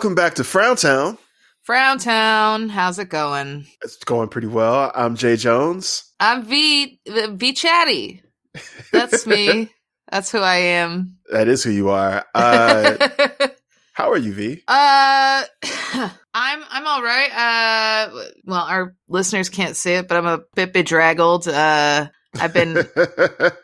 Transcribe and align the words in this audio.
Welcome 0.00 0.14
back 0.14 0.36
to 0.36 0.44
Frowntown. 0.44 1.18
Frowntown, 1.60 2.70
how's 2.70 2.98
it 2.98 3.10
going? 3.10 3.66
It's 3.84 3.98
going 3.98 4.30
pretty 4.30 4.46
well. 4.46 4.90
I'm 4.94 5.14
Jay 5.14 5.36
Jones. 5.36 6.10
I'm 6.18 6.42
V 6.42 6.98
V 7.06 7.52
Chatty. 7.52 8.22
That's 8.92 9.26
me. 9.26 9.68
That's 10.10 10.32
who 10.32 10.38
I 10.38 10.54
am. 10.54 11.18
That 11.30 11.48
is 11.48 11.62
who 11.62 11.68
you 11.70 11.90
are. 11.90 12.24
Uh, 12.34 13.08
how 13.92 14.10
are 14.10 14.16
you, 14.16 14.32
V? 14.32 14.62
Uh, 14.66 15.44
I'm 16.32 16.64
I'm 16.70 16.86
all 16.86 17.02
right. 17.02 17.30
Uh, 18.08 18.22
well, 18.46 18.64
our 18.64 18.94
listeners 19.06 19.50
can't 19.50 19.76
see 19.76 19.92
it, 19.92 20.08
but 20.08 20.16
I'm 20.16 20.24
a 20.24 20.40
bit 20.54 20.72
bedraggled. 20.72 21.46
Uh, 21.46 22.08
I've 22.36 22.54
been, 22.54 22.74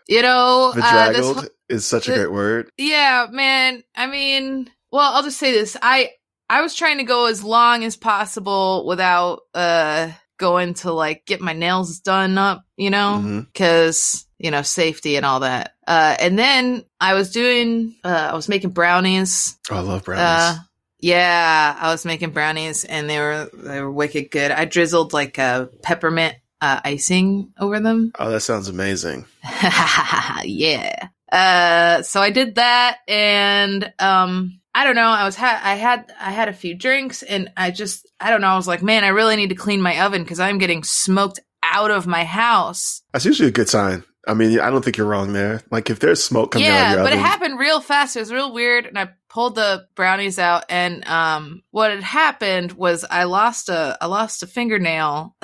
you 0.06 0.20
know, 0.20 0.72
uh, 0.72 0.74
Bedraggled 0.74 1.36
this, 1.38 1.50
is 1.70 1.86
such 1.86 2.08
a 2.08 2.10
the- 2.10 2.16
great 2.18 2.32
word. 2.32 2.68
yeah, 2.76 3.26
man. 3.30 3.82
I 3.94 4.06
mean, 4.06 4.68
well, 4.92 5.14
I'll 5.14 5.22
just 5.22 5.38
say 5.38 5.52
this. 5.52 5.78
I 5.80 6.10
I 6.48 6.62
was 6.62 6.74
trying 6.74 6.98
to 6.98 7.04
go 7.04 7.26
as 7.26 7.42
long 7.42 7.84
as 7.84 7.96
possible 7.96 8.86
without 8.86 9.40
uh 9.54 10.10
going 10.38 10.74
to 10.74 10.92
like 10.92 11.24
get 11.26 11.40
my 11.40 11.52
nails 11.52 12.00
done 12.00 12.38
up, 12.38 12.64
you 12.76 12.90
know, 12.90 13.44
because 13.52 14.26
you 14.38 14.50
know 14.50 14.62
safety 14.62 15.16
and 15.16 15.24
all 15.24 15.40
that. 15.40 15.74
Uh, 15.86 16.16
and 16.18 16.38
then 16.38 16.84
I 17.00 17.14
was 17.14 17.30
doing, 17.30 17.94
uh, 18.02 18.30
I 18.32 18.34
was 18.34 18.48
making 18.48 18.70
brownies. 18.70 19.56
Oh, 19.70 19.76
I 19.76 19.80
love 19.80 20.04
brownies. 20.04 20.24
Uh, 20.24 20.58
yeah, 20.98 21.76
I 21.78 21.92
was 21.92 22.04
making 22.04 22.30
brownies, 22.30 22.84
and 22.84 23.08
they 23.08 23.18
were 23.18 23.50
they 23.52 23.80
were 23.80 23.90
wicked 23.90 24.30
good. 24.30 24.50
I 24.50 24.64
drizzled 24.64 25.12
like 25.12 25.38
a 25.38 25.70
peppermint 25.82 26.36
uh, 26.60 26.80
icing 26.84 27.52
over 27.58 27.80
them. 27.80 28.12
oh, 28.18 28.30
that 28.30 28.40
sounds 28.40 28.68
amazing. 28.68 29.26
yeah. 30.44 31.08
Uh, 31.30 32.02
so 32.02 32.20
I 32.20 32.30
did 32.30 32.54
that, 32.54 32.98
and 33.08 33.92
um, 33.98 34.60
I 34.76 34.84
don't 34.84 34.94
know. 34.94 35.08
I 35.08 35.24
was 35.24 35.36
ha- 35.36 35.60
I 35.64 35.76
had 35.76 36.12
I 36.20 36.32
had 36.32 36.50
a 36.50 36.52
few 36.52 36.74
drinks, 36.74 37.22
and 37.22 37.50
I 37.56 37.70
just 37.70 38.06
I 38.20 38.28
don't 38.28 38.42
know. 38.42 38.48
I 38.48 38.56
was 38.56 38.68
like, 38.68 38.82
man, 38.82 39.04
I 39.04 39.08
really 39.08 39.34
need 39.34 39.48
to 39.48 39.54
clean 39.54 39.80
my 39.80 40.04
oven 40.04 40.22
because 40.22 40.38
I'm 40.38 40.58
getting 40.58 40.84
smoked 40.84 41.40
out 41.62 41.90
of 41.90 42.06
my 42.06 42.24
house. 42.24 43.00
That's 43.14 43.24
usually 43.24 43.48
a 43.48 43.52
good 43.52 43.70
sign. 43.70 44.04
I 44.28 44.34
mean, 44.34 44.60
I 44.60 44.68
don't 44.68 44.84
think 44.84 44.98
you're 44.98 45.06
wrong 45.06 45.32
there. 45.32 45.62
Like, 45.70 45.88
if 45.88 45.98
there's 46.00 46.22
smoke 46.22 46.50
coming 46.50 46.68
out 46.68 46.72
yeah, 46.72 46.86
of 46.88 46.96
your 46.96 47.04
but 47.04 47.12
oven, 47.14 47.24
it 47.24 47.26
happened 47.26 47.58
real 47.58 47.80
fast. 47.80 48.16
It 48.16 48.20
was 48.20 48.30
real 48.30 48.52
weird, 48.52 48.84
and 48.84 48.98
I 48.98 49.12
pulled 49.30 49.54
the 49.54 49.86
brownies 49.94 50.38
out, 50.38 50.66
and 50.68 51.08
um, 51.08 51.62
what 51.70 51.90
had 51.90 52.02
happened 52.02 52.72
was 52.72 53.02
I 53.10 53.24
lost 53.24 53.70
a 53.70 53.96
I 53.98 54.06
lost 54.06 54.42
a 54.42 54.46
fingernail, 54.46 55.36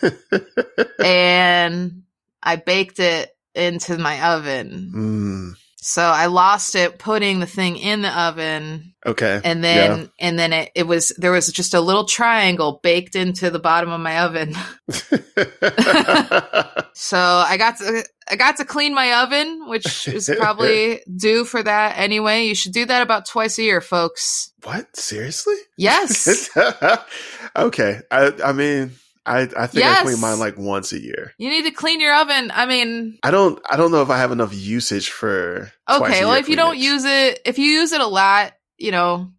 and 1.04 2.04
I 2.42 2.56
baked 2.56 3.00
it 3.00 3.36
into 3.54 3.98
my 3.98 4.34
oven. 4.34 4.92
Mm, 4.96 5.61
So 5.84 6.02
I 6.02 6.26
lost 6.26 6.76
it 6.76 6.98
putting 6.98 7.40
the 7.40 7.46
thing 7.46 7.76
in 7.76 8.02
the 8.02 8.20
oven 8.20 8.94
okay. 9.04 9.40
and 9.44 9.64
then 9.64 10.10
and 10.20 10.38
then 10.38 10.52
it, 10.52 10.70
it 10.76 10.86
was 10.86 11.12
there 11.18 11.32
was 11.32 11.48
just 11.48 11.74
a 11.74 11.80
little 11.80 12.04
triangle 12.04 12.78
baked 12.82 13.16
into 13.16 13.50
the 13.50 13.58
bottom 13.58 13.90
of 13.90 14.00
my 14.00 14.20
oven. 14.20 14.54
So 16.94 17.18
I 17.18 17.56
got 17.56 17.78
to 17.78 18.04
I 18.30 18.36
got 18.36 18.58
to 18.58 18.64
clean 18.64 18.94
my 18.94 19.24
oven, 19.24 19.68
which 19.68 20.06
is 20.08 20.30
probably 20.38 21.00
due 21.14 21.44
for 21.44 21.62
that 21.62 21.98
anyway. 21.98 22.44
You 22.44 22.54
should 22.54 22.72
do 22.72 22.86
that 22.86 23.02
about 23.02 23.26
twice 23.26 23.58
a 23.58 23.62
year, 23.62 23.80
folks. 23.80 24.52
what? 24.62 24.94
Seriously? 24.94 25.56
Yes. 25.76 26.48
okay. 27.56 28.00
I, 28.10 28.32
I 28.44 28.52
mean, 28.52 28.92
I, 29.24 29.42
I 29.42 29.66
think 29.68 29.84
I 29.84 29.90
Yes. 29.90 30.02
clean 30.02 30.20
mine 30.20 30.38
like 30.38 30.58
once 30.58 30.92
a 30.92 31.00
year. 31.00 31.32
you 31.38 31.48
need 31.48 31.62
to 31.64 31.70
clean 31.70 32.00
your 32.00 32.14
oven. 32.14 32.50
I 32.54 32.66
mean, 32.66 33.18
I 33.22 33.30
don't. 33.30 33.60
I 33.70 33.76
don't 33.76 33.92
know 33.92 34.02
if 34.02 34.10
I 34.10 34.18
have 34.18 34.32
enough 34.32 34.52
usage 34.54 35.10
for. 35.10 35.70
okay, 35.88 36.24
well 36.24 36.34
if 36.34 36.48
you 36.48 36.56
don't 36.56 36.78
use 36.78 37.04
it 37.04 37.40
if 37.44 37.58
you 37.58 37.66
use 37.66 37.92
it 37.92 38.00
a 38.00 38.06
lot, 38.06 38.52
you 38.78 38.90
know, 38.90 39.30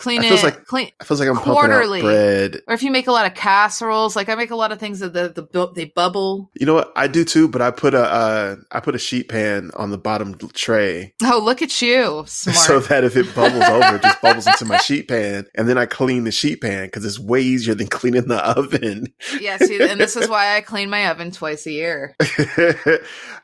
clean 0.00 0.22
it 0.24 0.28
feels 0.28 0.42
like- 0.42 0.64
clean 0.66 0.88
it 1.00 1.06
feels 1.06 1.20
like 1.20 1.28
I'm 1.28 1.36
quarterly. 1.36 2.00
pumping 2.00 2.16
out 2.16 2.50
bread. 2.52 2.62
or 2.66 2.74
if 2.74 2.82
you 2.82 2.90
make 2.90 3.06
a 3.06 3.12
lot 3.12 3.26
of 3.26 3.34
casseroles, 3.34 4.16
like 4.16 4.28
I 4.28 4.34
make 4.34 4.50
a 4.50 4.56
lot 4.56 4.72
of 4.72 4.78
things 4.80 5.00
that 5.00 5.12
the, 5.12 5.46
the 5.52 5.68
they 5.74 5.84
bubble. 5.84 6.50
You 6.54 6.66
know 6.66 6.74
what? 6.74 6.90
I 6.96 7.06
do 7.06 7.24
too, 7.24 7.46
but 7.48 7.60
I 7.62 7.70
put 7.70 7.94
a 7.94 8.02
uh, 8.02 8.56
I 8.72 8.80
put 8.80 8.94
a 8.94 8.98
sheet 8.98 9.28
pan 9.28 9.70
on 9.76 9.90
the 9.90 9.98
bottom 9.98 10.34
tray 10.54 11.12
Oh, 11.22 11.40
look 11.44 11.60
at 11.62 11.80
you, 11.82 12.24
smart. 12.26 12.56
so 12.58 12.80
that 12.80 13.04
if 13.04 13.16
it 13.16 13.32
bubbles 13.34 13.62
over, 13.64 13.96
it 13.96 14.02
just 14.02 14.22
bubbles 14.22 14.46
into 14.46 14.64
my 14.64 14.76
sheet 14.88 15.06
pan, 15.08 15.46
and 15.54 15.68
then 15.68 15.76
I 15.78 15.86
clean 15.86 16.24
the 16.24 16.32
sheet 16.32 16.60
pan 16.62 16.86
because 16.86 17.04
it's 17.04 17.18
way 17.18 17.42
easier 17.42 17.74
than 17.74 17.86
cleaning 17.98 18.28
the 18.28 18.42
oven. 18.58 19.06
yeah, 19.40 19.58
see, 19.58 19.80
and 19.82 20.00
this 20.00 20.16
is 20.16 20.28
why 20.28 20.56
I 20.56 20.60
clean 20.62 20.88
my 20.90 21.08
oven 21.10 21.30
twice 21.30 21.66
a 21.66 21.72
year. 21.72 22.16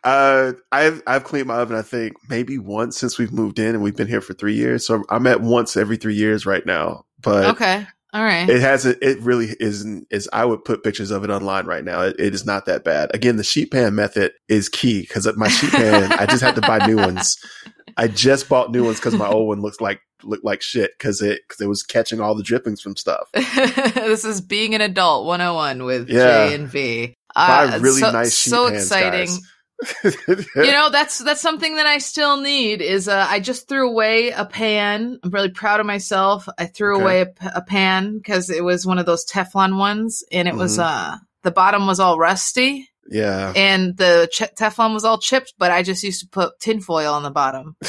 uh, 0.04 0.52
I've 0.72 1.02
I've 1.06 1.24
cleaned 1.24 1.48
my 1.48 1.56
oven. 1.56 1.76
I 1.76 1.82
think 1.82 2.14
maybe 2.28 2.58
once 2.58 2.96
since 2.96 3.18
we've 3.18 3.32
moved 3.32 3.58
in, 3.58 3.74
and 3.74 3.82
we've 3.82 3.96
been 3.96 4.06
here 4.08 4.20
for 4.20 4.34
three 4.34 4.54
years. 4.54 4.86
So 4.86 5.04
I'm 5.10 5.26
at 5.26 5.40
once 5.42 5.76
every 5.76 5.96
three 5.96 6.14
years 6.14 6.45
right 6.46 6.64
now. 6.66 7.04
But 7.20 7.46
Okay, 7.56 7.86
all 8.12 8.22
right. 8.22 8.48
it 8.48 8.60
hasn't. 8.60 8.98
It 9.02 9.20
really 9.20 9.54
isn't. 9.60 10.06
Is 10.10 10.28
I 10.32 10.44
would 10.44 10.64
put 10.64 10.82
pictures 10.84 11.10
of 11.10 11.24
it 11.24 11.30
online 11.30 11.66
right 11.66 11.84
now. 11.84 12.02
It, 12.02 12.16
it 12.18 12.34
is 12.34 12.44
not 12.46 12.66
that 12.66 12.84
bad. 12.84 13.14
Again, 13.14 13.36
the 13.36 13.44
sheet 13.44 13.70
pan 13.72 13.94
method 13.94 14.32
is 14.48 14.68
key 14.68 15.00
because 15.02 15.28
my 15.36 15.48
sheet 15.48 15.70
pan, 15.72 16.12
I 16.12 16.26
just 16.26 16.42
had 16.42 16.54
to 16.56 16.60
buy 16.60 16.86
new 16.86 16.96
ones. 16.96 17.36
I 17.96 18.08
just 18.08 18.48
bought 18.48 18.70
new 18.72 18.84
ones 18.84 18.98
because 18.98 19.14
my 19.14 19.26
old 19.28 19.48
one 19.48 19.62
looks 19.62 19.80
like 19.80 20.00
looked 20.22 20.44
like 20.44 20.60
shit 20.62 20.92
because 20.98 21.20
it 21.22 21.40
because 21.46 21.60
it 21.60 21.66
was 21.68 21.82
catching 21.82 22.20
all 22.20 22.34
the 22.34 22.42
drippings 22.42 22.80
from 22.80 22.96
stuff. 22.96 23.28
this 23.32 24.24
is 24.24 24.40
being 24.40 24.74
an 24.74 24.80
adult 24.80 25.26
101 25.26 25.84
with 25.84 26.08
Yeah. 26.08 26.48
J 26.48 26.54
and 26.54 26.68
V. 26.68 27.14
Buy 27.34 27.64
Uh, 27.66 27.78
really 27.80 28.00
so, 28.00 28.10
nice 28.12 28.34
sheet 28.38 28.50
so 28.50 28.68
pans, 28.70 28.82
exciting. 28.84 29.26
guys. 29.26 29.40
You 30.04 30.72
know 30.72 30.88
that's 30.90 31.18
that's 31.18 31.40
something 31.40 31.76
that 31.76 31.86
I 31.86 31.98
still 31.98 32.40
need 32.40 32.80
is 32.80 33.08
uh, 33.08 33.26
I 33.28 33.40
just 33.40 33.68
threw 33.68 33.88
away 33.90 34.30
a 34.30 34.44
pan. 34.44 35.18
I'm 35.22 35.30
really 35.30 35.50
proud 35.50 35.80
of 35.80 35.86
myself. 35.86 36.48
I 36.58 36.66
threw 36.66 36.94
Okay. 36.96 37.02
away 37.02 37.34
a 37.54 37.60
pan 37.62 38.16
because 38.16 38.48
it 38.50 38.64
was 38.64 38.86
one 38.86 38.98
of 38.98 39.06
those 39.06 39.26
Teflon 39.26 39.78
ones, 39.78 40.24
and 40.32 40.48
it 40.48 40.54
was 40.54 40.78
Mhm. 40.78 40.84
uh 40.84 41.16
the 41.42 41.50
bottom 41.50 41.86
was 41.86 42.00
all 42.00 42.18
rusty 42.18 42.88
yeah. 43.10 43.52
and 43.54 43.96
the 43.96 44.28
ch- 44.32 44.54
Teflon 44.58 44.92
was 44.92 45.04
all 45.04 45.18
chipped. 45.18 45.54
But 45.58 45.70
I 45.70 45.82
just 45.82 46.02
used 46.02 46.20
to 46.20 46.28
put 46.28 46.58
tinfoil 46.60 47.12
on 47.12 47.22
the 47.22 47.30
bottom. 47.30 47.76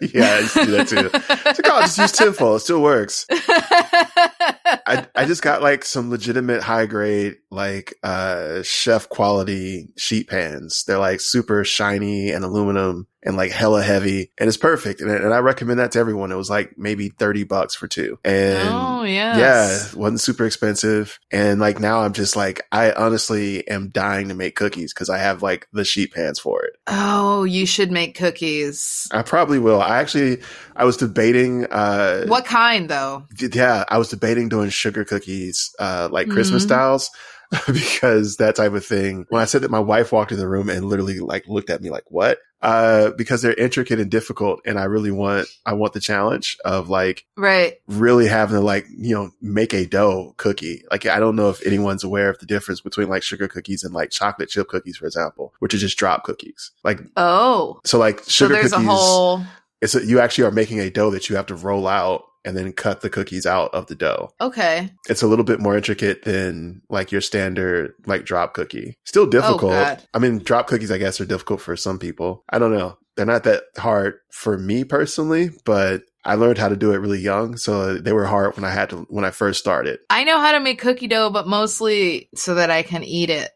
yeah, 0.00 0.34
I 0.34 0.38
used 0.40 0.54
to 0.54 0.64
do 0.64 0.70
that 0.72 0.88
too. 0.88 1.10
It's 1.12 1.58
like, 1.58 1.72
oh, 1.72 1.80
just 1.80 1.98
use 1.98 2.12
tinfoil. 2.12 2.56
It 2.56 2.60
still 2.60 2.82
works. 2.82 3.26
I, 3.30 5.06
I 5.14 5.24
just 5.26 5.42
got 5.42 5.62
like 5.62 5.84
some 5.84 6.10
legitimate 6.10 6.62
high 6.62 6.86
grade, 6.86 7.36
like 7.50 7.94
uh 8.02 8.62
chef 8.62 9.08
quality 9.08 9.88
sheet 9.96 10.28
pans. 10.28 10.84
They're 10.84 10.98
like 10.98 11.20
super 11.20 11.64
shiny 11.64 12.30
and 12.30 12.44
aluminum 12.44 13.06
and 13.22 13.36
like 13.36 13.50
hella 13.50 13.82
heavy 13.82 14.30
and 14.38 14.48
it's 14.48 14.56
perfect. 14.56 15.00
And, 15.00 15.10
and 15.10 15.34
I 15.34 15.38
recommend 15.38 15.78
that 15.78 15.92
to 15.92 15.98
everyone. 15.98 16.32
It 16.32 16.36
was 16.36 16.48
like 16.50 16.78
maybe 16.78 17.08
30 17.10 17.44
bucks 17.44 17.74
for 17.74 17.86
two. 17.86 18.18
And 18.24 18.68
oh 18.72 19.02
yeah, 19.02 19.36
yes. 19.36 19.92
it 19.92 19.98
wasn't 19.98 20.20
super 20.20 20.46
expensive. 20.46 21.18
And 21.30 21.60
like 21.60 21.80
now 21.80 22.00
I'm 22.00 22.12
just 22.14 22.34
like, 22.36 22.62
I 22.72 22.92
honestly 22.92 23.66
am 23.68 23.90
dying 23.90 24.28
to 24.28 24.34
make 24.34 24.56
cookies 24.56 24.94
because 24.94 25.10
I 25.10 25.18
have 25.18 25.42
like 25.42 25.68
the 25.72 25.84
sheet 25.84 26.14
pans 26.14 26.38
for 26.38 26.62
it. 26.64 26.72
Oh, 26.86 27.44
you 27.44 27.66
should 27.66 27.90
make 27.92 28.16
cookies. 28.16 29.06
I 29.12 29.22
probably 29.22 29.58
will. 29.58 29.80
I 29.82 29.98
actually, 29.98 30.38
I 30.74 30.84
was 30.84 30.96
debating, 30.96 31.66
uh, 31.66 32.24
What 32.26 32.46
kind 32.46 32.88
though? 32.88 33.26
yeah, 33.52 33.84
I 33.88 33.98
was 33.98 34.08
debating 34.08 34.48
doing 34.48 34.70
sugar 34.70 35.04
cookies, 35.04 35.70
uh, 35.78 36.08
like 36.10 36.28
Christmas 36.30 36.62
Mhm. 36.62 36.66
styles, 36.68 37.10
because 37.66 38.36
that 38.36 38.54
type 38.56 38.72
of 38.72 38.84
thing. 38.86 39.26
When 39.28 39.42
I 39.42 39.44
said 39.44 39.62
that, 39.62 39.70
my 39.70 39.80
wife 39.80 40.12
walked 40.12 40.32
in 40.32 40.38
the 40.38 40.48
room 40.48 40.70
and 40.70 40.84
literally 40.84 41.18
like 41.18 41.46
looked 41.48 41.68
at 41.70 41.82
me 41.82 41.90
like, 41.90 42.04
"What?" 42.06 42.38
Uh, 42.62 43.10
because 43.12 43.40
they're 43.40 43.54
intricate 43.54 43.98
and 43.98 44.10
difficult, 44.10 44.60
and 44.66 44.78
I 44.78 44.84
really 44.84 45.10
want, 45.10 45.48
I 45.64 45.72
want 45.72 45.94
the 45.94 46.00
challenge 46.00 46.58
of 46.64 46.90
like 46.90 47.24
Right. 47.36 47.78
really 47.88 48.26
having 48.28 48.56
to 48.56 48.60
like 48.60 48.86
you 48.94 49.14
know 49.14 49.30
make 49.40 49.72
a 49.72 49.86
dough 49.86 50.34
cookie. 50.36 50.84
Like 50.90 51.06
I 51.06 51.18
don't 51.20 51.36
know 51.36 51.48
if 51.48 51.64
anyone's 51.66 52.04
aware 52.04 52.28
of 52.28 52.38
the 52.38 52.44
difference 52.44 52.82
between 52.82 53.08
like 53.08 53.22
sugar 53.22 53.48
cookies 53.48 53.82
and 53.82 53.94
like 53.94 54.10
chocolate 54.10 54.50
chip 54.50 54.68
cookies, 54.68 54.98
for 54.98 55.06
example, 55.06 55.54
which 55.60 55.72
are 55.72 55.78
just 55.78 55.96
drop 55.96 56.24
cookies. 56.24 56.70
Like 56.84 57.00
Oh. 57.16 57.80
so, 57.86 57.98
like 57.98 58.20
So 58.24 58.30
sugar 58.30 58.54
there's 58.54 58.72
cookies 58.72 58.86
a 58.86 58.90
whole 58.90 59.42
it's 59.80 59.94
a, 59.94 60.04
you 60.04 60.20
actually 60.20 60.44
are 60.44 60.50
making 60.50 60.80
a 60.80 60.90
dough 60.90 61.10
that 61.12 61.30
you 61.30 61.36
have 61.36 61.46
to 61.46 61.54
roll 61.54 61.88
out 61.88 62.24
and 62.44 62.56
then 62.56 62.72
cut 62.72 63.00
the 63.00 63.10
cookies 63.10 63.46
out 63.46 63.72
of 63.74 63.86
the 63.86 63.94
dough. 63.94 64.30
Okay. 64.40 64.90
It's 65.08 65.22
a 65.22 65.26
little 65.26 65.44
bit 65.44 65.60
more 65.60 65.76
intricate 65.76 66.22
than 66.24 66.82
like 66.88 67.12
your 67.12 67.20
standard 67.20 67.94
like 68.06 68.24
drop 68.24 68.54
cookie. 68.54 68.96
Still 69.04 69.24
oh, 69.24 69.30
difficult. 69.30 69.72
God. 69.72 70.02
I 70.14 70.18
mean, 70.18 70.38
drop 70.38 70.66
cookies 70.66 70.90
I 70.90 70.98
guess 70.98 71.20
are 71.20 71.26
difficult 71.26 71.60
for 71.60 71.76
some 71.76 71.98
people. 71.98 72.44
I 72.48 72.58
don't 72.58 72.72
know. 72.72 72.98
They're 73.16 73.26
not 73.26 73.44
that 73.44 73.64
hard 73.76 74.14
for 74.32 74.56
me 74.56 74.84
personally, 74.84 75.50
but 75.64 76.04
I 76.24 76.34
learned 76.34 76.58
how 76.58 76.68
to 76.68 76.76
do 76.76 76.92
it 76.92 76.98
really 76.98 77.20
young, 77.20 77.56
so 77.56 77.94
they 77.94 78.12
were 78.12 78.26
hard 78.26 78.56
when 78.56 78.64
I 78.64 78.70
had 78.70 78.90
to 78.90 79.06
when 79.08 79.24
I 79.24 79.30
first 79.30 79.58
started. 79.58 80.00
I 80.10 80.24
know 80.24 80.38
how 80.38 80.52
to 80.52 80.60
make 80.60 80.80
cookie 80.80 81.08
dough, 81.08 81.30
but 81.30 81.46
mostly 81.46 82.28
so 82.34 82.54
that 82.54 82.70
I 82.70 82.82
can 82.82 83.02
eat 83.02 83.30
it 83.30 83.50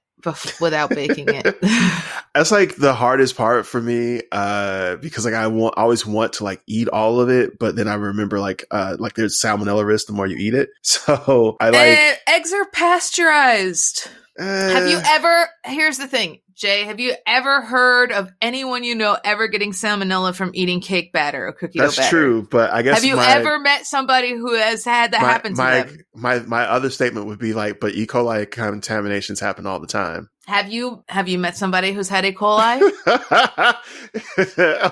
without 0.61 0.91
baking 0.91 1.27
it. 1.29 1.61
That's 2.35 2.51
like 2.51 2.77
the 2.77 2.95
hardest 2.95 3.37
part 3.37 3.67
for 3.67 3.81
me, 3.81 4.23
uh, 4.33 4.97
because 4.97 5.25
like 5.25 5.35
I 5.35 5.47
want, 5.47 5.75
I 5.77 5.83
always 5.83 6.05
want 6.05 6.35
to 6.35 6.45
like 6.45 6.63
eat 6.67 6.89
all 6.89 7.21
of 7.21 7.29
it, 7.29 7.59
but 7.59 7.77
then 7.77 7.89
I 7.89 7.95
remember 7.95 8.41
like, 8.41 8.65
uh, 8.71 8.97
like 8.99 9.15
there's 9.15 9.41
salmonella 9.41 9.85
risk 9.85 10.07
the 10.07 10.13
more 10.13 10.27
you 10.27 10.37
eat 10.37 10.55
it. 10.55 10.71
So 10.83 11.57
I 11.61 11.71
like, 11.71 11.99
Eh, 11.99 12.15
eggs 12.29 12.53
are 12.53 12.65
pasteurized. 12.67 14.09
Have 14.39 14.89
you 14.89 14.99
ever? 15.05 15.49
Here's 15.65 15.99
the 15.99 16.09
thing, 16.09 16.41
Jay. 16.55 16.85
Have 16.85 17.01
you 17.01 17.15
ever 17.27 17.61
heard 17.61 18.13
of 18.13 18.31
anyone 18.41 18.85
you 18.85 18.95
know 18.95 19.17
ever 19.25 19.49
getting 19.49 19.73
salmonella 19.73 20.35
from 20.35 20.51
eating 20.55 20.81
cake 20.81 21.13
batter 21.13 21.47
or 21.47 21.53
cookie 21.53 21.79
That's 21.79 21.97
batter? 21.97 22.09
true, 22.09 22.49
but 22.51 22.71
I 22.71 22.83
guess 22.83 22.97
Have 22.97 23.05
you 23.05 23.17
my, 23.17 23.29
ever 23.29 23.59
met 23.59 23.87
somebody 23.87 24.33
who 24.33 24.55
has 24.55 24.85
had 24.85 25.13
that 25.13 25.23
my, 25.23 25.29
happen 25.29 25.55
to 25.55 25.63
my, 25.63 25.83
them? 25.83 25.99
my 26.15 26.39
my 26.41 26.65
other 26.65 26.91
statement 26.91 27.27
would 27.27 27.39
be 27.39 27.53
like, 27.53 27.81
but 27.81 27.95
E. 27.95 28.07
coli 28.07 28.51
contaminations 28.51 29.41
happen 29.41 29.67
all 29.67 29.81
the 29.81 29.87
time. 29.87 30.29
Have 30.47 30.71
you 30.71 31.03
have 31.09 31.27
you 31.29 31.39
met 31.39 31.57
somebody 31.57 31.93
who's 31.93 32.09
had 32.09 32.25
E. 32.27 32.33
coli? 32.33 32.81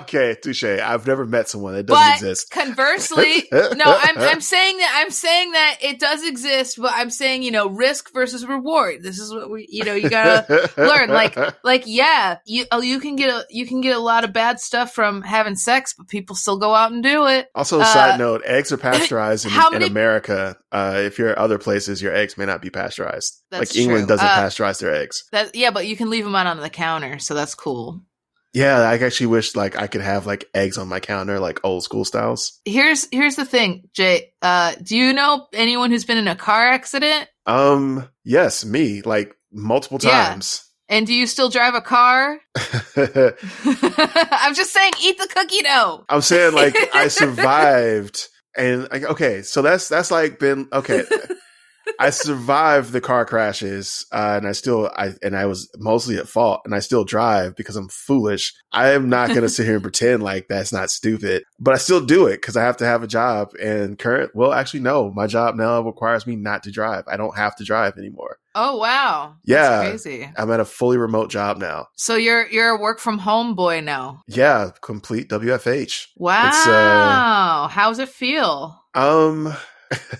okay, 0.01 0.35
touche. 0.41 0.63
I've 0.63 1.05
never 1.05 1.25
met 1.25 1.47
someone 1.49 1.73
that 1.75 1.85
doesn't 1.85 2.03
but 2.03 2.13
exist. 2.15 2.49
conversely, 2.51 3.47
no, 3.51 3.83
I'm 3.85 4.17
I'm 4.17 4.41
saying 4.53 4.77
that 4.77 5.01
I'm 5.03 5.11
saying 5.11 5.51
that 5.51 5.77
it 5.81 5.99
does 5.99 6.25
exist, 6.27 6.77
but 6.81 6.91
I'm 6.95 7.09
saying 7.09 7.43
you 7.43 7.51
know 7.51 7.69
risk 7.69 8.13
versus 8.13 8.45
reward. 8.45 9.03
This 9.03 9.19
is 9.19 9.33
what 9.33 9.49
we 9.49 9.67
you 9.69 9.83
know 9.83 9.93
you 9.93 10.09
gotta 10.09 10.71
learn, 10.77 11.09
like- 11.09 11.37
like 11.63 11.83
yeah 11.85 12.37
you 12.45 12.65
oh, 12.71 12.81
you 12.81 12.99
can 12.99 13.15
get 13.15 13.29
a 13.29 13.45
you 13.49 13.65
can 13.67 13.81
get 13.81 13.95
a 13.95 13.99
lot 13.99 14.23
of 14.23 14.33
bad 14.33 14.59
stuff 14.59 14.93
from 14.93 15.21
having 15.21 15.55
sex, 15.55 15.93
but 15.93 16.07
people 16.07 16.35
still 16.35 16.57
go 16.57 16.73
out 16.73 16.91
and 16.91 17.03
do 17.03 17.27
it. 17.27 17.49
Also, 17.55 17.79
Uh, 17.79 17.85
side 17.85 18.19
note: 18.19 18.41
eggs 18.45 18.71
are 18.71 18.77
pasteurized 18.77 19.45
in, 19.45 19.51
how 19.51 19.71
in 19.71 19.83
America. 19.83 20.57
Uh, 20.73 20.95
if 20.97 21.17
you're 21.19 21.29
at 21.29 21.37
other 21.37 21.57
places, 21.59 22.01
your 22.01 22.13
eggs 22.13 22.37
may 22.37 22.45
not 22.45 22.61
be 22.61 22.69
pasteurized. 22.69 23.39
That's 23.51 23.71
like 23.73 23.75
England 23.79 24.07
true. 24.07 24.15
doesn't 24.15 24.27
Uh, 24.27 24.33
pasteurize 24.41 24.79
their 24.79 24.93
eggs. 24.93 25.23
That 25.31 25.55
yeah, 25.55 25.69
but 25.71 25.85
you 25.87 25.95
can 25.95 26.09
leave 26.09 26.23
them 26.25 26.35
out 26.35 26.47
on 26.47 26.59
the 26.59 26.69
counter, 26.69 27.19
so 27.19 27.33
that's 27.35 27.53
cool. 27.55 28.01
Yeah, 28.53 28.79
I 28.79 28.97
actually 28.97 29.27
wish 29.27 29.55
like 29.55 29.77
I 29.79 29.87
could 29.87 30.01
have 30.01 30.25
like 30.25 30.45
eggs 30.53 30.77
on 30.77 30.87
my 30.87 30.99
counter, 30.99 31.39
like 31.39 31.59
old 31.63 31.83
school 31.83 32.05
styles. 32.05 32.59
Here's 32.65 33.07
here's 33.11 33.35
the 33.35 33.45
thing, 33.45 33.89
Jay. 33.93 34.33
Uh, 34.41 34.73
do 34.81 34.95
you 34.97 35.13
know 35.13 35.47
anyone 35.53 35.89
who's 35.91 36.05
been 36.05 36.17
in 36.17 36.27
a 36.27 36.35
car 36.35 36.67
accident? 36.67 37.29
Um, 37.45 38.07
yes, 38.23 38.63
me 38.65 39.01
like 39.01 39.35
multiple 39.51 39.99
Yeah. 40.01 40.29
times. 40.29 40.67
And 40.89 41.07
do 41.07 41.13
you 41.13 41.25
still 41.27 41.49
drive 41.49 41.73
a 41.75 41.81
car? 41.81 42.39
I'm 42.95 44.53
just 44.53 44.71
saying, 44.73 44.93
eat 45.03 45.17
the 45.17 45.27
cookie 45.33 45.61
dough. 45.63 46.05
I'm 46.09 46.21
saying 46.21 46.53
like 46.53 46.75
I 46.93 47.07
survived, 47.09 48.27
and 48.55 48.87
like 48.91 49.03
okay, 49.03 49.41
so 49.41 49.61
that's 49.61 49.89
that's 49.89 50.11
like 50.11 50.39
been 50.39 50.67
okay. 50.73 51.03
I 51.99 52.09
survived 52.09 52.91
the 52.91 53.01
car 53.01 53.25
crashes, 53.25 54.05
uh, 54.11 54.35
and 54.37 54.47
I 54.47 54.51
still 54.53 54.89
I 54.95 55.13
and 55.21 55.35
I 55.35 55.45
was 55.45 55.69
mostly 55.77 56.17
at 56.17 56.27
fault, 56.27 56.61
and 56.65 56.73
I 56.73 56.79
still 56.79 57.03
drive 57.03 57.55
because 57.55 57.75
I'm 57.75 57.89
foolish. 57.89 58.53
I 58.71 58.91
am 58.91 59.09
not 59.09 59.29
going 59.29 59.41
to 59.41 59.49
sit 59.49 59.65
here 59.65 59.75
and 59.75 59.83
pretend 59.83 60.23
like 60.23 60.47
that's 60.47 60.73
not 60.73 60.89
stupid, 60.89 61.43
but 61.59 61.73
I 61.73 61.77
still 61.77 62.03
do 62.05 62.27
it 62.27 62.37
because 62.37 62.57
I 62.57 62.63
have 62.63 62.77
to 62.77 62.85
have 62.85 63.03
a 63.03 63.07
job. 63.07 63.53
And 63.61 63.97
current, 63.99 64.31
well, 64.33 64.53
actually, 64.53 64.79
no, 64.81 65.11
my 65.11 65.27
job 65.27 65.55
now 65.55 65.81
requires 65.81 66.25
me 66.25 66.35
not 66.35 66.63
to 66.63 66.71
drive. 66.71 67.03
I 67.07 67.17
don't 67.17 67.37
have 67.37 67.55
to 67.57 67.63
drive 67.63 67.97
anymore. 67.97 68.37
Oh 68.55 68.77
wow, 68.77 69.35
Yeah. 69.45 69.69
That's 69.83 70.03
crazy. 70.03 70.29
I'm 70.37 70.51
at 70.51 70.59
a 70.59 70.65
fully 70.65 70.97
remote 70.97 71.31
job 71.31 71.57
now. 71.57 71.87
So 71.95 72.15
you're 72.15 72.47
you're 72.47 72.69
a 72.69 72.79
work 72.79 72.99
from 72.99 73.17
home 73.17 73.55
boy 73.55 73.81
now. 73.81 74.21
Yeah, 74.27 74.69
complete 74.81 75.27
WFH. 75.29 76.07
Wow, 76.17 76.47
It's, 76.49 76.67
uh, 76.67 77.67
how's 77.69 77.97
it 77.99 78.09
feel? 78.09 78.79
Um, 78.93 79.55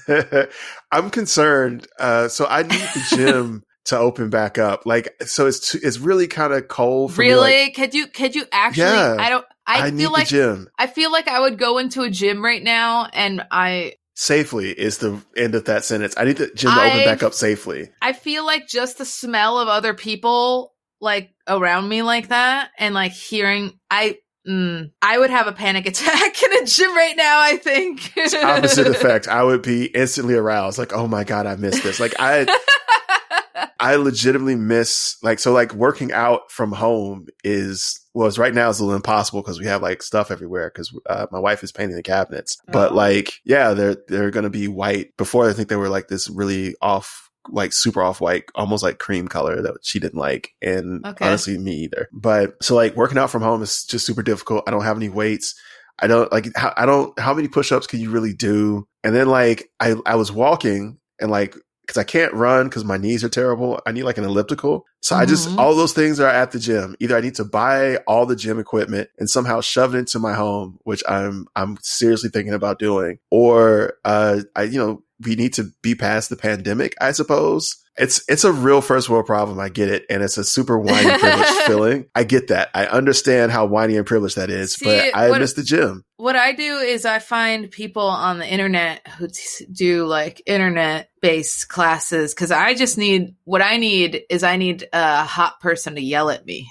I'm 0.92 1.10
concerned. 1.10 1.88
Uh, 2.00 2.28
so 2.28 2.46
I 2.46 2.64
need 2.64 2.72
the 2.72 3.06
gym 3.16 3.64
to 3.86 3.98
open 3.98 4.30
back 4.30 4.58
up. 4.58 4.86
Like, 4.86 5.14
so 5.26 5.48
it's 5.48 5.72
too, 5.72 5.80
it's 5.82 6.00
really 6.00 6.28
kind 6.28 6.54
of 6.54 6.68
cold. 6.68 7.14
For 7.14 7.22
me, 7.22 7.30
Really? 7.30 7.64
like, 7.66 7.76
could 7.76 7.94
you 7.94 8.08
could 8.08 8.36
you 8.36 8.46
actually? 8.52 8.84
Yeah. 8.84 9.16
I 9.20 9.30
don't. 9.30 9.46
I, 9.66 9.88
I, 9.88 9.90
need 9.92 10.00
feel 10.00 10.12
like 10.12 10.28
the 10.28 10.36
gym 10.36 10.68
I 10.78 10.88
feel 10.88 11.10
like 11.10 11.30
I 11.30 11.40
would 11.40 11.58
go 11.58 11.78
into 11.78 12.02
a 12.02 12.10
gym 12.10 12.44
right 12.44 12.62
now, 12.62 13.08
and 13.14 13.46
I 13.50 13.94
safely. 14.14 14.72
Is 14.72 14.98
the 14.98 15.22
end 15.38 15.56
of 15.56 15.66
that 15.66 15.86
sentence? 15.86 16.16
I 16.18 16.26
need 16.26 16.38
the 16.38 16.48
gym 16.48 16.72
to 16.72 16.78
open 16.80 16.92
I've- 16.92 17.06
back 17.06 17.24
up 17.24 17.34
safely. 17.34 17.90
I 18.02 18.12
feel 18.14 18.46
like 18.46 18.68
just 18.68 18.98
the 18.98 19.06
smell 19.06 19.60
of 19.60 19.68
other 19.70 19.94
people 19.94 20.74
like 21.00 21.32
around 21.48 21.88
me 21.90 22.02
like 22.02 22.30
that, 22.30 22.72
and 22.78 22.94
like 22.94 23.12
hearing 23.14 23.80
I. 23.90 24.18
Mm, 24.48 24.92
I 25.02 25.18
would 25.18 25.30
have 25.30 25.48
a 25.48 25.52
panic 25.54 25.86
attack 25.88 26.42
in 26.44 26.54
a 26.62 26.66
gym 26.66 26.94
right 26.96 27.16
now. 27.16 27.40
I 27.42 27.58
think 27.58 28.12
opposite 28.44 28.88
effect. 28.88 29.28
I 29.28 29.44
would 29.44 29.62
be 29.62 29.86
instantly 29.86 30.36
aroused. 30.36 30.78
Like, 30.78 30.94
oh 30.94 31.08
my 31.08 31.24
god, 31.24 31.46
I 31.46 31.56
missed 31.56 31.84
this. 31.84 32.00
Like, 32.00 32.14
I 32.20 32.46
I 33.80 33.96
legitimately 33.96 34.56
miss 34.56 35.18
like 35.22 35.40
so 35.40 35.52
like 35.52 35.74
working 35.74 36.12
out 36.12 36.50
from 36.52 36.72
home 36.72 37.28
is 37.44 38.00
was 38.14 38.38
right 38.40 38.54
now 38.54 38.70
is 38.70 38.80
a 38.80 38.84
little 38.84 38.96
impossible 38.96 39.42
because 39.42 39.60
we 39.60 39.66
have 39.66 39.82
like 39.82 40.02
stuff 40.02 40.32
everywhere 40.32 40.72
because 40.74 40.98
uh, 41.10 41.28
my 41.32 41.40
wife 41.40 41.64
is 41.64 41.72
painting 41.72 41.96
the 41.96 42.04
cabinets. 42.04 42.58
But 42.68 42.92
Oh. 42.92 42.96
like 42.96 43.34
yeah, 43.44 43.74
they're 43.74 43.98
they're 44.08 44.32
gonna 44.32 44.50
be 44.50 44.68
white. 44.68 45.16
Before 45.18 45.50
I 45.50 45.54
think 45.54 45.68
they 45.70 45.76
were 45.76 45.90
like 45.90 46.08
this 46.08 46.30
really 46.30 46.76
off 46.82 47.23
like 47.50 47.74
super 47.74 48.02
off 48.02 48.22
white, 48.22 48.46
almost 48.56 48.84
like 48.84 49.00
cream 49.00 49.28
color 49.28 49.62
that 49.62 49.78
she 49.82 50.00
didn't 50.00 50.20
like. 50.20 50.52
And 50.62 51.06
Okay. 51.06 51.26
honestly, 51.26 51.58
me 51.58 51.74
either. 51.74 52.08
But 52.12 52.56
so 52.62 52.76
like 52.76 52.96
working 52.96 53.18
out 53.18 53.30
from 53.30 53.42
home 53.42 53.62
is 53.62 53.84
just 53.84 54.06
super 54.06 54.24
difficult. 54.24 54.64
I 54.68 54.72
don't 54.72 54.84
have 54.84 54.98
any 54.98 55.10
weights. 55.10 55.56
I 56.00 56.08
don't 56.08 56.32
like 56.32 56.48
how 56.56 56.74
I 56.76 56.86
don't 56.86 57.18
how 57.20 57.34
many 57.34 57.48
push-ups 57.48 57.88
can 57.88 58.00
you 58.00 58.10
really 58.10 58.34
do? 58.34 58.88
And 59.04 59.16
then 59.16 59.28
like 59.28 59.70
I 59.80 59.96
I 60.06 60.16
was 60.16 60.32
walking 60.32 60.98
and 61.20 61.30
like 61.30 61.56
because 61.86 61.98
I 61.98 62.04
can't 62.04 62.34
run 62.34 62.70
because 62.70 62.86
my 62.86 62.98
knees 62.98 63.24
are 63.24 63.30
terrible. 63.30 63.82
I 63.86 63.92
need 63.92 64.04
like 64.04 64.18
an 64.18 64.24
elliptical. 64.24 64.86
So 65.02 65.16
I 65.16 65.26
just 65.26 65.50
Mhm. 65.50 65.60
all 65.60 65.76
those 65.76 65.92
things 65.94 66.20
are 66.20 66.28
at 66.30 66.52
the 66.52 66.60
gym. 66.60 66.96
Either 67.00 67.18
I 67.18 67.22
need 67.22 67.36
to 67.36 67.44
buy 67.44 67.98
all 68.08 68.26
the 68.26 68.36
gym 68.38 68.58
equipment 68.58 69.10
and 69.20 69.30
somehow 69.30 69.60
shove 69.62 69.94
it 69.94 70.00
into 70.00 70.18
my 70.20 70.34
home, 70.34 70.80
which 70.84 71.04
I'm 71.08 71.48
I'm 71.56 71.78
seriously 71.82 72.30
thinking 72.30 72.54
about 72.54 72.80
doing, 72.80 73.20
or 73.30 73.94
uh 74.06 74.42
I 74.56 74.64
you 74.64 74.80
know 74.80 75.04
we 75.26 75.36
need 75.36 75.54
to 75.56 75.72
be 75.82 75.94
past 75.96 76.30
the 76.30 76.36
pandemic. 76.38 76.96
I 77.02 77.12
suppose 77.12 77.76
it's 77.98 78.24
it's 78.28 78.44
a 78.44 78.52
real 78.52 78.82
first 78.82 79.10
world 79.10 79.26
problem. 79.26 79.60
I 79.60 79.70
get 79.70 79.90
it, 79.90 80.06
and 80.10 80.24
it's 80.24 80.38
a 80.38 80.44
super 80.44 80.78
whiny 80.80 81.10
privileged 81.20 81.52
feeling. 81.68 82.06
I 82.16 82.24
get 82.24 82.48
that. 82.48 82.70
I 82.74 82.86
understand 82.88 83.52
how 83.52 83.66
whiny 83.66 83.98
and 83.98 84.06
privileged 84.06 84.36
that 84.38 84.50
is, 84.50 84.74
See, 84.74 84.86
but 84.86 85.14
I 85.16 85.30
what- 85.30 85.42
miss 85.42 85.54
the 85.54 85.64
gym. 85.64 86.04
what 86.18 86.36
I 86.36 86.54
do 86.54 86.78
is 86.78 87.06
I 87.06 87.20
find 87.20 87.70
people 87.70 88.08
on 88.08 88.40
the 88.40 88.48
internet 88.48 89.08
who 89.18 89.28
t- 89.28 89.66
do 89.72 90.06
like 90.06 90.42
internet 90.46 91.10
based 91.22 91.70
classes 91.70 92.34
because 92.34 92.52
I 92.52 92.74
just 92.74 92.98
need 92.98 93.36
what 93.44 93.62
I 93.62 93.78
need 93.78 94.24
is 94.30 94.44
I 94.44 94.58
need 94.58 94.88
a 94.92 95.24
hot 95.24 95.60
person 95.60 95.96
to 95.96 96.02
yell 96.02 96.30
at 96.30 96.46
me. 96.46 96.68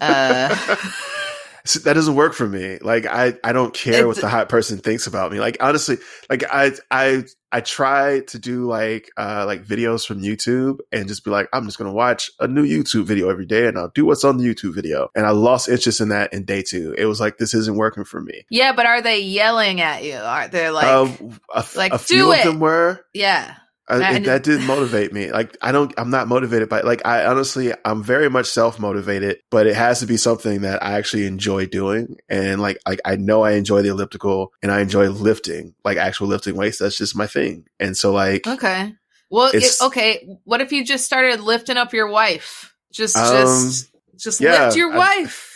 Uh, 0.00 0.76
See, 1.66 1.78
that 1.80 1.94
doesn't 1.94 2.14
work 2.14 2.34
for 2.34 2.46
me. 2.46 2.76
Like 2.82 3.06
I, 3.06 3.38
I 3.42 3.54
don't 3.54 3.72
care 3.72 4.06
what 4.06 4.18
the 4.18 4.28
hot 4.28 4.50
person 4.50 4.76
thinks 4.78 5.06
about 5.06 5.32
me. 5.32 5.40
Like 5.40 5.56
honestly, 5.60 5.96
like 6.28 6.44
I, 6.52 6.72
I, 6.90 7.24
I 7.54 7.60
try 7.60 8.20
to 8.20 8.38
do 8.40 8.66
like, 8.66 9.12
uh, 9.16 9.44
like 9.46 9.64
videos 9.64 10.04
from 10.04 10.20
YouTube 10.20 10.80
and 10.90 11.06
just 11.06 11.24
be 11.24 11.30
like, 11.30 11.48
I'm 11.52 11.66
just 11.66 11.78
gonna 11.78 11.92
watch 11.92 12.32
a 12.40 12.48
new 12.48 12.66
YouTube 12.66 13.04
video 13.04 13.30
every 13.30 13.46
day, 13.46 13.68
and 13.68 13.78
I'll 13.78 13.92
do 13.94 14.04
what's 14.04 14.24
on 14.24 14.38
the 14.38 14.44
YouTube 14.44 14.74
video. 14.74 15.08
And 15.14 15.24
I 15.24 15.30
lost 15.30 15.68
interest 15.68 16.00
in 16.00 16.08
that 16.08 16.32
in 16.32 16.44
day 16.44 16.62
two. 16.62 16.96
It 16.98 17.06
was 17.06 17.20
like 17.20 17.38
this 17.38 17.54
isn't 17.54 17.76
working 17.76 18.04
for 18.04 18.20
me. 18.20 18.44
yeah, 18.50 18.72
but 18.72 18.86
are 18.86 19.02
they 19.02 19.20
yelling 19.20 19.80
at 19.80 20.02
you? 20.02 20.16
Are 20.16 20.48
they 20.48 20.68
like, 20.68 20.86
um, 20.86 21.38
a, 21.54 21.64
like, 21.76 21.92
a 21.92 21.98
few 21.98 22.24
do 22.24 22.32
of 22.32 22.38
it. 22.38 22.44
them 22.44 22.58
were. 22.58 23.06
yeah? 23.14 23.54
Uh, 23.86 23.98
That- 23.98 24.16
it- 24.16 24.24
that 24.24 24.42
did 24.44 24.62
motivate 24.62 25.12
me. 25.12 25.30
Like 25.30 25.56
I 25.60 25.70
don't, 25.70 25.92
I'm 25.98 26.08
not 26.08 26.26
motivated 26.26 26.68
by 26.70 26.80
like 26.80 27.02
I 27.04 27.26
honestly, 27.26 27.72
I'm 27.84 28.02
very 28.02 28.30
much 28.30 28.46
self 28.46 28.78
motivated, 28.78 29.40
but 29.50 29.66
it 29.66 29.74
has 29.76 30.00
to 30.00 30.06
be 30.06 30.16
something 30.16 30.62
that 30.62 30.82
I 30.82 30.92
actually 30.92 31.26
enjoy 31.26 31.66
doing. 31.66 32.16
And 32.30 32.62
like, 32.62 32.78
like 32.88 33.00
I 33.04 33.16
know 33.16 33.42
I 33.42 33.52
enjoy 33.52 33.82
the 33.82 33.90
elliptical 33.90 34.52
and 34.62 34.72
I 34.72 34.80
enjoy 34.80 35.08
lifting, 35.10 35.74
like 35.84 35.98
actual 35.98 36.28
lifting 36.28 36.56
weights. 36.56 36.78
That's 36.78 36.96
just 36.96 37.14
my 37.14 37.26
thing. 37.26 37.66
And 37.78 37.94
so 37.96 38.10
like, 38.12 38.46
Okay. 38.46 38.94
Well, 39.30 39.50
it, 39.52 39.64
okay. 39.82 40.26
What 40.44 40.60
if 40.60 40.70
you 40.72 40.84
just 40.84 41.04
started 41.04 41.40
lifting 41.40 41.76
up 41.76 41.92
your 41.92 42.06
wife? 42.06 42.74
Just, 42.92 43.16
Um, 43.16 43.32
just, 43.42 43.88
just 44.16 44.40
yeah, 44.40 44.66
lift 44.66 44.76
your 44.76 44.92
I- 44.92 44.96
wife. 44.96 45.50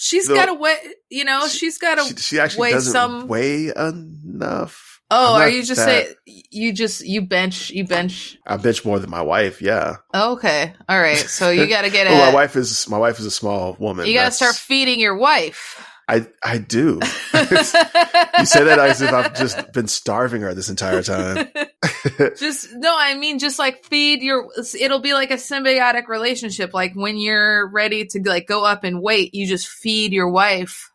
She's 0.00 0.28
got 0.28 0.46
to 0.46 0.54
weigh. 0.54 0.76
You 1.10 1.24
know, 1.24 1.46
She- 1.48 1.58
she's 1.58 1.76
got 1.78 1.98
she, 2.00 2.14
to. 2.14 2.22
she 2.22 2.38
actually 2.40 2.60
weigh 2.62 2.70
doesn't 2.72 2.92
some- 2.92 3.28
weigh 3.28 3.68
enough. 3.76 4.87
Oh, 5.10 5.36
are 5.36 5.48
you 5.48 5.62
just 5.62 5.84
that- 5.84 6.06
say 6.06 6.14
you 6.50 6.72
just 6.72 7.04
you 7.04 7.22
bench 7.22 7.70
you 7.70 7.84
bench? 7.84 8.38
I 8.46 8.56
bench 8.56 8.84
more 8.84 8.98
than 8.98 9.10
my 9.10 9.22
wife. 9.22 9.62
Yeah. 9.62 9.96
Oh, 10.12 10.32
okay, 10.34 10.74
all 10.88 11.00
right. 11.00 11.16
So 11.16 11.50
you 11.50 11.66
got 11.68 11.82
to 11.82 11.90
get 11.90 12.06
Well, 12.06 12.26
my 12.26 12.34
wife 12.34 12.56
is, 12.56 12.88
my 12.88 12.98
wife 12.98 13.18
is 13.18 13.26
a 13.26 13.30
small 13.30 13.76
woman. 13.78 14.06
You 14.06 14.14
got 14.14 14.26
to 14.26 14.30
start 14.32 14.54
feeding 14.54 15.00
your 15.00 15.16
wife. 15.16 15.84
I, 16.10 16.26
I 16.42 16.56
do. 16.56 17.00
you 17.34 18.46
say 18.46 18.64
that 18.64 18.78
as 18.78 19.02
if 19.02 19.12
I've 19.12 19.34
just 19.34 19.72
been 19.74 19.88
starving 19.88 20.40
her 20.40 20.54
this 20.54 20.70
entire 20.70 21.02
time. 21.02 21.48
just 22.38 22.68
no, 22.72 22.94
I 22.96 23.14
mean 23.14 23.38
just 23.38 23.58
like 23.58 23.84
feed 23.84 24.22
your. 24.22 24.48
It'll 24.80 25.00
be 25.00 25.12
like 25.12 25.30
a 25.30 25.34
symbiotic 25.34 26.08
relationship. 26.08 26.72
Like 26.72 26.94
when 26.94 27.18
you're 27.18 27.68
ready 27.68 28.06
to 28.06 28.22
like 28.24 28.46
go 28.46 28.64
up 28.64 28.86
in 28.86 29.02
weight, 29.02 29.34
you 29.34 29.46
just 29.46 29.68
feed 29.68 30.12
your 30.14 30.30
wife. 30.30 30.87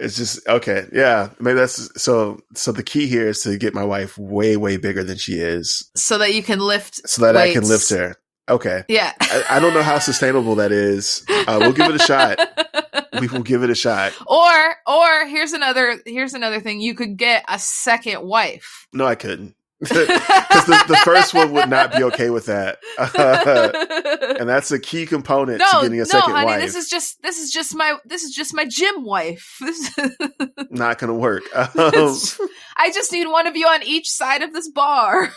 It's 0.00 0.16
just 0.16 0.46
okay. 0.46 0.86
Yeah, 0.92 1.30
maybe 1.40 1.56
that's 1.58 2.00
so. 2.00 2.38
So 2.54 2.70
the 2.70 2.84
key 2.84 3.08
here 3.08 3.26
is 3.26 3.42
to 3.42 3.58
get 3.58 3.74
my 3.74 3.82
wife 3.84 4.16
way, 4.16 4.56
way 4.56 4.76
bigger 4.76 5.02
than 5.02 5.16
she 5.18 5.34
is, 5.34 5.90
so 5.96 6.18
that 6.18 6.32
you 6.34 6.42
can 6.42 6.60
lift. 6.60 7.08
so 7.08 7.22
that 7.22 7.36
I 7.36 7.52
can 7.52 7.64
lift 7.64 7.90
her. 7.90 8.14
Okay, 8.48 8.84
Yeah. 8.88 9.12
I, 9.20 9.44
I 9.50 9.60
don't 9.60 9.74
know 9.74 9.82
how 9.82 9.98
sustainable 9.98 10.54
that 10.54 10.72
is. 10.72 11.22
Uh, 11.28 11.58
we'll 11.60 11.72
give 11.74 11.88
it 11.92 11.96
a 11.96 12.04
shot. 12.04 12.38
We 13.20 13.26
will 13.26 13.42
give 13.42 13.62
it 13.62 13.68
a 13.70 13.74
shot. 13.74 14.12
or 14.26 14.76
or 14.86 15.26
here's 15.26 15.52
another 15.52 15.98
here's 16.06 16.32
another 16.32 16.60
thing. 16.60 16.80
You 16.80 16.94
could 16.94 17.16
get 17.16 17.44
a 17.48 17.58
second 17.58 18.22
wife. 18.22 18.86
No, 18.94 19.04
I 19.04 19.16
couldn't. 19.16 19.54
Because 19.80 20.66
the, 20.66 20.84
the 20.88 21.00
first 21.04 21.34
one 21.34 21.52
would 21.52 21.68
not 21.68 21.92
be 21.92 22.02
okay 22.02 22.30
with 22.30 22.46
that, 22.46 22.78
and 24.40 24.48
that's 24.48 24.72
a 24.72 24.78
key 24.78 25.06
component 25.06 25.60
no, 25.60 25.66
to 25.70 25.82
getting 25.82 25.98
a 25.98 26.02
no, 26.02 26.04
second 26.04 26.32
honey, 26.32 26.46
wife. 26.46 26.60
this 26.60 26.74
is 26.74 26.88
just 26.88 27.22
this 27.22 27.38
is 27.38 27.52
just 27.52 27.76
my 27.76 27.96
this 28.04 28.24
is 28.24 28.34
just 28.34 28.54
my 28.54 28.64
gym 28.64 29.04
wife. 29.04 29.60
Not 30.70 30.98
going 30.98 31.12
to 31.12 31.14
work. 31.14 31.44
Um, 31.78 32.16
I 32.76 32.90
just 32.92 33.12
need 33.12 33.28
one 33.28 33.46
of 33.46 33.56
you 33.56 33.66
on 33.66 33.82
each 33.82 34.10
side 34.10 34.42
of 34.42 34.52
this 34.52 34.68
bar. 34.68 35.32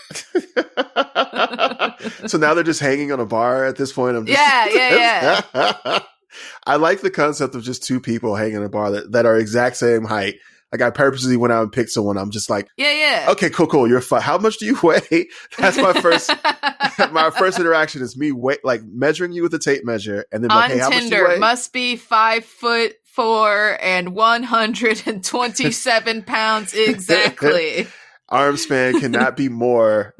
so 2.27 2.37
now 2.37 2.53
they're 2.53 2.63
just 2.63 2.79
hanging 2.79 3.11
on 3.11 3.19
a 3.19 3.25
bar 3.25 3.65
at 3.65 3.75
this 3.77 3.91
point. 3.93 4.17
I'm 4.17 4.25
just, 4.25 4.39
Yeah, 4.39 4.67
yeah, 4.69 5.41
yeah. 5.53 5.99
I 6.65 6.75
like 6.77 7.01
the 7.01 7.11
concept 7.11 7.55
of 7.55 7.63
just 7.63 7.83
two 7.83 7.99
people 7.99 8.35
hanging 8.35 8.57
on 8.57 8.63
a 8.63 8.69
bar 8.69 8.91
that, 8.91 9.11
that 9.11 9.25
are 9.25 9.37
exact 9.37 9.77
same 9.77 10.03
height. 10.03 10.35
Like 10.71 10.81
I 10.81 10.89
purposely 10.89 11.35
went 11.37 11.51
out 11.51 11.63
and 11.63 11.71
picked 11.71 11.89
someone. 11.89 12.17
I'm 12.17 12.31
just 12.31 12.49
like, 12.49 12.67
Yeah, 12.77 12.91
yeah. 12.93 13.25
okay, 13.31 13.49
cool, 13.49 13.67
cool. 13.67 13.87
You're 13.89 13.99
fine. 14.01 14.21
How 14.21 14.37
much 14.37 14.57
do 14.57 14.65
you 14.65 14.77
weigh? 14.83 15.27
That's 15.57 15.77
my 15.77 15.93
first. 15.93 16.29
my 17.11 17.29
first 17.29 17.59
interaction 17.59 18.01
is 18.01 18.15
me 18.17 18.31
wait 18.31 18.59
like 18.63 18.81
measuring 18.83 19.33
you 19.33 19.43
with 19.43 19.53
a 19.53 19.59
tape 19.59 19.83
measure, 19.85 20.25
and 20.31 20.43
then 20.43 20.51
on 20.51 20.57
like, 20.57 20.71
hey, 20.71 20.77
how 20.79 20.89
much 20.89 20.97
do 20.99 21.03
you 21.03 21.09
Tinder 21.09 21.27
weigh? 21.27 21.39
must 21.39 21.73
be 21.73 21.95
five 21.97 22.45
foot 22.45 22.93
four 23.03 23.77
and 23.81 24.15
one 24.15 24.43
hundred 24.43 25.03
and 25.05 25.23
twenty 25.23 25.71
seven 25.71 26.23
pounds 26.23 26.73
exactly. 26.73 27.87
Arm 28.29 28.55
span 28.55 28.97
cannot 29.01 29.35
be 29.35 29.49
more. 29.49 30.13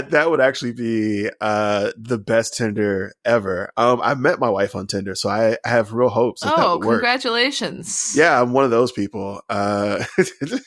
That 0.00 0.30
would 0.30 0.40
actually 0.40 0.72
be 0.72 1.28
uh, 1.40 1.92
the 1.96 2.18
best 2.18 2.56
Tinder 2.56 3.12
ever. 3.24 3.70
Um, 3.76 4.00
I 4.02 4.14
met 4.14 4.38
my 4.38 4.48
wife 4.48 4.74
on 4.74 4.86
Tinder, 4.86 5.14
so 5.14 5.28
I, 5.28 5.56
I 5.64 5.68
have 5.68 5.92
real 5.92 6.08
hopes 6.08 6.42
that 6.42 6.56
that 6.56 6.66
oh, 6.66 6.78
work. 6.78 7.00
congratulations! 7.00 8.14
Yeah, 8.16 8.40
I'm 8.40 8.52
one 8.52 8.64
of 8.64 8.70
those 8.70 8.92
people. 8.92 9.40
Uh, 9.48 10.04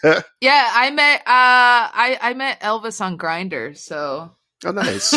yeah. 0.42 0.70
I 0.74 0.92
met 0.92 1.22
uh, 1.22 1.26
I 1.28 2.18
I 2.22 2.34
met 2.36 2.62
Elvis 2.62 3.02
on 3.02 3.18
Grindr, 3.18 3.76
so. 3.78 4.36
oh, 4.66 4.72
nice. 4.72 5.08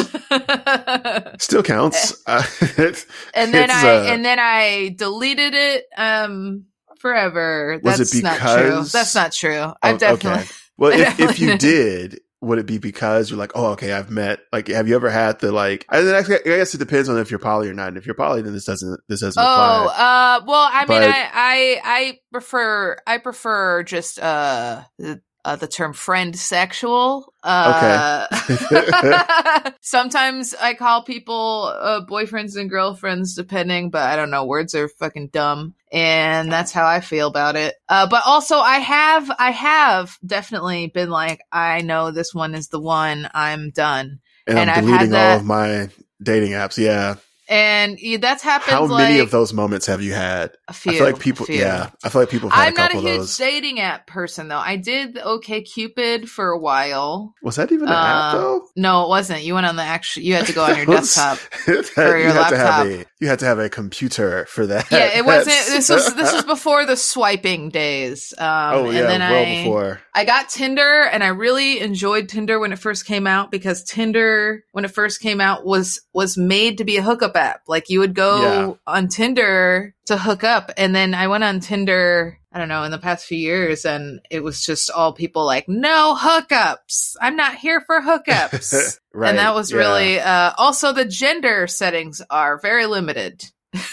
Still 1.42 1.62
counts. 1.62 2.22
Uh, 2.26 2.42
and 3.34 3.52
then 3.54 3.70
I 3.70 3.96
uh, 3.96 4.02
and 4.12 4.24
then 4.24 4.38
I 4.40 4.94
deleted 4.96 5.54
it 5.54 5.84
um 5.96 6.64
forever. 7.00 7.80
Was 7.82 8.00
it 8.00 8.22
That's 8.22 8.22
not 8.22 8.56
true. 8.56 8.64
because- 8.64 8.92
That's 8.92 9.14
not 9.14 9.32
true. 9.32 9.58
Oh, 9.58 9.74
I've 9.82 9.98
definitely 9.98 10.40
okay. 10.42 10.50
Well, 10.76 10.92
if, 10.92 11.18
if 11.18 11.40
you 11.40 11.58
did, 11.58 12.20
would 12.40 12.58
it 12.58 12.66
be 12.66 12.78
because 12.78 13.30
you're 13.30 13.38
like, 13.38 13.52
oh, 13.54 13.72
okay, 13.72 13.92
I've 13.92 14.10
met, 14.10 14.40
like, 14.52 14.68
have 14.68 14.86
you 14.86 14.94
ever 14.94 15.10
had 15.10 15.40
the, 15.40 15.50
like, 15.50 15.84
I, 15.88 16.00
then 16.02 16.14
actually, 16.14 16.36
I 16.36 16.58
guess 16.58 16.72
it 16.74 16.78
depends 16.78 17.08
on 17.08 17.18
if 17.18 17.30
you're 17.30 17.40
poly 17.40 17.68
or 17.68 17.74
not. 17.74 17.88
And 17.88 17.96
if 17.96 18.06
you're 18.06 18.14
poly, 18.14 18.42
then 18.42 18.52
this 18.52 18.64
doesn't, 18.64 19.00
this 19.08 19.20
doesn't 19.20 19.42
Oh, 19.42 19.52
apply. 19.52 19.94
uh 19.94 20.40
well, 20.46 20.68
I 20.72 20.84
mean 20.86 21.02
I 21.02 21.30
I 21.34 21.80
I 21.84 22.18
prefer 22.32 22.96
I 23.06 23.18
prefer 23.18 23.82
just 23.82 24.18
uh 24.20 24.82
the, 24.98 25.20
uh, 25.44 25.56
the 25.56 25.66
term 25.68 25.92
friend 25.94 26.36
sexual. 26.36 27.32
Uh, 27.42 28.26
sometimes 29.80 30.54
I 30.60 30.74
call 30.74 31.02
people 31.04 31.72
uh, 31.74 32.02
boyfriends 32.04 32.56
and 32.56 32.68
girlfriends, 32.68 33.34
depending, 33.34 33.90
but 33.90 34.02
I 34.02 34.16
don't 34.16 34.30
know. 34.30 34.44
Words 34.44 34.74
are 34.74 34.88
fucking 34.88 35.28
dumb, 35.28 35.74
and 35.92 36.50
that's 36.52 36.72
how 36.72 36.86
I 36.86 37.00
feel 37.00 37.28
about 37.28 37.56
it. 37.56 37.74
Uh, 37.88 38.06
but 38.08 38.22
also, 38.26 38.56
I 38.58 38.78
have 38.78 39.30
I 39.38 39.50
have 39.50 40.16
definitely 40.24 40.88
been 40.88 41.10
like, 41.10 41.40
I 41.52 41.80
know 41.82 42.10
this 42.10 42.34
one 42.34 42.54
is 42.54 42.68
the 42.68 42.80
one. 42.80 43.28
I'm 43.34 43.70
done, 43.70 44.20
and, 44.46 44.58
and 44.58 44.70
I'm 44.70 44.84
I've 44.84 44.90
had 44.90 44.98
deleting 45.10 45.14
all 45.14 45.36
of 45.38 45.44
my 45.44 45.88
dating 46.22 46.52
apps. 46.52 46.76
Yeah. 46.78 47.16
and 47.50 47.98
yeah, 47.98 48.18
that's 48.18 48.42
happened. 48.42 48.72
How 48.72 48.84
like 48.86 49.08
many 49.08 49.20
of 49.20 49.30
those 49.30 49.54
moments 49.54 49.86
have 49.86 50.02
you 50.02 50.12
had? 50.12 50.50
A 50.68 50.74
few. 50.74 50.92
I 50.92 50.94
feel 50.96 51.06
like 51.06 51.18
people, 51.18 51.46
yeah, 51.48 51.88
I 52.04 52.10
feel 52.10 52.20
like 52.22 52.28
people 52.28 52.50
I'm 52.52 52.74
a 52.74 52.76
not 52.76 52.94
a 52.94 53.00
huge 53.00 53.34
dating 53.38 53.80
app 53.80 54.06
person 54.06 54.48
though. 54.48 54.58
I 54.58 54.76
did 54.76 55.16
OkCupid 55.16 56.28
for 56.28 56.50
a 56.50 56.58
while. 56.58 57.32
Was 57.42 57.56
that 57.56 57.72
even 57.72 57.88
an 57.88 57.94
app 57.94 58.34
Uh, 58.34 58.38
though? 58.38 58.66
No, 58.76 59.04
it 59.04 59.08
wasn't. 59.08 59.44
You 59.44 59.54
went 59.54 59.64
on 59.66 59.76
the 59.76 59.82
actual. 59.82 60.22
You 60.24 60.34
had 60.34 60.46
to 60.46 60.52
go 60.52 60.62
on 60.64 60.76
your 60.76 60.84
desktop. 60.96 61.38
That- 61.66 61.86
for 61.86 62.02
your 62.18 62.18
you 62.18 62.32
had 62.32 62.50
to 62.50 62.56
have 62.58 62.86
laptop. 62.86 63.06
a 63.17 63.17
you 63.20 63.26
had 63.28 63.40
to 63.40 63.46
have 63.46 63.58
a 63.58 63.68
computer 63.68 64.46
for 64.46 64.66
that. 64.66 64.90
Yeah, 64.90 65.18
it 65.18 65.24
wasn't. 65.26 65.56
This 65.66 65.88
was 65.88 66.14
this 66.14 66.32
was 66.32 66.44
before 66.44 66.86
the 66.86 66.96
swiping 66.96 67.68
days. 67.70 68.32
Um, 68.38 68.46
oh 68.74 68.84
and 68.86 68.94
yeah, 68.94 69.06
then 69.06 69.20
well 69.20 69.44
I, 69.44 69.62
before. 69.64 70.00
I 70.14 70.24
got 70.24 70.48
Tinder 70.48 71.02
and 71.02 71.24
I 71.24 71.28
really 71.28 71.80
enjoyed 71.80 72.28
Tinder 72.28 72.58
when 72.58 72.72
it 72.72 72.78
first 72.78 73.06
came 73.06 73.26
out 73.26 73.50
because 73.50 73.82
Tinder 73.84 74.64
when 74.72 74.84
it 74.84 74.90
first 74.92 75.20
came 75.20 75.40
out 75.40 75.64
was 75.66 76.00
was 76.12 76.36
made 76.36 76.78
to 76.78 76.84
be 76.84 76.96
a 76.96 77.02
hookup 77.02 77.36
app. 77.36 77.62
Like 77.66 77.88
you 77.90 78.00
would 78.00 78.14
go 78.14 78.42
Yeah. 78.42 78.72
on 78.86 79.08
Tinder 79.08 79.94
to 80.06 80.16
hook 80.16 80.44
up 80.44 80.70
and 80.76 80.94
then 80.94 81.14
I 81.14 81.26
went 81.28 81.44
on 81.44 81.60
Tinder 81.60 82.38
I 82.58 82.62
don't 82.62 82.68
know 82.70 82.82
in 82.82 82.90
the 82.90 82.98
past 82.98 83.24
few 83.24 83.38
years 83.38 83.84
and 83.84 84.18
it 84.32 84.42
was 84.42 84.60
just 84.66 84.90
all 84.90 85.12
people 85.12 85.46
like 85.46 85.68
no 85.68 86.16
hookups. 86.18 87.14
I'm 87.20 87.36
not 87.36 87.54
here 87.54 87.80
for 87.80 88.00
hookups. 88.00 88.98
right. 89.14 89.28
and 89.28 89.38
that 89.38 89.54
was 89.54 89.70
yeah, 89.70 89.78
really 89.78 90.18
uh 90.18 90.54
also 90.58 90.92
the 90.92 91.04
gender 91.04 91.68
settings 91.68 92.20
are 92.30 92.58
very 92.58 92.86
limited. 92.86 93.44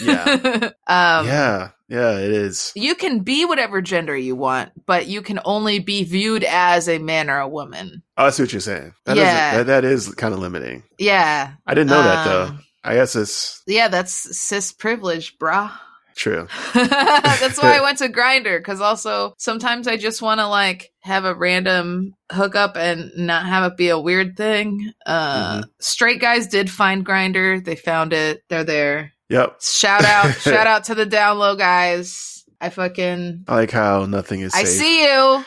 Yeah. 0.02 0.24
um 0.88 1.28
yeah, 1.28 1.70
yeah, 1.88 2.18
it 2.18 2.32
is. 2.32 2.72
you 2.76 2.96
can 2.96 3.20
be 3.20 3.46
whatever 3.46 3.84
gender 3.84 4.18
you 4.18 4.36
want, 4.36 4.72
but 4.88 5.06
you 5.06 5.22
can 5.22 5.40
only 5.46 5.78
be 5.78 6.04
viewed 6.04 6.44
as 6.44 6.90
a 6.90 6.98
man 6.98 7.30
or 7.30 7.38
a 7.38 7.48
woman. 7.48 8.02
Oh, 8.18 8.26
I 8.26 8.30
see 8.32 8.42
what 8.42 8.52
you're 8.52 8.62
saying. 8.62 8.96
That 9.06 9.16
Yeah. 9.16 9.52
is, 9.52 9.58
that, 9.58 9.68
that 9.68 9.86
is 9.86 10.16
kind 10.16 10.34
of 10.34 10.40
limiting. 10.40 10.82
Yeah. 10.98 11.52
I 11.68 11.76
didn't 11.76 11.92
know 11.92 12.02
that 12.02 12.26
though. 12.26 12.44
Um, 12.46 12.64
I 12.84 12.96
guess 12.96 13.16
it's 13.16 13.62
Yeah, 13.68 13.90
that's 13.90 14.36
cis 14.36 14.72
privilege, 14.72 15.38
brah. 15.38 15.72
True. 16.16 16.48
that's 16.74 17.62
why 17.62 17.78
I 17.78 17.82
went 17.82 17.98
to 17.98 18.08
Grindr 18.08 18.58
because 18.58 18.80
also 18.80 19.34
sometimes 19.38 19.86
I 19.88 19.98
just 19.98 20.22
want 20.22 20.40
to 20.40 20.48
like 20.48 20.92
have 21.02 21.26
a 21.26 21.36
random 21.36 22.14
hookup 22.32 22.78
and 22.78 23.12
not 23.18 23.46
have 23.46 23.70
it 23.70 23.78
be 23.78 23.90
a 23.90 24.00
weird 24.00 24.38
thing. 24.38 24.92
Uh, 25.06 25.36
Mm-hmm. 25.36 25.70
Straight 25.80 26.22
guys 26.22 26.48
did 26.48 26.70
find 26.70 27.06
Grindr. 27.06 27.64
They 27.64 27.76
found 27.76 28.14
it. 28.14 28.44
They're 28.50 28.64
there. 28.64 29.12
Yep. 29.30 29.62
Shout 29.62 30.06
out, 30.06 30.34
shout 30.40 30.68
out 30.68 30.86
to 30.86 30.96
the 30.96 31.06
down 31.06 31.38
low 31.38 31.56
guys. 31.56 32.44
I 32.62 32.70
fucking 32.70 33.44
I 33.48 33.56
like 33.56 33.72
how 33.72 34.06
nothing 34.06 34.42
is 34.42 34.54
safe. 34.54 34.62
I 34.62 34.66
see 34.66 35.04
you. 35.04 35.46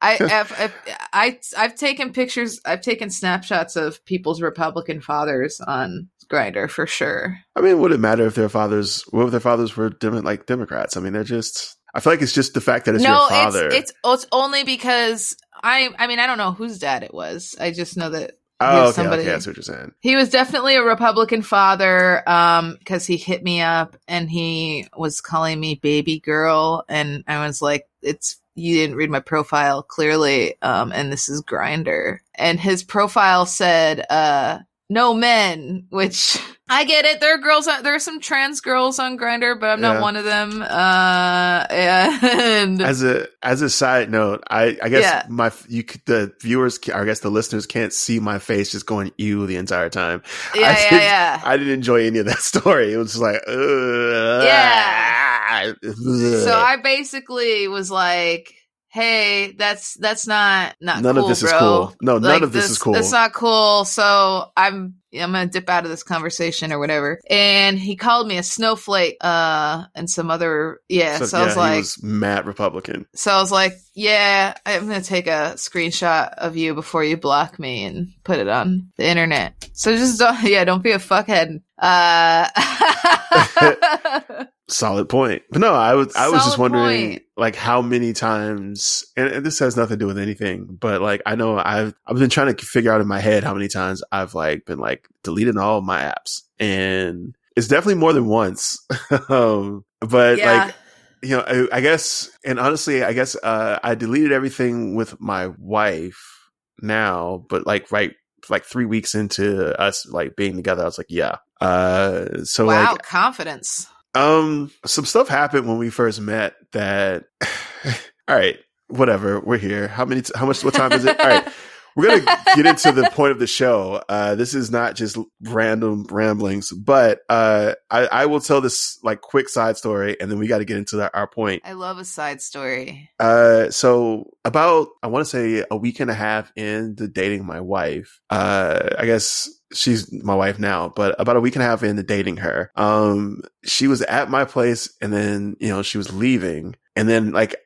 I, 0.00 0.18
I've, 0.20 0.74
I, 1.12 1.38
I've 1.56 1.74
taken 1.76 2.12
pictures. 2.12 2.60
I've 2.66 2.82
taken 2.82 3.08
snapshots 3.08 3.76
of 3.76 4.04
people's 4.04 4.42
Republican 4.42 5.00
fathers 5.00 5.60
on 5.60 6.08
Grindr 6.32 6.70
for 6.70 6.86
sure. 6.86 7.38
I 7.54 7.60
mean, 7.60 7.78
would 7.80 7.92
it 7.92 8.00
matter 8.00 8.26
if 8.26 8.34
their 8.34 8.48
fathers, 8.48 9.02
what 9.10 9.26
if 9.26 9.30
their 9.32 9.40
fathers 9.40 9.76
were 9.76 9.90
Dem- 9.90 10.22
like 10.22 10.46
Democrats? 10.46 10.96
I 10.96 11.00
mean, 11.00 11.12
they're 11.12 11.24
just. 11.24 11.76
I 11.94 12.00
feel 12.00 12.14
like 12.14 12.22
it's 12.22 12.32
just 12.32 12.54
the 12.54 12.60
fact 12.62 12.86
that 12.86 12.94
it's 12.94 13.04
no, 13.04 13.10
your 13.10 13.28
father. 13.28 13.66
it's 13.66 13.90
it's 13.90 13.92
it's 14.04 14.26
only 14.32 14.64
because 14.64 15.36
I. 15.62 15.90
I 15.98 16.06
mean, 16.06 16.18
I 16.18 16.26
don't 16.26 16.38
know 16.38 16.52
whose 16.52 16.78
dad 16.78 17.02
it 17.02 17.12
was. 17.12 17.54
I 17.60 17.70
just 17.70 17.98
know 17.98 18.08
that 18.10 18.38
oh, 18.60 18.84
okay, 18.84 18.92
somebody- 18.92 19.22
okay, 19.22 19.30
that's 19.30 19.46
what 19.46 19.56
you're 19.56 19.62
saying. 19.62 19.92
he 20.00 20.16
was 20.16 20.30
definitely 20.30 20.76
a 20.76 20.82
Republican 20.82 21.42
father. 21.42 22.26
Um, 22.28 22.76
because 22.78 23.06
he 23.06 23.18
hit 23.18 23.42
me 23.42 23.60
up 23.60 23.96
and 24.08 24.30
he 24.30 24.86
was 24.96 25.20
calling 25.20 25.60
me 25.60 25.74
baby 25.74 26.18
girl, 26.18 26.84
and 26.88 27.24
I 27.28 27.46
was 27.46 27.60
like, 27.60 27.86
it's. 28.00 28.38
You 28.54 28.74
didn't 28.74 28.96
read 28.96 29.08
my 29.08 29.20
profile 29.20 29.82
clearly, 29.82 30.60
um, 30.60 30.92
and 30.92 31.10
this 31.10 31.30
is 31.30 31.40
Grindr. 31.40 32.18
And 32.34 32.60
his 32.60 32.82
profile 32.82 33.46
said, 33.46 34.04
uh, 34.10 34.58
no 34.92 35.14
men, 35.14 35.86
which 35.90 36.38
I 36.68 36.84
get 36.84 37.04
it. 37.04 37.20
There 37.20 37.34
are 37.34 37.38
girls, 37.38 37.66
on, 37.68 37.82
there 37.82 37.94
are 37.94 37.98
some 37.98 38.20
trans 38.20 38.60
girls 38.60 38.98
on 38.98 39.18
Grindr, 39.18 39.58
but 39.58 39.68
I'm 39.70 39.80
not 39.80 39.94
Yeah. 39.96 40.00
one 40.00 40.16
of 40.16 40.24
them. 40.24 40.62
Uh, 40.62 41.66
and 41.70 42.80
As 42.82 43.02
a 43.02 43.26
as 43.42 43.62
a 43.62 43.68
side 43.70 44.10
note, 44.10 44.42
I 44.50 44.76
I 44.82 44.88
guess 44.88 45.02
Yeah. 45.02 45.26
my 45.28 45.50
you 45.68 45.84
the 46.06 46.32
viewers, 46.40 46.78
I 46.94 47.04
guess 47.04 47.20
the 47.20 47.30
listeners 47.30 47.66
can't 47.66 47.92
see 47.92 48.20
my 48.20 48.38
face 48.38 48.70
just 48.72 48.86
going 48.86 49.12
ew 49.18 49.46
the 49.46 49.56
entire 49.56 49.88
time. 49.88 50.22
yeah, 50.54 50.60
I 50.68 50.70
yeah, 50.84 50.90
did- 50.90 51.02
yeah. 51.02 51.40
I 51.44 51.56
didn't 51.56 51.72
enjoy 51.74 52.06
any 52.06 52.18
of 52.20 52.26
that 52.26 52.38
story. 52.52 52.92
It 52.92 52.96
was 52.96 53.12
just 53.12 53.22
like, 53.22 53.40
Ugh, 53.48 54.44
Yeah. 54.44 55.72
ugh. 55.72 55.76
So 55.84 56.54
I 56.56 56.76
basically 56.82 57.68
was 57.68 57.90
like, 57.90 58.54
"Hey, 58.92 59.52
that's 59.52 59.94
that's 59.94 60.26
not 60.26 60.76
not 60.80 61.00
none 61.02 61.14
cool, 61.14 61.24
of 61.24 61.28
this 61.30 61.42
is 61.42 61.50
cool. 61.50 61.94
No, 62.02 62.18
none 62.18 62.22
Like, 62.22 62.42
of 62.42 62.52
this, 62.52 62.68
is 62.70 62.78
cool. 62.78 62.92
That's 62.92 63.10
not 63.10 63.32
cool. 63.32 63.86
So 63.86 64.50
I'm 64.54 64.96
I'm 65.14 65.32
gonna 65.32 65.46
dip 65.46 65.68
out 65.70 65.84
of 65.84 65.90
this 65.90 66.02
conversation 66.02 66.72
or 66.72 66.78
whatever." 66.78 67.18
And 67.30 67.78
he 67.78 67.96
called 67.96 68.28
me 68.28 68.36
a 68.36 68.42
snowflake, 68.42 69.16
uh, 69.22 69.84
and 69.94 70.10
some 70.10 70.30
other 70.30 70.80
yeah. 70.90 71.18
So, 71.18 71.38
I 71.38 71.44
was 71.46 71.56
like, 71.56 71.78
was 71.78 72.02
mad 72.02 72.46
Republican. 72.46 73.06
so 73.14 73.32
I 73.32 73.38
was 73.40 73.50
like, 73.50 73.72
"Yeah, 73.94 74.54
I'm 74.66 74.86
gonna 74.88 75.00
take 75.00 75.26
a 75.26 75.54
screenshot 75.56 76.34
of 76.34 76.56
you 76.58 76.74
before 76.74 77.02
you 77.02 77.16
block 77.16 77.58
me 77.58 77.84
and 77.84 78.12
put 78.24 78.38
it 78.40 78.48
on 78.48 78.92
the 78.98 79.06
internet." 79.06 79.70
So 79.72 79.96
just 79.96 80.18
don't, 80.18 80.42
yeah, 80.44 80.64
don't 80.64 80.82
be 80.82 80.92
a 80.92 80.98
fuckhead. 80.98 81.62
Uh, 81.78 82.46
Solid 84.68 85.08
point. 85.08 85.42
But 85.50 85.60
no, 85.60 85.74
I 85.74 85.94
was 85.94 86.14
I 86.14 86.28
was 86.28 86.44
just 86.44 86.58
wondering 86.58 87.10
point. 87.10 87.22
like 87.36 87.56
how 87.56 87.82
many 87.82 88.12
times 88.12 89.04
and, 89.16 89.28
and 89.28 89.46
this 89.46 89.58
has 89.58 89.76
nothing 89.76 89.98
to 89.98 90.04
do 90.04 90.06
with 90.06 90.18
anything, 90.18 90.66
but 90.80 91.02
like 91.02 91.20
I 91.26 91.34
know 91.34 91.58
I've 91.58 91.94
I've 92.06 92.18
been 92.18 92.30
trying 92.30 92.54
to 92.54 92.64
figure 92.64 92.92
out 92.92 93.00
in 93.00 93.08
my 93.08 93.20
head 93.20 93.44
how 93.44 93.54
many 93.54 93.68
times 93.68 94.02
I've 94.12 94.34
like 94.34 94.64
been 94.64 94.78
like 94.78 95.08
deleting 95.24 95.58
all 95.58 95.78
of 95.78 95.84
my 95.84 96.00
apps. 96.00 96.42
And 96.58 97.34
it's 97.56 97.68
definitely 97.68 97.96
more 97.96 98.12
than 98.12 98.26
once. 98.26 98.86
um 99.28 99.84
but 100.00 100.38
yeah. 100.38 100.64
like 100.64 100.74
you 101.22 101.36
know, 101.36 101.44
I, 101.46 101.78
I 101.78 101.80
guess, 101.80 102.30
and 102.44 102.58
honestly, 102.58 103.04
I 103.04 103.12
guess 103.12 103.36
uh, 103.36 103.78
I 103.82 103.94
deleted 103.94 104.32
everything 104.32 104.96
with 104.96 105.20
my 105.20 105.50
wife 105.58 106.50
now, 106.80 107.44
but 107.48 107.66
like 107.66 107.92
right, 107.92 108.12
like 108.50 108.64
three 108.64 108.86
weeks 108.86 109.14
into 109.14 109.78
us 109.80 110.06
like 110.06 110.34
being 110.36 110.56
together, 110.56 110.82
I 110.82 110.86
was 110.86 110.98
like, 110.98 111.06
yeah. 111.08 111.36
Uh, 111.60 112.42
so 112.42 112.66
wow, 112.66 112.92
like, 112.92 113.02
confidence. 113.02 113.86
Um, 114.14 114.70
some 114.86 115.04
stuff 115.04 115.28
happened 115.28 115.66
when 115.66 115.78
we 115.78 115.90
first 115.90 116.20
met 116.20 116.54
that. 116.72 117.24
all 118.28 118.36
right, 118.36 118.58
whatever. 118.88 119.40
We're 119.40 119.58
here. 119.58 119.88
How 119.88 120.04
many? 120.04 120.22
T- 120.22 120.32
how 120.34 120.46
much? 120.46 120.64
What 120.64 120.74
time 120.74 120.92
is 120.92 121.04
it? 121.04 121.18
All 121.18 121.26
right. 121.26 121.48
We're 121.94 122.20
gonna 122.20 122.38
get 122.56 122.66
into 122.66 122.92
the 122.92 123.10
point 123.12 123.32
of 123.32 123.38
the 123.38 123.46
show. 123.46 124.02
Uh, 124.08 124.34
this 124.34 124.54
is 124.54 124.70
not 124.70 124.96
just 124.96 125.18
random 125.42 126.06
ramblings, 126.10 126.72
but 126.72 127.20
uh, 127.28 127.74
I, 127.90 128.06
I 128.06 128.26
will 128.26 128.40
tell 128.40 128.62
this 128.62 128.98
like 129.02 129.20
quick 129.20 129.48
side 129.48 129.76
story, 129.76 130.18
and 130.18 130.30
then 130.30 130.38
we 130.38 130.46
got 130.46 130.58
to 130.58 130.64
get 130.64 130.78
into 130.78 130.96
the, 130.96 131.14
our 131.14 131.26
point. 131.26 131.62
I 131.66 131.72
love 131.72 131.98
a 131.98 132.04
side 132.04 132.40
story. 132.40 133.10
Uh, 133.20 133.70
so 133.70 134.30
about 134.44 134.88
I 135.02 135.08
want 135.08 135.26
to 135.26 135.30
say 135.30 135.64
a 135.70 135.76
week 135.76 136.00
and 136.00 136.10
a 136.10 136.14
half 136.14 136.50
into 136.56 137.08
dating 137.08 137.44
my 137.44 137.60
wife. 137.60 138.20
Uh, 138.30 138.88
I 138.98 139.04
guess 139.04 139.50
she's 139.72 140.12
my 140.22 140.34
wife 140.34 140.58
now, 140.58 140.88
but 140.88 141.14
about 141.18 141.36
a 141.36 141.40
week 141.40 141.56
and 141.56 141.62
a 141.62 141.66
half 141.66 141.82
into 141.82 142.02
dating 142.02 142.38
her, 142.38 142.70
um, 142.76 143.42
she 143.64 143.86
was 143.86 144.02
at 144.02 144.30
my 144.30 144.44
place, 144.44 144.94
and 145.00 145.12
then 145.12 145.56
you 145.60 145.68
know 145.68 145.82
she 145.82 145.98
was 145.98 146.12
leaving, 146.12 146.76
and 146.96 147.08
then 147.08 147.32
like 147.32 147.56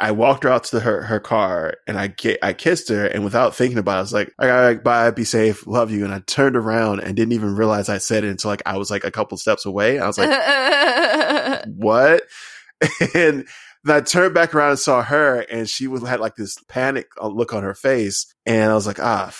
I 0.00 0.12
walked 0.12 0.44
her 0.44 0.50
out 0.50 0.64
to 0.64 0.80
her 0.80 1.02
her 1.02 1.20
car, 1.20 1.74
and 1.86 1.98
I 1.98 2.08
get 2.08 2.38
I 2.42 2.52
kissed 2.52 2.88
her, 2.88 3.06
and 3.06 3.24
without 3.24 3.54
thinking 3.54 3.78
about 3.78 3.94
it, 3.94 3.98
I 3.98 4.00
was 4.02 4.12
like, 4.12 4.34
all 4.38 4.48
right, 4.48 4.82
bye, 4.82 5.10
be 5.10 5.24
safe, 5.24 5.66
love 5.66 5.90
you, 5.90 6.04
and 6.04 6.12
I 6.12 6.20
turned 6.20 6.56
around 6.56 7.00
and 7.00 7.16
didn't 7.16 7.32
even 7.32 7.56
realize 7.56 7.88
I 7.88 7.98
said 7.98 8.24
it 8.24 8.30
until 8.30 8.50
like 8.50 8.62
I 8.66 8.76
was 8.76 8.90
like 8.90 9.04
a 9.04 9.10
couple 9.10 9.38
steps 9.38 9.66
away. 9.66 9.98
I 9.98 10.06
was 10.06 10.18
like, 10.18 11.66
what? 11.76 12.22
And 13.14 13.46
then 13.84 13.96
I 13.96 14.00
turned 14.00 14.34
back 14.34 14.54
around 14.54 14.70
and 14.70 14.78
saw 14.78 15.02
her, 15.02 15.40
and 15.40 15.68
she 15.68 15.86
was 15.86 16.02
had 16.02 16.20
like 16.20 16.36
this 16.36 16.56
panic 16.68 17.06
uh, 17.20 17.28
look 17.28 17.52
on 17.52 17.62
her 17.62 17.74
face, 17.74 18.26
and 18.46 18.70
I 18.70 18.74
was 18.74 18.86
like, 18.86 18.98
ah, 18.98 19.30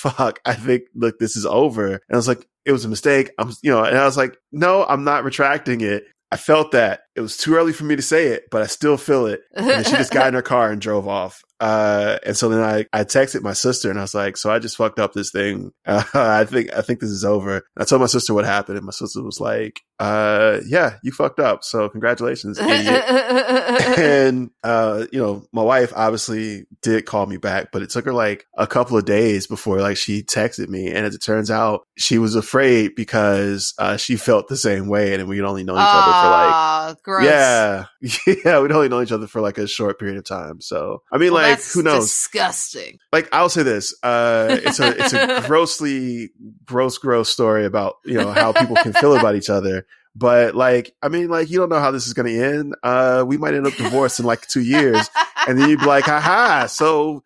fuck, 0.00 0.40
I 0.44 0.54
think 0.54 0.82
look, 0.94 1.18
this 1.18 1.36
is 1.36 1.46
over. 1.46 1.86
And 1.88 2.00
I 2.10 2.16
was 2.16 2.28
like, 2.28 2.46
it 2.64 2.72
was 2.72 2.84
a 2.84 2.88
mistake. 2.88 3.30
I'm, 3.38 3.52
you 3.62 3.70
know, 3.70 3.84
and 3.84 3.96
I 3.96 4.04
was 4.04 4.16
like, 4.16 4.36
no, 4.52 4.84
I'm 4.84 5.04
not 5.04 5.24
retracting 5.24 5.80
it. 5.80 6.04
I 6.32 6.36
felt 6.36 6.72
that 6.72 7.00
it 7.16 7.20
was 7.20 7.36
too 7.36 7.54
early 7.56 7.72
for 7.72 7.84
me 7.84 7.96
to 7.96 8.02
say 8.02 8.28
it, 8.28 8.44
but 8.50 8.62
I 8.62 8.66
still 8.66 8.96
feel 8.96 9.26
it. 9.26 9.40
And 9.54 9.84
she 9.84 9.92
just 9.92 10.12
got 10.12 10.28
in 10.28 10.34
her 10.34 10.42
car 10.42 10.70
and 10.70 10.80
drove 10.80 11.08
off. 11.08 11.42
Uh, 11.60 12.18
and 12.24 12.36
so 12.36 12.48
then 12.48 12.60
I, 12.60 12.86
I 12.92 13.04
texted 13.04 13.42
my 13.42 13.52
sister 13.52 13.90
and 13.90 13.98
I 13.98 14.02
was 14.02 14.14
like, 14.14 14.36
so 14.36 14.50
I 14.50 14.58
just 14.58 14.76
fucked 14.76 14.98
up 14.98 15.12
this 15.12 15.30
thing. 15.30 15.72
Uh, 15.86 16.02
I 16.14 16.44
think, 16.44 16.72
I 16.74 16.80
think 16.82 17.00
this 17.00 17.10
is 17.10 17.24
over. 17.24 17.62
I 17.76 17.84
told 17.84 18.00
my 18.00 18.06
sister 18.06 18.32
what 18.34 18.44
happened 18.46 18.78
and 18.78 18.86
my 18.86 18.92
sister 18.92 19.22
was 19.22 19.40
like, 19.40 19.80
uh, 19.98 20.60
yeah, 20.66 20.94
you 21.02 21.12
fucked 21.12 21.38
up. 21.40 21.62
So 21.62 21.88
congratulations, 21.90 22.58
and, 22.60 24.50
uh, 24.62 25.06
you 25.12 25.20
know, 25.20 25.44
my 25.52 25.62
wife 25.62 25.92
obviously 25.94 26.64
did 26.82 27.04
call 27.04 27.26
me 27.26 27.36
back, 27.36 27.70
but 27.72 27.82
it 27.82 27.90
took 27.90 28.06
her 28.06 28.12
like 28.12 28.46
a 28.56 28.66
couple 28.66 28.96
of 28.96 29.04
days 29.04 29.46
before 29.46 29.80
like 29.80 29.96
she 29.98 30.22
texted 30.22 30.68
me. 30.68 30.88
And 30.88 31.04
as 31.06 31.14
it 31.14 31.22
turns 31.22 31.50
out, 31.50 31.82
she 31.98 32.18
was 32.18 32.34
afraid 32.34 32.94
because, 32.94 33.74
uh, 33.78 33.96
she 33.98 34.16
felt 34.16 34.48
the 34.48 34.56
same 34.56 34.88
way 34.88 35.12
and 35.14 35.28
we'd 35.28 35.42
only 35.42 35.64
known 35.64 35.76
each 35.76 35.82
other 35.86 36.12
for 36.12 36.30
like, 36.30 37.02
gross. 37.02 37.24
yeah, 37.26 37.84
yeah, 38.44 38.60
we'd 38.60 38.72
only 38.72 38.88
known 38.88 39.02
each 39.02 39.12
other 39.12 39.26
for 39.26 39.40
like 39.40 39.58
a 39.58 39.66
short 39.66 39.98
period 39.98 40.16
of 40.16 40.24
time. 40.24 40.60
So, 40.60 41.02
I 41.12 41.18
mean, 41.18 41.32
Well, 41.32 41.42
like, 41.42 41.49
that's 41.50 41.74
who 41.74 41.82
knows? 41.82 42.06
Disgusting. 42.06 42.98
like, 43.12 43.28
I'll 43.32 43.48
say 43.48 43.62
this: 43.62 43.94
uh, 44.02 44.58
it's 44.62 44.80
a 44.80 44.96
it's 44.98 45.12
a 45.12 45.42
grossly 45.46 46.30
gross, 46.64 46.98
gross 46.98 47.28
story 47.30 47.64
about 47.64 47.96
you 48.04 48.14
know 48.14 48.32
how 48.32 48.52
people 48.52 48.76
can 48.76 48.92
feel 48.92 49.16
about 49.16 49.34
each 49.34 49.50
other. 49.50 49.86
But 50.16 50.56
like, 50.56 50.94
I 51.02 51.08
mean, 51.08 51.28
like, 51.28 51.50
you 51.50 51.58
don't 51.58 51.68
know 51.68 51.78
how 51.78 51.92
this 51.92 52.06
is 52.06 52.14
going 52.14 52.26
to 52.26 52.44
end. 52.44 52.74
Uh, 52.82 53.24
we 53.26 53.38
might 53.38 53.54
end 53.54 53.66
up 53.66 53.74
divorced 53.74 54.18
in 54.18 54.26
like 54.26 54.46
two 54.46 54.60
years, 54.60 55.08
and 55.46 55.58
then 55.58 55.68
you'd 55.68 55.80
be 55.80 55.86
like, 55.86 56.04
haha, 56.04 56.66
so 56.66 57.22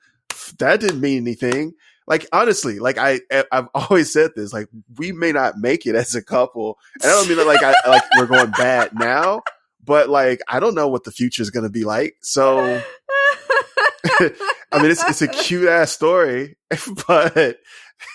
that 0.58 0.80
didn't 0.80 1.00
mean 1.00 1.22
anything. 1.22 1.74
Like 2.06 2.26
honestly, 2.32 2.78
like 2.78 2.98
I 2.98 3.20
I've 3.50 3.68
always 3.74 4.12
said 4.12 4.32
this, 4.36 4.52
like 4.52 4.68
we 4.98 5.12
may 5.12 5.32
not 5.32 5.58
make 5.58 5.86
it 5.86 5.94
as 5.94 6.14
a 6.14 6.22
couple. 6.22 6.78
And 7.02 7.10
I 7.10 7.14
don't 7.14 7.28
mean 7.28 7.38
that 7.38 7.46
like 7.46 7.62
I 7.62 7.74
like 7.88 8.02
we're 8.18 8.26
going 8.26 8.50
bad 8.50 8.90
now, 8.94 9.42
but 9.82 10.10
like 10.10 10.40
I 10.48 10.60
don't 10.60 10.74
know 10.74 10.88
what 10.88 11.04
the 11.04 11.10
future 11.10 11.42
is 11.42 11.50
going 11.50 11.64
to 11.64 11.70
be 11.70 11.84
like. 11.84 12.16
So 12.20 12.82
I 14.20 14.82
mean, 14.82 14.90
it's 14.90 15.04
it's 15.04 15.22
a 15.22 15.28
cute 15.28 15.68
ass 15.68 15.92
story, 15.92 16.56
but 17.08 17.58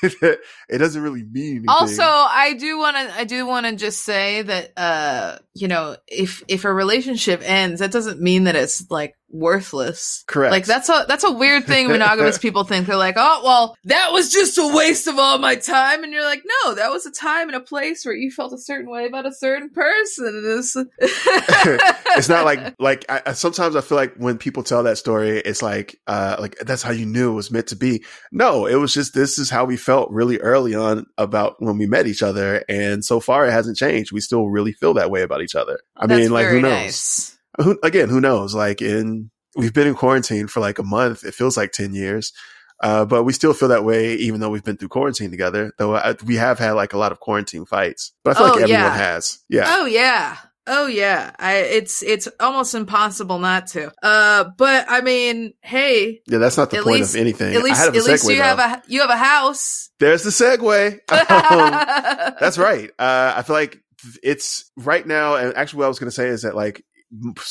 it 0.01 0.77
doesn't 0.77 1.01
really 1.01 1.23
mean 1.23 1.57
anything. 1.57 1.69
Also, 1.69 2.03
I 2.03 2.55
do 2.59 2.77
want 2.77 2.95
to 2.97 3.15
I 3.15 3.23
do 3.23 3.45
want 3.45 3.65
to 3.65 3.75
just 3.75 4.03
say 4.03 4.41
that 4.41 4.71
uh 4.77 5.37
you 5.53 5.67
know, 5.67 5.95
if 6.07 6.43
if 6.47 6.65
a 6.65 6.73
relationship 6.73 7.41
ends, 7.43 7.79
that 7.79 7.91
doesn't 7.91 8.21
mean 8.21 8.45
that 8.45 8.55
it's 8.55 8.89
like 8.89 9.15
worthless. 9.31 10.23
correct. 10.27 10.51
Like 10.51 10.65
that's 10.65 10.89
a 10.89 11.05
that's 11.07 11.23
a 11.23 11.31
weird 11.31 11.65
thing 11.65 11.87
monogamous 11.87 12.37
people 12.39 12.63
think. 12.63 12.87
They're 12.87 12.95
like, 12.97 13.15
"Oh, 13.17 13.41
well, 13.43 13.77
that 13.85 14.11
was 14.11 14.31
just 14.31 14.57
a 14.57 14.75
waste 14.75 15.07
of 15.07 15.17
all 15.17 15.37
my 15.37 15.55
time." 15.55 16.03
And 16.03 16.11
you're 16.13 16.23
like, 16.23 16.43
"No, 16.65 16.75
that 16.75 16.89
was 16.91 17.05
a 17.05 17.11
time 17.11 17.47
and 17.49 17.55
a 17.55 17.59
place 17.61 18.05
where 18.05 18.15
you 18.15 18.31
felt 18.31 18.53
a 18.53 18.57
certain 18.57 18.89
way 18.89 19.05
about 19.05 19.25
a 19.25 19.33
certain 19.33 19.69
person." 19.69 20.43
It's, 20.47 20.75
it's 20.99 22.29
not 22.29 22.45
like 22.45 22.75
like 22.79 23.05
I, 23.09 23.21
I- 23.27 23.33
sometimes 23.33 23.75
I 23.75 23.81
feel 23.81 23.97
like 23.97 24.15
when 24.15 24.37
people 24.37 24.63
tell 24.63 24.83
that 24.83 24.97
story, 24.97 25.39
it's 25.39 25.61
like 25.61 25.99
uh 26.07 26.35
like 26.39 26.57
that's 26.59 26.83
how 26.83 26.91
you 26.91 27.05
knew 27.05 27.31
it 27.31 27.35
was 27.35 27.51
meant 27.51 27.67
to 27.67 27.75
be. 27.75 28.03
No, 28.31 28.65
it 28.65 28.75
was 28.75 28.93
just 28.93 29.13
this 29.13 29.37
is 29.39 29.49
how 29.49 29.65
we 29.65 29.77
felt 29.77 30.11
really 30.11 30.39
early 30.39 30.75
on 30.75 31.05
about 31.17 31.55
when 31.59 31.77
we 31.77 31.87
met 31.87 32.07
each 32.07 32.23
other, 32.23 32.63
and 32.69 33.03
so 33.03 33.19
far 33.19 33.45
it 33.47 33.51
hasn't 33.51 33.77
changed. 33.77 34.11
We 34.11 34.21
still 34.21 34.47
really 34.47 34.73
feel 34.73 34.93
that 34.95 35.11
way 35.11 35.21
about 35.21 35.41
each 35.41 35.55
other. 35.55 35.79
I 35.95 36.07
That's 36.07 36.21
mean, 36.21 36.31
like 36.31 36.47
who 36.47 36.61
knows? 36.61 36.71
nice. 36.71 37.38
Who, 37.61 37.79
again, 37.83 38.09
who 38.09 38.19
knows? 38.21 38.55
Like 38.55 38.81
in 38.81 39.29
we've 39.55 39.73
been 39.73 39.87
in 39.87 39.95
quarantine 39.95 40.47
for 40.47 40.59
like 40.59 40.79
a 40.79 40.83
month. 40.83 41.23
It 41.23 41.33
feels 41.33 41.57
like 41.57 41.71
ten 41.71 41.93
years. 41.93 42.33
Uh, 42.81 43.03
but 43.03 43.23
we 43.25 43.33
still 43.33 43.53
feel 43.53 43.67
that 43.69 43.83
way, 43.83 44.13
even 44.15 44.39
though 44.39 44.49
we've 44.49 44.63
been 44.63 44.77
through 44.77 44.87
quarantine 44.87 45.29
together. 45.31 45.73
Though 45.77 45.95
I, 45.95 46.15
we 46.25 46.35
have 46.37 46.59
had 46.59 46.71
like 46.73 46.93
a 46.93 46.97
lot 46.97 47.11
of 47.11 47.19
quarantine 47.19 47.65
fights, 47.65 48.13
but 48.23 48.31
I 48.31 48.39
feel 48.39 48.43
Oh, 48.47 48.49
like 48.51 48.61
everyone 48.61 48.83
yeah. 48.83 48.95
has. 48.95 49.39
Yeah, 49.49 49.65
Oh 49.67 49.85
yeah. 49.85 50.37
Oh 50.71 50.85
yeah. 50.87 51.31
I 51.39 51.55
it's 51.57 52.01
it's 52.03 52.29
almost 52.39 52.75
impossible 52.75 53.39
not 53.39 53.67
to. 53.67 53.91
Uh 54.01 54.45
but 54.55 54.85
I 54.87 55.01
mean, 55.01 55.55
hey, 55.61 56.21
yeah. 56.27 56.37
That's 56.37 56.55
not 56.57 56.69
the 56.69 56.77
point 56.83 56.99
least- 57.01 57.15
of 57.15 57.21
anything. 57.21 57.53
at 57.55 57.63
least 57.63 57.81
at 57.81 57.89
a 57.89 57.91
least 57.91 58.25
segue, 58.25 58.29
you 58.31 58.37
though. 58.37 58.43
have 58.43 58.59
a 58.59 58.83
you 58.87 59.01
have 59.01 59.09
a 59.09 59.17
house. 59.17 59.89
There's 59.99 60.23
the 60.23 60.29
segue. 60.29 60.99
Um, 61.11 62.35
that's 62.39 62.57
right. 62.57 62.91
Uh, 62.99 63.33
I 63.35 63.41
feel 63.41 63.55
like 63.55 63.81
it's 64.23 64.71
right 64.77 65.05
now. 65.05 65.35
And 65.35 65.55
actually, 65.57 65.79
what 65.79 65.85
I 65.85 65.89
was 65.89 65.99
going 65.99 66.07
to 66.09 66.15
say 66.15 66.27
is 66.27 66.43
that 66.43 66.55
like 66.55 66.85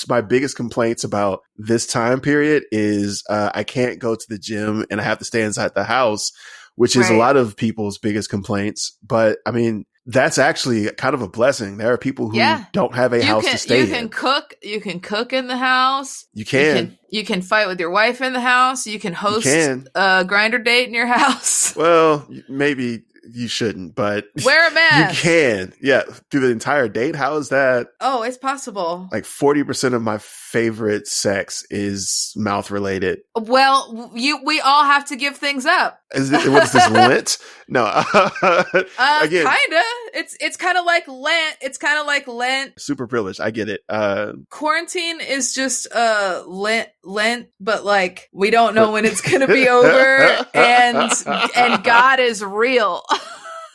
my 0.08 0.20
biggest 0.20 0.56
complaints 0.56 1.04
about 1.04 1.40
this 1.56 1.86
time 1.86 2.20
period 2.20 2.64
is 2.70 3.24
uh, 3.28 3.50
I 3.54 3.64
can't 3.64 3.98
go 3.98 4.14
to 4.14 4.26
the 4.28 4.38
gym 4.38 4.84
and 4.90 5.00
I 5.00 5.04
have 5.04 5.18
to 5.18 5.24
stay 5.24 5.42
inside 5.42 5.74
the 5.74 5.84
house, 5.84 6.30
which 6.76 6.94
is 6.96 7.10
a 7.10 7.14
lot 7.14 7.36
of 7.36 7.56
people's 7.56 7.98
biggest 7.98 8.30
complaints. 8.30 8.96
But 9.06 9.38
I 9.46 9.50
mean, 9.50 9.84
that's 10.06 10.38
actually 10.38 10.90
kind 10.92 11.14
of 11.14 11.20
a 11.22 11.28
blessing. 11.28 11.76
There 11.76 11.92
are 11.92 11.98
people 11.98 12.30
who 12.30 12.38
Yeah. 12.38 12.64
don't 12.72 12.94
have 12.94 13.12
a 13.12 13.18
you 13.18 13.24
house 13.24 13.42
can 13.44 13.52
to 13.52 13.58
stay 13.58 13.80
you 13.80 13.86
can 13.88 14.04
in. 14.04 14.08
cook, 14.08 14.54
you 14.62 14.80
can 14.80 15.00
cook 15.00 15.32
in 15.34 15.48
the 15.48 15.56
house. 15.56 16.24
You 16.32 16.40
You 16.40 16.44
can. 16.46 16.76
can 16.76 16.98
you 17.10 17.24
can 17.24 17.42
fight 17.42 17.66
with 17.66 17.78
your 17.80 17.90
wife 17.90 18.20
in 18.22 18.32
the 18.32 18.40
house. 18.40 18.86
You 18.86 18.98
can 19.00 19.12
host 19.12 19.44
can. 19.44 19.86
a 19.94 20.24
Grindr 20.24 20.64
date 20.64 20.88
in 20.88 20.94
your 20.94 21.06
house. 21.18 21.74
Well, 21.76 22.26
maybe 22.48 23.02
you 23.32 23.48
shouldn't, 23.48 23.94
but 23.94 24.26
Wear 24.44 24.68
a 24.68 24.72
mask. 24.72 25.24
you 25.24 25.30
can. 25.30 25.72
Yeah, 25.80 26.02
through 26.30 26.40
the 26.40 26.50
entire 26.50 26.88
date. 26.88 27.14
How 27.16 27.36
is 27.36 27.48
that? 27.50 27.88
Oh, 28.00 28.22
it's 28.22 28.38
possible. 28.38 29.08
like 29.12 29.24
40% 29.24 29.94
of 29.94 30.02
my 30.02 30.18
favorite 30.18 31.06
sex 31.06 31.64
is 31.70 32.32
mouth 32.36 32.70
related. 32.70 33.20
Well, 33.36 34.10
you 34.14 34.40
we 34.44 34.60
all 34.60 34.84
have 34.84 35.06
to 35.06 35.16
give 35.16 35.36
things 35.36 35.66
up. 35.66 36.00
Is 36.14 36.32
it, 36.32 36.48
what 36.50 36.62
is 36.64 36.72
this 36.72 36.88
Lent? 36.90 37.38
No. 37.68 37.84
Uh, 38.42 39.20
Again, 39.22 39.46
kinda. 39.46 39.82
It's 40.14 40.36
it's 40.40 40.56
kind 40.56 40.78
of 40.78 40.84
like 40.84 41.06
Lent. 41.06 41.56
It's 41.60 41.76
kind 41.78 41.98
of 41.98 42.06
like 42.06 42.26
Lent. 42.26 42.80
super 42.80 43.06
privileged. 43.06 43.40
I 43.40 43.50
get 43.50 43.68
it. 43.68 43.82
Uh, 43.88 44.32
Quarantine 44.50 45.20
is 45.20 45.54
just 45.54 45.86
uh 45.94 46.42
Lent, 46.46 46.88
Lent, 47.04 47.48
but 47.60 47.84
like 47.84 48.28
we 48.32 48.50
don't 48.50 48.74
know 48.74 48.92
when 48.92 49.04
it's 49.04 49.20
gonna 49.20 49.46
be 49.46 49.68
over, 49.68 50.46
and 50.54 51.12
and 51.54 51.84
God 51.84 52.20
is 52.20 52.42
real. 52.42 53.02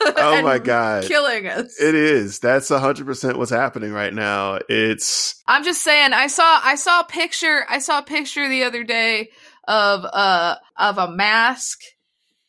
oh 0.05 0.41
my 0.41 0.59
God. 0.59 1.03
killing 1.05 1.47
us. 1.47 1.79
It 1.79 1.95
is. 1.95 2.39
That's 2.39 2.69
100% 2.69 3.37
what's 3.37 3.51
happening 3.51 3.93
right 3.93 4.13
now. 4.13 4.59
It's, 4.67 5.41
I'm 5.47 5.63
just 5.63 5.81
saying. 5.81 6.11
I 6.13 6.27
saw 6.27 6.59
I 6.63 6.75
saw 6.75 7.01
a 7.01 7.05
picture. 7.05 7.65
I 7.69 7.79
saw 7.79 7.99
a 7.99 8.03
picture 8.03 8.49
the 8.49 8.63
other 8.63 8.83
day 8.83 9.29
of 9.67 10.03
uh 10.03 10.55
of 10.77 10.97
a 10.97 11.09
mask. 11.11 11.79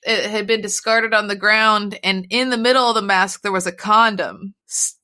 It 0.04 0.30
had 0.30 0.46
been 0.46 0.60
discarded 0.60 1.14
on 1.14 1.28
the 1.28 1.36
ground, 1.36 1.98
and 2.04 2.26
in 2.30 2.50
the 2.50 2.58
middle 2.58 2.88
of 2.88 2.94
the 2.94 3.02
mask 3.02 3.42
there 3.42 3.52
was 3.52 3.66
a 3.66 3.72
condom, 3.72 4.54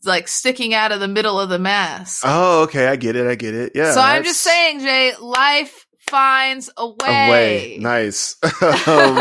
like 0.05 0.29
sticking 0.29 0.75
out 0.75 0.93
of 0.93 1.01
the 1.01 1.09
middle 1.09 1.41
of 1.41 1.49
the 1.49 1.59
mask. 1.59 2.23
oh, 2.27 2.63
okay. 2.65 2.87
I 2.89 2.97
get 2.97 3.17
it. 3.17 3.27
I 3.27 3.35
get 3.35 3.55
it. 3.55 3.73
Yeah. 3.75 3.93
so 3.93 4.01
I'm 4.01 4.25
just 4.25 4.43
saying, 4.43 4.81
Jay, 4.81 5.13
life 5.21 5.87
finds 6.09 6.69
a 6.77 6.83
A 6.83 6.89
way. 6.89 7.31
way. 7.31 7.79
Nice. 7.81 8.37
um, 8.87 9.19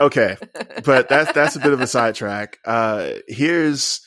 okay. 0.00 0.36
but 0.84 1.08
that's 1.08 1.32
that's 1.32 1.56
a 1.56 1.60
bit 1.60 1.72
of 1.72 1.80
a 1.80 1.86
sidetrack. 1.86 2.58
Uh, 2.64 3.10
here's 3.28 4.00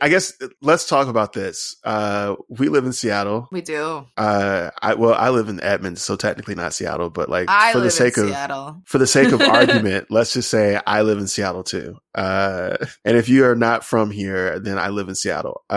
I 0.00 0.08
guess 0.08 0.32
let's 0.62 0.88
talk 0.88 1.06
about 1.06 1.32
this. 1.32 1.76
Uh, 1.84 2.34
we 2.48 2.68
live 2.68 2.86
in 2.86 2.92
Seattle. 2.92 3.48
We 3.52 3.60
do. 3.60 4.04
Uh, 4.16 4.70
I 4.82 4.94
well, 4.94 5.14
I 5.14 5.30
live 5.30 5.48
in 5.48 5.62
Edmonds, 5.62 6.02
so 6.02 6.16
technically 6.16 6.56
not 6.56 6.74
Seattle, 6.74 7.08
but 7.08 7.28
like 7.28 7.46
I 7.48 7.72
for 7.72 7.78
the 7.78 7.90
sake 7.90 8.16
of 8.16 8.28
Seattle. 8.28 8.82
for 8.84 8.98
the 8.98 9.06
sake 9.06 9.32
of 9.32 9.40
argument, 9.42 10.06
let's 10.10 10.32
just 10.32 10.50
say 10.50 10.80
I 10.84 11.02
live 11.02 11.18
in 11.18 11.28
Seattle 11.28 11.62
too. 11.62 11.96
Uh, 12.14 12.76
and 13.04 13.16
if 13.16 13.28
you 13.28 13.44
are 13.44 13.54
not 13.54 13.84
from 13.84 14.10
here, 14.10 14.58
then 14.58 14.78
I 14.78 14.88
live 14.88 15.08
in 15.08 15.14
Seattle. 15.14 15.62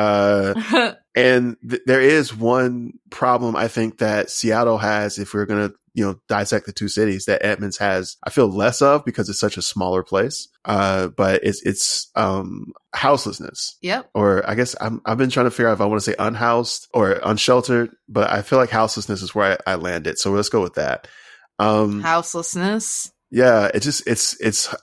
And 1.18 1.58
th- 1.68 1.82
there 1.86 2.02
is 2.02 2.36
one 2.36 2.94
problem 3.10 3.56
I 3.56 3.68
think 3.68 3.98
that 3.98 4.30
Seattle 4.30 4.78
has 4.78 5.18
if 5.18 5.34
we're 5.34 5.46
going 5.46 5.70
to, 5.70 5.76
you 5.94 6.06
know, 6.06 6.20
dissect 6.30 6.68
the 6.68 6.74
two 6.74 6.88
cities 6.88 7.26
that 7.26 7.44
Edmonds 7.44 7.78
has, 7.78 8.18
I 8.24 8.30
feel 8.30 8.48
less 8.48 8.84
of 8.84 9.04
because 9.04 9.28
it's 9.30 9.40
such 9.40 9.58
a 9.58 9.64
smaller 9.64 10.04
place. 10.04 10.48
Uh, 10.64 11.08
but 11.08 11.44
it's, 11.44 11.62
it's, 11.64 12.12
um, 12.16 12.72
houselessness. 12.94 13.78
yep. 13.82 14.10
Or 14.14 14.48
I 14.48 14.54
guess 14.54 14.76
I'm, 14.80 15.02
I've 15.06 15.18
been 15.18 15.32
trying 15.32 15.48
to 15.48 15.52
figure 15.52 15.70
out 15.70 15.74
if 15.74 15.82
I 15.82 15.86
want 15.86 16.00
to 16.02 16.12
say 16.12 16.16
unhoused 16.20 16.88
or 16.94 17.20
unsheltered, 17.24 17.96
but 18.08 18.30
I 18.30 18.44
feel 18.44 18.60
like 18.60 18.70
houselessness 18.70 19.24
is 19.24 19.34
where 19.34 19.58
I, 19.68 19.74
I 19.74 19.76
landed. 19.76 20.20
So 20.20 20.32
let's 20.32 20.50
go 20.50 20.62
with 20.62 20.76
that. 20.76 21.08
Um, 21.58 22.02
Houselessness. 22.02 23.12
yeah, 23.32 23.72
it 23.74 23.80
just, 23.80 24.06
it's, 24.06 24.40
it's, 24.40 24.76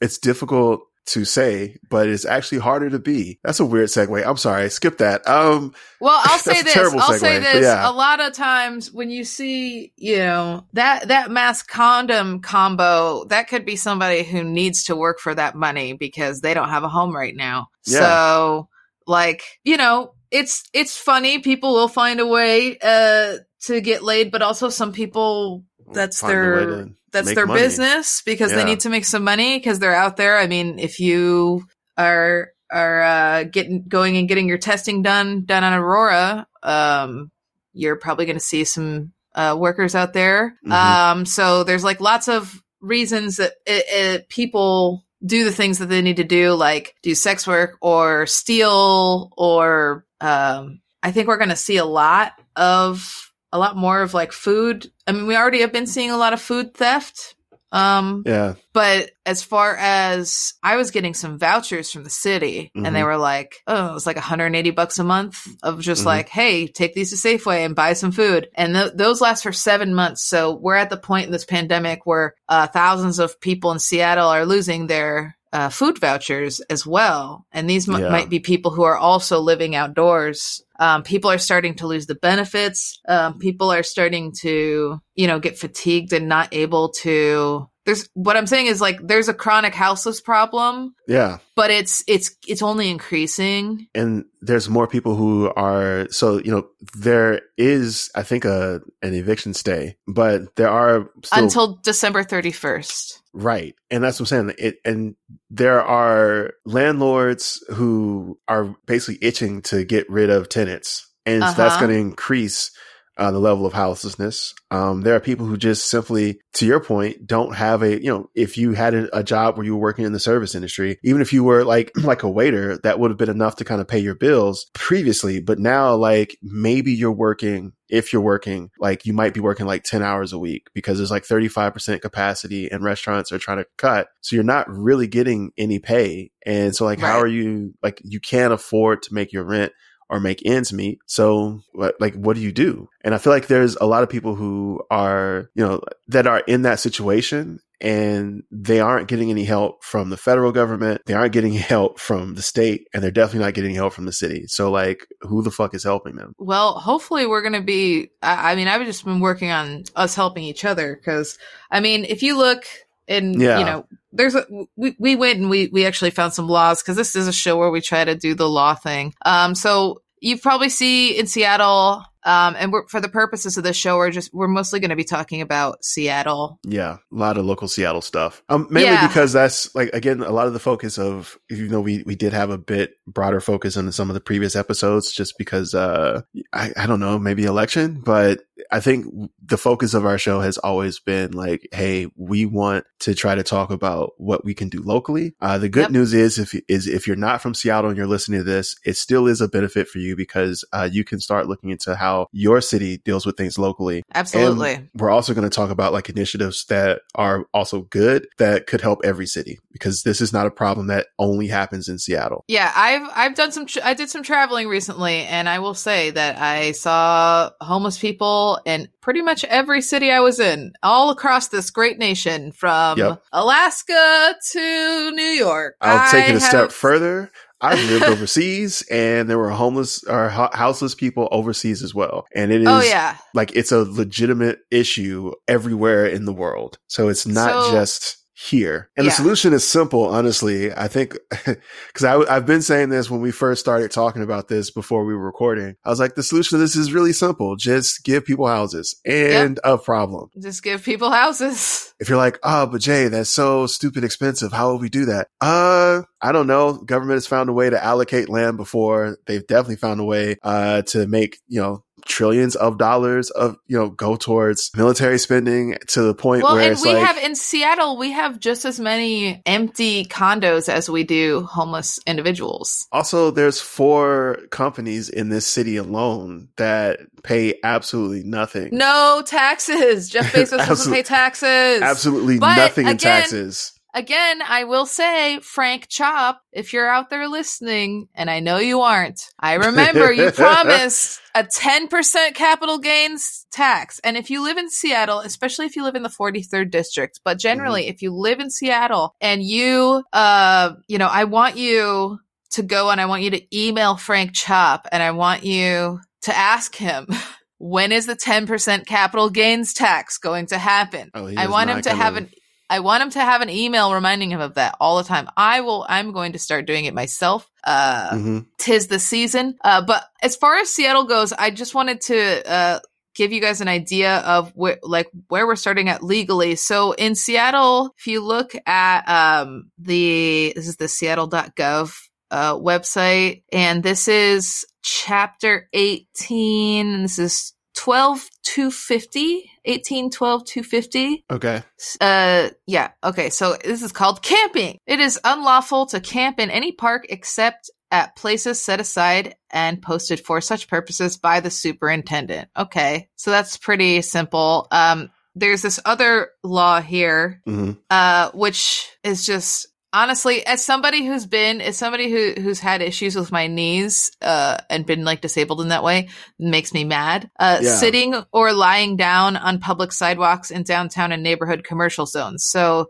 it's 0.00 0.18
difficult 0.18 0.80
to 1.06 1.24
say, 1.24 1.76
but 1.88 2.08
it's 2.08 2.24
actually 2.24 2.58
harder 2.58 2.90
to 2.90 2.98
be. 2.98 3.38
That's 3.44 3.60
a 3.60 3.64
weird 3.64 3.88
segue. 3.88 4.26
I'm 4.26 4.36
sorry. 4.36 4.68
Skip 4.70 4.98
that. 4.98 5.26
Um, 5.28 5.72
Well, 6.00 6.20
I'll 6.24 6.38
say 6.40 6.62
this. 6.62 6.76
I'll 6.76 6.90
segue, 6.92 7.18
say 7.18 7.38
this. 7.38 7.62
yeah. 7.62 7.88
A 7.88 7.92
lot 7.92 8.20
of 8.20 8.32
times 8.32 8.90
when 8.92 9.10
you 9.10 9.24
see, 9.24 9.92
you 9.96 10.18
know, 10.18 10.66
that 10.72 11.08
that 11.08 11.30
mass 11.30 11.62
condom 11.62 12.40
combo, 12.40 13.24
that 13.26 13.48
could 13.48 13.64
be 13.64 13.76
somebody 13.76 14.24
who 14.24 14.42
needs 14.42 14.84
to 14.84 14.96
work 14.96 15.20
for 15.20 15.34
that 15.34 15.54
money 15.54 15.92
because 15.92 16.40
they 16.40 16.54
don't 16.54 16.70
have 16.70 16.82
a 16.84 16.88
home 16.88 17.14
right 17.14 17.36
now. 17.36 17.68
Yeah. 17.84 18.00
So, 18.00 18.68
like, 19.06 19.44
you 19.62 19.76
know, 19.76 20.12
it's 20.32 20.64
it's 20.72 20.98
funny. 20.98 21.38
People 21.38 21.72
will 21.74 21.88
find 21.88 22.18
a 22.18 22.26
way 22.26 22.78
uh 22.82 23.36
to 23.62 23.80
get 23.80 24.02
laid, 24.02 24.30
but 24.32 24.42
also 24.42 24.68
some 24.68 24.92
people 24.92 25.64
that's 25.92 26.20
their 26.20 26.88
that's 27.12 27.34
their 27.34 27.46
money. 27.46 27.60
business 27.60 28.22
because 28.24 28.50
Yeah. 28.50 28.58
they 28.58 28.64
need 28.64 28.80
to 28.80 28.90
make 28.90 29.04
some 29.04 29.24
money 29.24 29.58
because 29.58 29.78
they're 29.78 29.94
out 29.94 30.16
there. 30.16 30.38
I 30.38 30.46
mean, 30.46 30.78
if 30.78 31.00
you 31.00 31.64
are 31.96 32.50
are 32.70 33.02
uh, 33.02 33.44
getting 33.44 33.84
going 33.86 34.16
and 34.16 34.28
getting 34.28 34.48
your 34.48 34.58
testing 34.58 35.02
done 35.02 35.44
done 35.44 35.62
on 35.64 35.72
Aurora, 35.74 36.46
um, 36.62 37.30
you're 37.72 37.96
probably 37.96 38.26
going 38.26 38.38
to 38.38 38.44
see 38.44 38.64
some 38.64 39.12
uh, 39.34 39.56
workers 39.58 39.94
out 39.94 40.12
there. 40.12 40.56
Mhm. 40.66 40.72
Um, 40.72 41.26
so 41.26 41.62
there's 41.64 41.84
like 41.84 42.00
lots 42.00 42.28
of 42.28 42.62
reasons 42.80 43.36
that 43.36 43.52
it, 43.66 43.84
it, 43.88 44.28
people 44.28 45.04
do 45.24 45.44
the 45.44 45.52
things 45.52 45.78
that 45.78 45.86
they 45.86 46.02
need 46.02 46.16
to 46.16 46.24
do, 46.24 46.52
like 46.54 46.94
do 47.02 47.14
sex 47.14 47.46
work 47.46 47.76
or 47.80 48.26
steal, 48.26 49.30
or 49.36 50.04
um, 50.20 50.80
I 51.02 51.12
think 51.12 51.28
we're 51.28 51.36
going 51.38 51.50
to 51.50 51.56
see 51.56 51.76
a 51.76 51.84
lot 51.84 52.32
of 52.56 53.25
a 53.52 53.58
lot 53.58 53.76
more 53.76 54.02
of 54.02 54.14
like 54.14 54.32
food. 54.32 54.90
I 55.06 55.12
mean, 55.12 55.26
we 55.26 55.36
already 55.36 55.60
have 55.60 55.72
been 55.72 55.86
seeing 55.86 56.10
a 56.10 56.16
lot 56.16 56.32
of 56.32 56.40
food 56.40 56.74
theft. 56.74 57.34
Um, 57.72 58.22
yeah, 58.24 58.54
but 58.72 59.10
as 59.26 59.42
far 59.42 59.76
as 59.76 60.54
I 60.62 60.76
was 60.76 60.92
getting 60.92 61.14
some 61.14 61.36
vouchers 61.38 61.90
from 61.90 62.04
the 62.04 62.10
city 62.10 62.70
and 62.76 62.94
they 62.94 63.00
Mhm. 63.00 63.04
were 63.06 63.16
like, 63.16 63.60
oh, 63.66 63.90
it 63.90 63.92
was 63.92 64.06
like 64.06 64.16
180 64.16 64.70
bucks 64.70 65.00
a 65.00 65.04
month 65.04 65.46
of 65.64 65.80
just 65.80 66.02
Mhm. 66.02 66.06
like, 66.06 66.28
hey, 66.28 66.68
take 66.68 66.94
these 66.94 67.10
to 67.10 67.16
Safeway 67.16 67.66
and 67.66 67.74
buy 67.74 67.92
some 67.94 68.12
food. 68.12 68.48
And 68.54 68.74
th- 68.74 68.92
those 68.94 69.20
last 69.20 69.42
for 69.42 69.52
seven 69.52 69.94
months. 69.94 70.24
So 70.24 70.54
we're 70.54 70.76
at 70.76 70.90
the 70.90 70.96
point 70.96 71.26
in 71.26 71.32
this 71.32 71.44
pandemic 71.44 72.06
where 72.06 72.34
uh, 72.48 72.68
thousands 72.68 73.18
of 73.18 73.40
people 73.40 73.72
in 73.72 73.80
Seattle 73.80 74.28
are 74.28 74.46
losing 74.46 74.86
their 74.86 75.35
uh, 75.56 75.70
food 75.70 75.98
vouchers 75.98 76.60
as 76.68 76.86
well. 76.86 77.46
And 77.50 77.68
these 77.68 77.88
m- 77.88 77.98
Yeah. 78.00 78.10
might 78.10 78.28
be 78.28 78.40
people 78.40 78.70
who 78.72 78.82
are 78.82 78.98
also 78.98 79.40
living 79.40 79.74
outdoors. 79.74 80.62
Um, 80.78 81.02
people 81.02 81.30
are 81.30 81.38
starting 81.38 81.74
to 81.76 81.86
lose 81.86 82.06
the 82.06 82.14
benefits. 82.30 83.00
Um, 83.08 83.38
people 83.38 83.72
are 83.72 83.82
starting 83.82 84.32
to, 84.42 85.00
you 85.14 85.26
know, 85.26 85.38
get 85.40 85.58
fatigued 85.58 86.12
and 86.12 86.28
not 86.28 86.48
able 86.52 86.90
to. 87.04 87.68
There's 87.86 88.08
what 88.14 88.36
I'm 88.36 88.46
saying 88.46 88.66
is 88.66 88.80
like 88.80 88.98
there's 89.00 89.28
a 89.28 89.34
chronic 89.34 89.74
houseless 89.74 90.20
problem, 90.20 90.94
yeah. 91.06 91.38
but 91.54 91.70
it's 91.70 92.02
it's 92.08 92.34
it's 92.46 92.60
only 92.60 92.90
increasing. 92.90 93.86
And 93.94 94.24
there's 94.42 94.68
more 94.68 94.88
people 94.88 95.14
who 95.14 95.50
are 95.56 96.08
so 96.10 96.38
you 96.38 96.50
know 96.50 96.66
there 96.98 97.42
is 97.56 98.10
I 98.14 98.24
think 98.24 98.44
a 98.44 98.80
an 99.02 99.14
eviction 99.14 99.54
stay, 99.54 99.96
but 100.08 100.56
there 100.56 100.68
are 100.68 101.08
still 101.24 101.44
until 101.44 101.76
December 101.82 102.24
31st. 102.24 103.20
Right. 103.32 103.74
And 103.90 104.02
that's 104.02 104.18
what 104.18 104.32
I'm 104.32 104.48
saying. 104.48 104.56
It, 104.58 104.78
and 104.84 105.14
there 105.50 105.82
are 105.82 106.54
landlords 106.64 107.62
who 107.74 108.38
are 108.48 108.74
basically 108.86 109.18
itching 109.24 109.62
to 109.62 109.84
get 109.84 110.08
rid 110.10 110.30
of 110.30 110.48
tenants. 110.48 111.06
And 111.26 111.42
so 111.42 111.52
that's 111.52 111.74
Uh-huh. 111.74 111.86
going 111.86 111.92
to 111.92 112.00
increase 112.00 112.70
uh, 113.16 113.30
the 113.30 113.38
level 113.38 113.66
of 113.66 113.72
houselessness. 113.72 114.54
Um, 114.70 115.02
there 115.02 115.14
are 115.14 115.20
people 115.20 115.46
who 115.46 115.56
just 115.56 115.88
simply, 115.88 116.40
to 116.54 116.66
your 116.66 116.80
point, 116.80 117.26
don't 117.26 117.54
have 117.54 117.82
a, 117.82 118.02
you 118.02 118.10
know, 118.10 118.30
if 118.34 118.58
you 118.58 118.72
had 118.72 118.94
a, 118.94 119.18
a 119.18 119.24
job 119.24 119.56
where 119.56 119.64
you 119.64 119.74
were 119.74 119.80
working 119.80 120.04
in 120.04 120.12
the 120.12 120.20
service 120.20 120.54
industry, 120.54 120.98
even 121.02 121.22
if 121.22 121.32
you 121.32 121.42
were 121.42 121.64
like, 121.64 121.92
like 122.02 122.22
a 122.22 122.28
waiter, 122.28 122.78
that 122.78 122.98
would 122.98 123.10
have 123.10 123.18
been 123.18 123.30
enough 123.30 123.56
to 123.56 123.64
kind 123.64 123.80
of 123.80 123.88
pay 123.88 123.98
your 123.98 124.14
bills 124.14 124.66
previously. 124.74 125.40
But 125.40 125.58
now, 125.58 125.94
like, 125.94 126.36
maybe 126.42 126.92
you're 126.92 127.12
working, 127.12 127.72
if 127.88 128.12
you're 128.12 128.22
working, 128.22 128.70
like, 128.78 129.06
you 129.06 129.12
might 129.12 129.34
be 129.34 129.40
working 129.40 129.66
like 129.66 129.84
10 129.84 130.02
hours 130.02 130.32
a 130.32 130.38
week 130.38 130.66
because 130.74 130.98
there's 130.98 131.10
like 131.10 131.24
35% 131.24 132.02
capacity 132.02 132.70
and 132.70 132.84
restaurants 132.84 133.32
are 133.32 133.38
trying 133.38 133.58
to 133.58 133.66
cut. 133.78 134.08
So 134.20 134.36
you're 134.36 134.44
not 134.44 134.68
really 134.68 135.06
getting 135.06 135.52
any 135.56 135.78
pay. 135.78 136.32
And 136.44 136.76
so, 136.76 136.84
like, 136.84 137.00
how 137.00 137.18
are 137.18 137.26
you, 137.26 137.74
like, 137.82 138.00
you 138.04 138.20
can't 138.20 138.52
afford 138.52 139.02
to 139.02 139.14
make 139.14 139.32
your 139.32 139.44
rent 139.44 139.72
or 140.08 140.20
make 140.20 140.44
ends 140.46 140.72
meet. 140.72 140.98
So 141.06 141.60
like, 141.74 142.14
what 142.14 142.36
do 142.36 142.42
you 142.42 142.52
do? 142.52 142.88
And 143.02 143.14
I 143.14 143.18
feel 143.18 143.32
like 143.32 143.46
there's 143.48 143.76
a 143.76 143.86
lot 143.86 144.02
of 144.02 144.08
people 144.08 144.34
who 144.34 144.80
are, 144.90 145.50
you 145.54 145.64
know, 145.64 145.80
that 146.08 146.26
are 146.26 146.40
in 146.40 146.62
that 146.62 146.80
situation 146.80 147.60
and 147.80 148.42
they 148.50 148.80
aren't 148.80 149.08
getting 149.08 149.30
any 149.30 149.44
help 149.44 149.84
from 149.84 150.08
the 150.08 150.16
federal 150.16 150.50
government. 150.52 151.02
They 151.06 151.14
aren't 151.14 151.32
getting 151.32 151.52
help 151.54 151.98
from 151.98 152.34
the 152.34 152.42
state 152.42 152.86
and 152.94 153.02
they're 153.02 153.10
definitely 153.10 153.44
not 153.44 153.54
getting 153.54 153.74
help 153.74 153.92
from 153.92 154.06
the 154.06 154.12
city. 154.12 154.46
So 154.46 154.70
like, 154.70 155.06
who 155.22 155.42
the 155.42 155.50
fuck 155.50 155.74
is 155.74 155.84
helping 155.84 156.16
them? 156.16 156.34
Well, 156.38 156.74
hopefully 156.78 157.26
we're 157.26 157.42
going 157.42 157.52
to 157.52 157.60
be. 157.60 158.10
I, 158.22 158.52
I 158.52 158.56
mean, 158.56 158.68
I've 158.68 158.86
just 158.86 159.04
been 159.04 159.20
working 159.20 159.50
on 159.50 159.84
us 159.94 160.14
helping 160.14 160.44
each 160.44 160.64
other 160.64 160.96
because, 160.96 161.38
I 161.70 161.80
mean, 161.80 162.04
if 162.04 162.22
you 162.22 162.38
look 162.38 162.64
and 163.08 163.40
Yeah. 163.40 163.58
you 163.58 163.64
know, 163.64 163.86
there's 164.16 164.34
a 164.34 164.44
we 164.76 164.96
we 164.98 165.16
went 165.16 165.38
and 165.38 165.50
we 165.50 165.68
we 165.68 165.86
actually 165.86 166.10
found 166.10 166.32
some 166.32 166.48
laws 166.48 166.82
because 166.82 166.96
this 166.96 167.14
is 167.16 167.28
a 167.28 167.32
show 167.32 167.56
where 167.56 167.70
we 167.70 167.80
try 167.80 168.04
to 168.04 168.14
do 168.14 168.34
the 168.34 168.48
law 168.48 168.74
thing. 168.74 169.14
Um, 169.24 169.54
so 169.54 170.02
you 170.20 170.38
probably 170.38 170.68
see 170.68 171.18
in 171.18 171.26
Seattle. 171.26 172.02
Um, 172.24 172.56
and 172.58 172.72
we're, 172.72 172.88
for 172.88 173.00
the 173.00 173.08
purposes 173.08 173.56
of 173.56 173.62
this 173.62 173.76
show, 173.76 173.98
we're 173.98 174.10
just 174.10 174.34
we're 174.34 174.48
mostly 174.48 174.80
going 174.80 174.90
to 174.90 174.96
be 174.96 175.04
talking 175.04 175.40
about 175.42 175.84
Seattle. 175.84 176.58
Yeah, 176.64 176.94
a 177.12 177.14
lot 177.14 177.38
of 177.38 177.44
local 177.44 177.68
Seattle 177.68 178.00
stuff. 178.00 178.42
Um, 178.48 178.66
mainly 178.68 178.90
Yeah. 178.90 179.06
because 179.06 179.32
that's 179.32 179.72
like 179.76 179.90
again 179.92 180.22
a 180.22 180.32
lot 180.32 180.48
of 180.48 180.52
the 180.52 180.58
focus 180.58 180.98
of 180.98 181.38
you 181.48 181.68
know 181.68 181.80
we 181.80 182.02
we 182.02 182.16
did 182.16 182.32
have 182.32 182.50
a 182.50 182.58
bit 182.58 182.94
broader 183.06 183.40
focus 183.40 183.76
on 183.76 183.92
some 183.92 184.10
of 184.10 184.14
the 184.14 184.20
previous 184.20 184.56
episodes 184.56 185.12
just 185.12 185.38
because 185.38 185.72
uh 185.72 186.22
I 186.52 186.72
I 186.76 186.86
don't 186.86 186.98
know 186.98 187.16
maybe 187.16 187.44
election, 187.44 188.00
but 188.04 188.40
I 188.70 188.80
think 188.80 189.06
the 189.44 189.56
focus 189.56 189.94
of 189.94 190.06
our 190.06 190.18
show 190.18 190.40
has 190.40 190.58
always 190.58 190.98
been 190.98 191.32
like, 191.32 191.68
hey, 191.72 192.08
we 192.16 192.46
want 192.46 192.84
to 193.00 193.14
try 193.14 193.34
to 193.34 193.42
talk 193.42 193.70
about 193.70 194.12
what 194.16 194.44
we 194.44 194.54
can 194.54 194.68
do 194.68 194.82
locally. 194.82 195.34
Uh, 195.40 195.58
the 195.58 195.68
good 195.68 195.82
Yep. 195.82 195.90
news 195.90 196.14
is 196.14 196.38
if 196.38 196.54
is 196.68 196.86
if 196.86 197.06
you're 197.06 197.16
not 197.16 197.42
from 197.42 197.54
Seattle 197.54 197.90
and 197.90 197.96
you're 197.96 198.06
listening 198.06 198.40
to 198.40 198.44
this, 198.44 198.76
it 198.84 198.96
still 198.96 199.26
is 199.26 199.40
a 199.40 199.48
benefit 199.48 199.88
for 199.88 199.98
you 199.98 200.16
because 200.16 200.64
uh, 200.72 200.88
you 200.90 201.04
can 201.04 201.20
start 201.20 201.48
looking 201.48 201.70
into 201.70 201.94
how 201.94 202.28
your 202.32 202.60
city 202.60 202.98
deals 202.98 203.26
with 203.26 203.36
things 203.36 203.58
locally. 203.58 204.02
Absolutely. 204.14 204.74
And 204.74 204.88
we're 204.94 205.10
also 205.10 205.34
going 205.34 205.48
to 205.48 205.54
talk 205.54 205.70
about 205.70 205.92
like 205.92 206.08
initiatives 206.08 206.64
that 206.66 207.02
are 207.14 207.46
also 207.52 207.82
good 207.82 208.26
that 208.38 208.66
could 208.66 208.80
help 208.80 209.00
every 209.04 209.26
city 209.26 209.58
because 209.72 210.02
this 210.02 210.20
is 210.20 210.32
not 210.32 210.46
a 210.46 210.50
problem 210.50 210.86
that 210.86 211.08
only 211.18 211.48
happens 211.48 211.88
in 211.88 211.98
Seattle. 211.98 212.44
Yeah, 212.48 212.72
I've 212.74 213.08
I've 213.14 213.34
done 213.34 213.52
some 213.52 213.66
tr- 213.66 213.80
I 213.84 213.94
did 213.94 214.10
some 214.10 214.22
traveling 214.22 214.68
recently 214.68 215.24
and 215.24 215.48
I 215.48 215.58
will 215.58 215.74
say 215.74 216.10
that 216.10 216.38
I 216.38 216.72
saw 216.72 217.50
homeless 217.60 217.98
people 217.98 218.45
in 218.64 218.88
pretty 219.00 219.22
much 219.22 219.44
every 219.44 219.80
city 219.80 220.10
I 220.10 220.20
was 220.20 220.38
in 220.40 220.72
all 220.82 221.10
across 221.10 221.48
this 221.48 221.70
great 221.70 221.98
nation 221.98 222.52
from 222.52 222.98
Yep. 222.98 223.22
Alaska 223.32 224.34
to 224.52 225.10
New 225.12 225.22
York. 225.22 225.76
I'll 225.80 226.10
take 226.10 226.24
I 226.24 226.28
it 226.28 226.36
a 226.36 226.40
step 226.40 226.72
further. 226.72 227.30
I've 227.60 227.82
lived 227.90 228.04
overseas 228.04 228.84
and 228.90 229.30
there 229.30 229.38
were 229.38 229.48
homeless 229.50 230.04
or 230.04 230.28
ho- 230.28 230.50
houseless 230.52 230.94
people 230.94 231.26
overseas 231.32 231.82
as 231.82 231.94
well. 231.94 232.26
And 232.34 232.52
it 232.52 232.66
oh, 232.66 232.78
is 232.78 232.84
Oh 232.84 232.88
yeah. 232.88 233.16
like 233.32 233.56
it's 233.56 233.72
a 233.72 233.78
legitimate 233.78 234.58
issue 234.70 235.32
everywhere 235.48 236.04
in 236.06 236.26
the 236.26 236.34
world. 236.34 236.78
So 236.86 237.08
it's 237.08 237.26
not 237.26 237.64
So- 237.66 237.72
just 237.72 238.18
here. 238.38 238.90
And 238.98 239.06
Yeah. 239.06 239.10
the 239.10 239.16
solution 239.16 239.54
is 239.54 239.66
simple, 239.66 240.04
honestly. 240.04 240.70
I 240.70 240.88
think, 240.88 241.16
because 241.46 242.04
I've 242.04 242.44
been 242.44 242.60
saying 242.60 242.90
this 242.90 243.10
when 243.10 243.22
we 243.22 243.30
first 243.30 243.60
started 243.60 243.90
talking 243.90 244.22
about 244.22 244.48
this 244.48 244.70
before 244.70 245.06
we 245.06 245.14
were 245.14 245.24
recording. 245.24 245.74
I 245.86 245.88
was 245.88 245.98
like, 245.98 246.16
the 246.16 246.22
solution 246.22 246.58
to 246.58 246.60
this 246.62 246.76
is 246.76 246.92
really 246.92 247.14
simple. 247.14 247.56
Just 247.56 248.04
give 248.04 248.26
people 248.26 248.46
houses 248.46 248.94
and 249.06 249.58
a 249.64 249.78
problem. 249.78 250.28
Just 250.38 250.62
give 250.62 250.82
people 250.84 251.10
houses. 251.10 251.82
If 251.98 252.10
you're 252.10 252.18
like, 252.18 252.38
oh, 252.42 252.66
but 252.66 252.82
Jay, 252.82 253.08
that's 253.08 253.30
so 253.30 253.66
stupid 253.66 254.04
expensive. 254.04 254.52
How 254.52 254.68
will 254.70 254.78
we 254.78 254.90
do 254.90 255.06
that? 255.06 255.28
Uh, 255.40 256.02
I 256.20 256.30
don't 256.30 256.46
know. 256.46 256.74
Government 256.74 257.16
has 257.16 257.26
found 257.26 257.48
a 257.48 257.54
way 257.54 257.70
to 257.70 257.82
allocate 257.82 258.28
land 258.28 258.58
before. 258.58 259.16
They've 259.24 259.46
definitely 259.46 259.76
found 259.76 260.00
a 260.00 260.04
way, 260.04 260.36
uh, 260.42 260.82
to 260.88 261.06
make, 261.06 261.38
you 261.48 261.58
know, 261.62 261.84
trillions 262.06 262.56
of 262.56 262.78
dollars 262.78 263.30
of, 263.30 263.56
you 263.66 263.76
know, 263.76 263.90
go 263.90 264.16
towards 264.16 264.70
military 264.76 265.18
spending 265.18 265.76
to 265.88 266.02
the 266.02 266.14
point 266.14 266.42
Well, 266.42 266.54
where 266.54 266.72
and 266.72 266.80
we 266.80 266.94
like, 266.94 267.06
have 267.06 267.18
in 267.18 267.34
Seattle, 267.34 267.96
we 267.96 268.12
have 268.12 268.40
just 268.40 268.64
as 268.64 268.80
many 268.80 269.42
empty 269.44 270.04
condos 270.04 270.68
as 270.68 270.88
we 270.88 271.04
do 271.04 271.42
homeless 271.42 271.98
individuals. 272.06 272.86
Also, 272.92 273.30
there's 273.30 273.60
four 273.60 274.38
companies 274.50 275.08
in 275.08 275.28
this 275.28 275.46
city 275.46 275.76
alone 275.76 276.48
that 276.56 277.00
pay 277.22 277.54
absolutely 277.62 278.22
nothing. 278.22 278.70
No 278.72 279.22
taxes. 279.24 280.08
Jeff 280.08 280.32
Bezos 280.32 280.66
doesn't 280.66 280.92
pay 280.92 281.02
taxes. 281.02 281.82
Absolutely 281.82 282.38
But 282.38 282.56
nothing 282.56 282.86
in 282.86 282.98
taxes. 282.98 283.75
Again, 283.96 284.42
I 284.46 284.64
will 284.64 284.84
say, 284.84 285.40
Frank 285.40 285.88
Chopp, 285.88 286.36
if 286.52 286.74
you're 286.74 286.86
out 286.88 287.08
there 287.08 287.26
listening, 287.28 288.08
and 288.14 288.28
I 288.28 288.40
know 288.40 288.58
you 288.58 288.82
aren't, 288.82 289.22
I 289.40 289.54
remember 289.54 290.12
you 290.12 290.30
promised 290.32 291.18
a 291.34 291.44
10% 291.44 292.34
capital 292.34 292.76
gains 292.78 293.46
tax. 293.50 293.98
And 294.04 294.18
if 294.18 294.28
you 294.28 294.42
live 294.42 294.58
in 294.58 294.68
Seattle, 294.68 295.20
especially 295.20 295.64
if 295.64 295.76
you 295.76 295.82
live 295.82 295.94
in 295.94 296.02
the 296.02 296.10
43rd 296.10 296.70
district, 296.70 297.20
but 297.24 297.38
generally, 297.38 297.84
Mm-hmm. 297.84 297.90
if 297.90 298.02
you 298.02 298.12
live 298.12 298.38
in 298.38 298.50
Seattle 298.50 299.14
and 299.22 299.42
you, 299.42 300.04
uh, 300.12 300.74
you 300.88 300.98
know, 300.98 301.08
I 301.08 301.24
want 301.24 301.56
you 301.56 302.18
to 302.50 302.62
go 302.62 302.90
and 302.90 303.00
I 303.00 303.06
want 303.06 303.22
you 303.22 303.30
to 303.30 303.58
email 303.58 303.96
Frank 303.96 304.34
Chopp 304.34 304.86
and 304.92 305.02
I 305.02 305.12
want 305.12 305.42
you 305.44 306.00
to 306.22 306.36
ask 306.36 306.74
him, 306.76 307.06
when 307.58 307.92
is 307.92 308.04
the 308.04 308.14
10% 308.14 308.84
capital 308.86 309.30
gains 309.30 309.72
tax 309.72 310.18
going 310.18 310.46
to 310.48 310.58
happen? 310.58 311.10
Oh, 311.14 311.30
I 311.34 311.46
want 311.48 311.70
him 311.70 311.80
to 311.80 311.88
gonna- 311.88 312.02
have 312.02 312.16
an 312.16 312.30
I 312.68 312.80
want 312.80 313.02
him 313.02 313.10
to 313.10 313.20
have 313.20 313.42
an 313.42 313.50
email 313.50 313.94
reminding 313.94 314.30
him 314.30 314.40
of 314.40 314.54
that 314.54 314.76
all 314.80 314.96
the 314.98 315.04
time. 315.04 315.28
I 315.36 315.60
will 315.60 315.86
I'm 315.88 316.12
going 316.12 316.32
to 316.32 316.38
start 316.38 316.66
doing 316.66 316.84
it 316.86 316.94
myself. 316.94 317.48
Uh 317.64 318.10
Mhm. 318.10 318.46
tis 318.58 318.88
the 318.88 318.98
season. 318.98 319.56
Uh 319.62 319.82
but 319.82 320.04
as 320.22 320.36
far 320.36 320.56
as 320.56 320.70
Seattle 320.70 321.04
goes, 321.04 321.32
I 321.32 321.50
just 321.50 321.74
wanted 321.74 322.00
to 322.02 322.50
uh 322.50 322.80
give 323.14 323.32
you 323.32 323.40
guys 323.40 323.60
an 323.62 323.68
idea 323.68 324.18
of 324.18 324.52
where 324.54 324.78
like 324.82 325.08
where 325.28 325.46
we're 325.46 325.56
starting 325.56 325.88
at 325.88 326.02
legally. 326.02 326.54
So 326.56 326.92
in 326.92 327.14
Seattle, 327.14 327.94
if 327.98 328.06
you 328.06 328.20
look 328.24 328.52
at 328.66 329.08
um 329.08 329.70
the 329.78 330.52
this 330.56 330.68
is 330.68 330.76
the 330.76 330.88
seattle.gov 330.88 331.94
uh 332.32 332.54
website 332.56 333.44
and 333.52 333.82
this 333.84 334.08
is 334.08 334.66
chapter 334.82 335.68
18 335.72 337.02
this 337.02 337.18
is 337.20 337.52
12 337.76 338.28
250 338.42 339.50
18 339.64 340.10
12 340.10 340.44
250 340.44 341.24
Okay. 341.30 341.62
uh, 342.00 342.48
yeah. 342.66 342.90
Okay. 343.04 343.30
So 343.30 343.56
this 343.64 343.82
is 343.82 343.92
called 343.92 344.22
camping. 344.22 344.78
It 344.86 345.00
is 345.00 345.20
unlawful 345.24 345.86
to 345.86 346.00
camp 346.00 346.40
in 346.40 346.50
any 346.50 346.72
park 346.72 347.06
except 347.08 347.70
at 347.90 348.16
places 348.16 348.62
set 348.62 348.80
aside 348.80 349.36
and 349.50 349.80
posted 349.80 350.20
for 350.20 350.40
such 350.40 350.68
purposes 350.68 351.16
by 351.18 351.40
the 351.40 351.50
superintendent. 351.50 352.48
Okay. 352.56 353.08
So 353.16 353.30
that's 353.30 353.56
pretty 353.56 354.02
simple. 354.02 354.66
Um, 354.70 355.10
there's 355.34 355.62
this 355.62 355.78
other 355.84 356.30
law 356.42 356.80
here, 356.80 357.42
hmm 357.44 357.72
uh, 357.90 358.30
which 358.32 358.88
is 359.04 359.26
just 359.26 359.68
honestly, 359.92 360.44
as 360.46 360.64
somebody 360.64 361.04
who's 361.06 361.26
been, 361.26 361.60
as 361.60 361.76
somebody 361.76 362.10
who 362.10 362.40
who's 362.40 362.60
had 362.60 362.82
issues 362.82 363.16
with 363.16 363.32
my 363.32 363.46
knees, 363.46 364.10
uh, 364.22 364.58
and 364.70 364.86
been 364.86 365.04
like 365.04 365.20
disabled 365.20 365.60
in 365.60 365.68
that 365.68 365.84
way, 365.84 366.08
makes 366.38 366.72
me 366.74 366.84
mad. 366.84 367.30
Uh, 367.38 367.58
Yeah. 367.62 367.76
sitting 367.76 368.14
or 368.32 368.52
lying 368.52 368.96
down 368.96 369.36
on 369.36 369.58
public 369.60 369.92
sidewalks 369.92 370.50
in 370.50 370.62
downtown 370.62 371.12
and 371.12 371.22
neighborhood 371.22 371.64
commercial 371.64 372.06
zones. 372.06 372.44
So. 372.46 372.86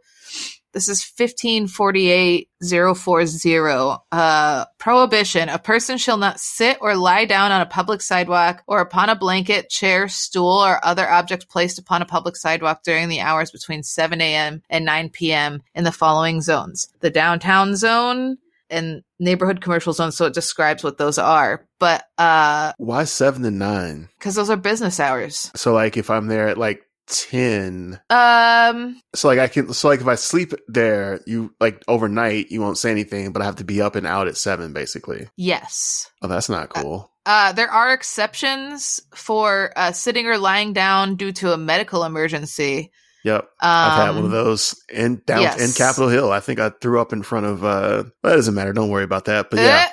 This 0.76 0.88
is 0.88 1.02
1548040. 1.02 3.98
Uh, 4.12 4.64
prohibition. 4.76 5.48
A 5.48 5.58
person 5.58 5.96
shall 5.96 6.18
not 6.18 6.38
sit 6.38 6.76
or 6.82 6.94
lie 6.94 7.24
down 7.24 7.50
on 7.50 7.62
a 7.62 7.66
public 7.66 8.02
sidewalk 8.02 8.62
or 8.66 8.80
upon 8.80 9.08
a 9.08 9.16
blanket, 9.16 9.70
chair, 9.70 10.06
stool, 10.06 10.62
or 10.62 10.84
other 10.84 11.08
object 11.08 11.48
placed 11.48 11.78
upon 11.78 12.02
a 12.02 12.04
public 12.04 12.36
sidewalk 12.36 12.82
during 12.84 13.08
the 13.08 13.20
hours 13.20 13.50
between 13.50 13.82
7 13.82 14.20
a.m. 14.20 14.60
and 14.68 14.84
9 14.84 15.08
p.m. 15.08 15.62
in 15.74 15.84
the 15.84 15.92
following 15.92 16.42
zones. 16.42 16.88
The 17.00 17.08
downtown 17.08 17.74
zone 17.74 18.36
and 18.68 19.02
neighborhood 19.18 19.62
commercial 19.62 19.94
zone. 19.94 20.12
So 20.12 20.26
it 20.26 20.34
describes 20.34 20.84
what 20.84 20.98
those 20.98 21.16
are. 21.16 21.64
But, 21.78 22.04
uh, 22.18 22.74
Why 22.76 23.04
seven 23.04 23.44
to 23.44 23.50
nine? 23.50 24.10
cause 24.20 24.34
those 24.34 24.50
are 24.50 24.56
business 24.56 25.00
hours. 25.00 25.50
So 25.54 25.72
like 25.72 25.96
if 25.96 26.10
I'm 26.10 26.26
there 26.26 26.48
at 26.48 26.58
like 26.58 26.82
ten, 27.06 28.00
Um, 28.10 29.00
so 29.14 29.28
like 29.28 29.38
I 29.38 29.48
can, 29.48 29.72
so 29.72 29.88
like 29.88 30.00
if 30.00 30.06
I 30.06 30.14
sleep 30.16 30.52
there, 30.68 31.20
you 31.26 31.54
like 31.60 31.82
overnight, 31.88 32.50
you 32.50 32.60
won't 32.60 32.78
say 32.78 32.90
anything, 32.90 33.32
but 33.32 33.42
I 33.42 33.44
have 33.44 33.56
to 33.56 33.64
be 33.64 33.80
up 33.80 33.94
and 33.96 34.06
out 34.06 34.28
at 34.28 34.36
seven, 34.36 34.72
basically. 34.72 35.28
yes. 35.36 36.10
Oh, 36.22 36.28
that's 36.28 36.48
not 36.48 36.70
cool. 36.70 37.10
Uh, 37.24 37.52
there 37.52 37.70
are 37.70 37.92
exceptions 37.92 39.00
for 39.14 39.72
uh, 39.76 39.92
sitting 39.92 40.26
or 40.26 40.38
lying 40.38 40.72
down 40.72 41.16
due 41.16 41.32
to 41.32 41.52
a 41.52 41.56
medical 41.56 42.04
emergency. 42.04 42.92
Yep. 43.24 43.42
Um, 43.42 43.48
I've 43.60 44.06
had 44.06 44.14
one 44.14 44.24
of 44.26 44.30
those 44.30 44.80
in 44.88 45.20
down 45.26 45.42
yes. 45.42 45.60
in 45.60 45.72
Capitol 45.72 46.08
Hill. 46.08 46.30
I 46.30 46.38
think 46.38 46.60
I 46.60 46.70
threw 46.80 47.00
up 47.00 47.12
in 47.12 47.24
front 47.24 47.46
of. 47.46 47.64
uh 47.64 48.04
That 48.22 48.36
doesn't 48.36 48.54
matter. 48.54 48.72
Don't 48.72 48.90
worry 48.90 49.02
about 49.02 49.24
that. 49.24 49.50
But 49.50 49.58
yeah, 49.58 49.88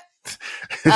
Eh, 0.86 0.90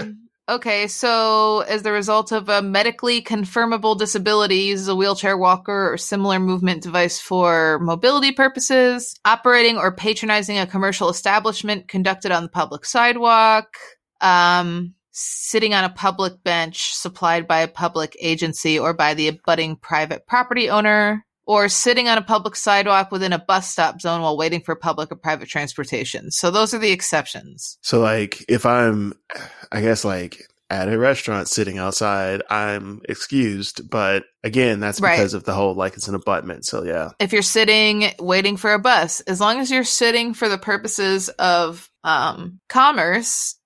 um, 0.00 0.18
okay, 0.48 0.86
so 0.86 1.60
as 1.60 1.82
the 1.82 1.92
result 1.92 2.32
of 2.32 2.48
a 2.48 2.62
medically 2.62 3.22
confirmable 3.22 3.98
disability, 3.98 4.56
uses 4.56 4.88
a 4.88 4.96
wheelchair 4.96 5.36
walker 5.36 5.92
or 5.92 5.96
similar 5.96 6.38
movement 6.38 6.82
device 6.82 7.20
for 7.20 7.78
mobility 7.80 8.32
purposes, 8.32 9.14
operating 9.24 9.76
or 9.76 9.94
patronizing 9.94 10.58
a 10.58 10.66
commercial 10.66 11.08
establishment 11.08 11.88
conducted 11.88 12.32
on 12.32 12.42
the 12.42 12.48
public 12.48 12.84
sidewalk, 12.84 13.76
um, 14.20 14.94
sitting 15.12 15.74
on 15.74 15.84
a 15.84 15.90
public 15.90 16.42
bench 16.42 16.94
supplied 16.94 17.46
by 17.46 17.60
a 17.60 17.68
public 17.68 18.16
agency 18.20 18.78
or 18.78 18.94
by 18.94 19.14
the 19.14 19.28
abutting 19.28 19.76
private 19.76 20.26
property 20.26 20.70
owner. 20.70 21.24
Or 21.46 21.68
sitting 21.68 22.08
on 22.08 22.18
a 22.18 22.22
public 22.22 22.54
sidewalk 22.54 23.10
within 23.10 23.32
a 23.32 23.38
bus 23.38 23.68
stop 23.68 24.00
zone 24.00 24.22
while 24.22 24.36
waiting 24.36 24.60
for 24.62 24.76
public 24.76 25.10
or 25.10 25.16
private 25.16 25.48
transportation. 25.48 26.30
So 26.30 26.50
those 26.50 26.72
are 26.72 26.78
the 26.78 26.92
exceptions. 26.92 27.78
so 27.82 27.98
like 28.00 28.44
if 28.48 28.64
I'm, 28.64 29.12
I 29.72 29.80
guess 29.80 30.04
like 30.04 30.40
at 30.70 30.88
a 30.88 30.96
restaurant 30.96 31.48
sitting 31.48 31.78
outside, 31.78 32.42
I'm 32.48 33.00
excused. 33.08 33.90
But 33.90 34.24
again, 34.44 34.80
that's 34.80 35.00
Right. 35.00 35.16
because 35.16 35.34
of 35.34 35.44
the 35.44 35.52
whole 35.52 35.74
like 35.74 35.94
it's 35.94 36.08
an 36.08 36.14
abutment. 36.14 36.64
So 36.64 36.84
yeah, 36.84 37.10
if 37.18 37.32
you're 37.32 37.42
sitting 37.42 38.12
waiting 38.20 38.56
for 38.56 38.72
a 38.72 38.78
bus, 38.78 39.20
as 39.22 39.40
long 39.40 39.58
as 39.58 39.70
you're 39.70 39.84
sitting 39.84 40.34
for 40.34 40.48
the 40.48 40.58
purposes 40.58 41.28
of 41.28 41.90
um 42.04 42.60
commerce. 42.68 43.56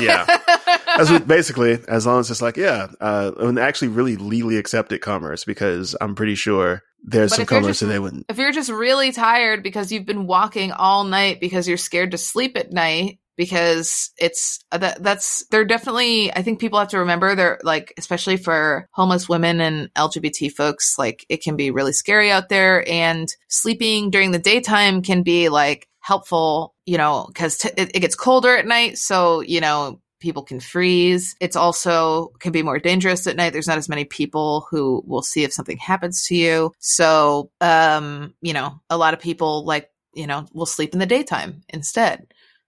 Yeah. 0.00 0.26
as 0.98 1.10
we, 1.10 1.20
basically 1.20 1.78
as 1.88 2.04
long 2.04 2.20
as 2.20 2.30
it's 2.30 2.42
like 2.42 2.56
yeah, 2.56 2.88
uh, 3.00 3.30
and 3.38 3.58
actually 3.58 3.88
really 3.88 4.16
legally 4.16 4.56
accepted 4.58 5.00
commerce 5.00 5.44
because 5.44 5.94
I'm 6.00 6.14
pretty 6.14 6.34
sure 6.34 6.82
there's 7.02 7.30
But 7.36 7.48
some 7.48 7.64
just- 7.64 7.80
that 7.80 7.86
they 7.86 7.98
wouldn't. 7.98 8.26
if 8.28 8.38
you're 8.38 8.52
just 8.52 8.70
really 8.70 9.12
tired 9.12 9.62
because 9.62 9.90
you've 9.92 10.06
been 10.06 10.26
walking 10.26 10.72
all 10.72 11.04
night 11.04 11.40
because 11.40 11.66
you're 11.68 11.76
scared 11.78 12.10
to 12.12 12.18
sleep 12.18 12.56
at 12.56 12.72
night 12.72 13.18
because 13.36 14.10
it's 14.18 14.58
uh, 14.70 14.78
that 14.78 15.02
that's 15.02 15.46
they're 15.50 15.64
definitely 15.64 16.30
I 16.34 16.42
think 16.42 16.60
people 16.60 16.78
have 16.78 16.88
to 16.88 16.98
remember 16.98 17.34
they're 17.34 17.58
like 17.62 17.94
especially 17.96 18.36
for 18.36 18.86
homeless 18.92 19.28
women 19.28 19.60
and 19.62 19.88
LGBT 19.94 20.52
folks 20.52 20.96
like 20.98 21.24
it 21.30 21.42
can 21.42 21.56
be 21.56 21.70
really 21.70 21.92
scary 21.92 22.30
out 22.30 22.48
there 22.50 22.86
and 22.88 23.28
sleeping 23.48 24.10
during 24.10 24.32
the 24.32 24.38
daytime 24.38 25.00
can 25.00 25.22
be 25.22 25.48
like 25.48 25.88
helpful 26.00 26.74
you 26.86 26.98
know 26.98 27.28
cuz 27.34 27.58
t- 27.58 27.70
it, 27.76 27.90
it 27.94 28.00
gets 28.00 28.14
colder 28.14 28.56
at 28.56 28.66
night 28.66 28.98
so 28.98 29.40
you 29.40 29.60
know 29.60 30.00
people 30.20 30.42
can 30.42 30.60
freeze. 30.60 31.34
It's 31.40 31.56
also 31.56 32.28
can 32.38 32.52
be 32.52 32.62
more 32.62 32.78
dangerous 32.78 33.26
at 33.26 33.36
night. 33.36 33.52
There's 33.52 33.66
not 33.66 33.78
as 33.78 33.88
many 33.88 34.04
people 34.04 34.66
who 34.70 35.02
will 35.06 35.22
see 35.22 35.42
if 35.44 35.52
something 35.52 35.78
happens 35.78 36.24
to 36.26 36.34
you. 36.36 36.72
So 36.78 37.50
um 37.60 38.34
you 38.40 38.52
know 38.52 38.80
a 38.88 38.96
lot 38.96 39.14
of 39.14 39.20
people 39.20 39.64
like 39.64 39.90
you 40.14 40.26
know 40.26 40.46
will 40.52 40.66
sleep 40.66 40.92
in 40.92 41.00
the 41.00 41.06
daytime 41.06 41.62
instead. 41.68 42.26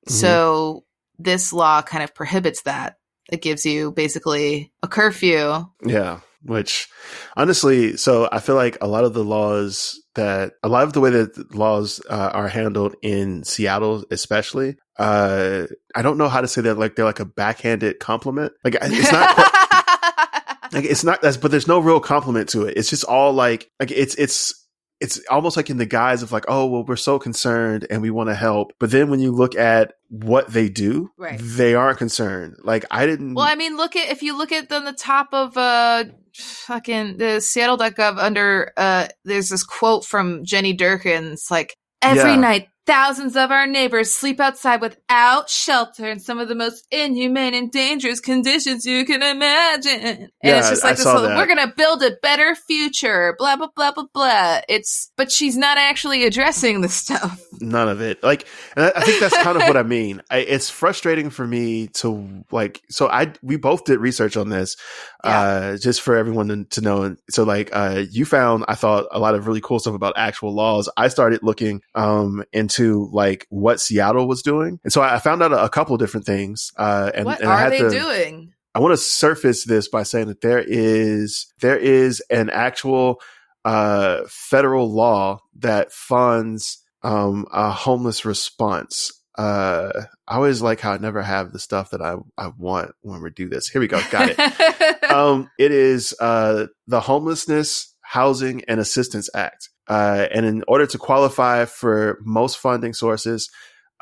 Mhm. 0.09 0.13
so 0.13 0.85
this 1.19 1.53
law 1.53 1.83
kind 1.83 2.03
of 2.03 2.15
prohibits 2.15 2.63
that. 2.63 2.97
It 3.31 3.43
gives 3.43 3.65
you 3.65 3.93
basically 3.93 4.73
a 4.83 4.89
curfew. 4.89 5.65
Yeah, 5.87 6.21
which 6.43 6.89
honestly, 7.37 7.97
so 7.97 8.29
I 8.33 8.41
feel 8.41 8.57
like 8.57 8.79
a 8.81 8.89
lot 8.89 9.05
of 9.05 9.15
the 9.15 9.23
laws 9.25 10.02
that 10.15 10.55
a 10.63 10.69
lot 10.69 10.85
of 10.85 10.93
the 10.93 11.01
way 11.01 11.11
that 11.11 11.55
laws 11.55 12.01
uh, 12.09 12.31
are 12.33 12.49
handled 12.49 12.97
in 13.03 13.45
Seattle, 13.45 14.05
especially, 14.11 14.77
uh, 14.99 15.67
I 15.95 16.03
don't 16.03 16.19
know 16.19 16.29
how 16.29 16.41
to 16.41 16.49
say 16.49 16.63
that. 16.63 16.79
Like 16.79 16.97
they're 16.97 17.05
like 17.05 17.21
a 17.21 17.25
backhanded 17.25 17.99
compliment. 17.99 18.53
Like 18.65 18.77
it's 18.81 19.13
not. 19.13 19.35
quite, 19.35 20.73
like 20.73 20.85
it's 20.85 21.05
not. 21.05 21.23
That's 21.23 21.37
but 21.37 21.51
there's 21.51 21.69
no 21.69 21.79
real 21.79 22.01
compliment 22.01 22.51
to 22.51 22.67
it. 22.67 22.77
It's 22.77 22.91
just 22.91 23.05
all 23.05 23.33
like 23.33 23.71
like 23.81 23.91
it's 23.91 24.15
it's 24.17 24.62
it's 25.03 25.21
almost 25.31 25.57
like 25.57 25.69
in 25.69 25.77
the 25.77 25.85
guise 25.87 26.23
of 26.23 26.33
like, 26.33 26.45
oh, 26.49 26.67
well, 26.67 26.85
we're 26.87 26.97
so 26.97 27.19
concerned 27.19 27.87
and 27.91 28.01
we 28.01 28.11
want 28.11 28.31
to 28.31 28.35
help. 28.35 28.73
But 28.79 28.91
then 28.91 29.11
when 29.11 29.21
you 29.21 29.33
look 29.33 29.55
at 29.57 29.93
what 30.09 30.49
they 30.53 30.69
do, 30.71 31.11
Right. 31.19 31.39
they 31.43 31.75
aren't 31.75 31.99
concerned. 31.99 32.57
Like 32.63 32.85
I 32.91 33.05
didn't. 33.07 33.35
Well, 33.35 33.45
I 33.47 33.55
mean, 33.57 33.77
look 33.77 33.97
at 33.97 34.09
if 34.11 34.23
you 34.23 34.39
look 34.39 34.53
at 34.53 34.71
on 34.73 34.85
the 34.85 34.93
top 34.93 35.29
of 35.33 35.57
uh 35.57 36.05
fucking 36.35 37.17
the 37.19 37.41
Seattle.gov 37.41 38.19
under 38.19 38.73
uh 38.77 39.09
there's 39.25 39.49
this 39.51 39.65
quote 39.65 40.05
from 40.05 40.45
Jenny 40.45 40.77
Durkan. 40.77 41.33
It's 41.33 41.51
like 41.51 41.77
every 42.01 42.31
Yeah. 42.33 42.37
night 42.37 42.69
thousands 42.87 43.37
of 43.37 43.51
our 43.51 43.67
neighbors 43.67 44.13
sleep 44.13 44.41
outside 44.41 44.81
without 44.81 45.49
shelter 45.49 46.09
in 46.09 46.19
some 46.21 46.39
of 46.39 46.49
the 46.49 46.55
most 46.55 46.87
inhumane 46.91 47.55
and 47.55 47.71
dangerous 47.71 48.21
conditions 48.21 48.85
you 48.85 49.05
can 49.05 49.23
imagine. 49.23 50.01
And 50.01 50.19
Yeah, 50.43 50.59
it's 50.59 50.71
just 50.71 50.85
I 50.85 50.93
this 50.93 51.05
whole, 51.05 51.23
that. 51.23 51.37
we're 51.37 51.47
gonna 51.47 51.73
build 51.77 52.03
a 52.03 52.13
better 52.23 52.55
future, 52.55 53.35
blah 53.39 53.57
blah 53.57 53.69
blah 53.75 53.93
blah 53.93 54.05
blah. 54.13 54.61
It's 54.69 55.11
but 55.17 55.31
she's 55.31 55.57
not 55.57 55.79
actually 55.79 56.25
addressing 56.25 56.81
the 56.81 56.89
stuff. 57.03 57.41
none 57.61 57.89
of 57.89 58.01
it 58.01 58.23
like 58.23 58.47
and 58.77 58.87
I, 58.87 58.93
I 58.97 59.01
think 59.05 59.21
that's 59.21 59.37
kind 59.37 59.57
of 59.57 59.63
what 59.69 59.77
i 59.77 59.83
mean 59.85 60.21
I, 60.31 60.39
it's 60.39 60.69
frustrating 60.69 61.31
for 61.31 61.47
me 61.47 61.87
to 61.95 62.43
like 62.51 62.81
so 62.91 63.07
i 63.09 63.33
we 63.43 63.57
both 63.57 63.85
did 63.85 64.01
research 64.01 64.37
on 64.37 64.49
this 64.49 64.77
uh 65.23 65.77
just 65.77 66.01
for 66.01 66.17
everyone 66.17 66.49
to, 66.49 66.65
to 66.65 66.81
know 66.81 67.03
and 67.03 67.19
so 67.31 67.45
like 67.45 67.71
uh 67.73 68.03
you 68.11 68.25
found 68.25 68.65
i 68.67 68.75
thought 68.75 69.07
a 69.13 69.21
lot 69.21 69.35
of 69.37 69.47
really 69.47 69.61
cool 69.61 69.79
stuff 69.79 69.95
about 69.95 70.15
actual 70.17 70.53
laws 70.55 70.89
i 70.97 71.07
started 71.09 71.41
looking 71.45 71.83
um 71.95 72.43
into 72.53 72.72
like 73.13 73.47
what 73.51 73.81
seattle 73.81 74.27
was 74.27 74.43
doing 74.43 74.79
and 74.85 74.93
so 74.93 75.03
i, 75.03 75.19
found 75.19 75.43
out 75.43 75.53
a, 75.53 75.65
a 75.65 75.69
couple 75.69 75.97
different 75.97 76.27
things 76.27 76.73
uh 76.77 77.11
and, 77.15 77.27
what 77.27 77.41
and 77.41 77.51
i 77.51 77.67
are 77.67 77.71
they 77.71 77.79
to 77.79 77.91
doing? 77.91 78.53
I 78.75 78.81
want 78.81 78.93
to 78.93 78.97
surface 78.97 79.65
this 79.65 79.89
by 79.89 80.03
saying 80.03 80.29
that 80.29 80.41
there 80.41 80.63
is 80.67 81.53
there 81.61 81.77
is 81.77 82.21
an 82.31 82.49
actual 82.49 83.21
uh, 83.65 84.23
federal 84.29 84.91
law 84.91 85.41
that 85.59 85.93
funds 85.93 86.79
um, 87.03 87.47
a 87.53 87.71
homeless 87.71 88.25
response. 88.25 89.13
Uh, 89.37 90.05
I 90.27 90.37
always 90.37 90.63
like 90.63 90.81
how 90.81 90.93
I 90.93 90.99
never 90.99 91.23
have 91.23 91.53
the 91.53 91.59
stuff 91.59 91.91
that 91.91 92.03
I, 92.03 92.17
I 92.39 92.51
want 92.59 92.93
when 93.03 93.23
we 93.23 93.31
do 93.31 93.49
this. 93.49 93.69
Here 93.69 93.81
we 93.81 93.89
go. 93.89 94.01
Got 94.11 94.35
it. 94.37 95.05
um, 95.11 95.51
it 95.59 95.73
is 95.73 96.15
uh, 96.21 96.67
the 96.87 97.01
Homelessness 97.01 97.95
Housing 98.03 98.63
and 98.69 98.79
Assistance 98.81 99.29
Act. 99.35 99.71
Uh, 99.89 100.27
and 100.33 100.47
in 100.47 100.65
order 100.69 100.87
to 100.87 100.99
qualify 100.99 101.65
for 101.65 102.19
most 102.25 102.59
funding 102.59 102.93
sources, 102.93 103.51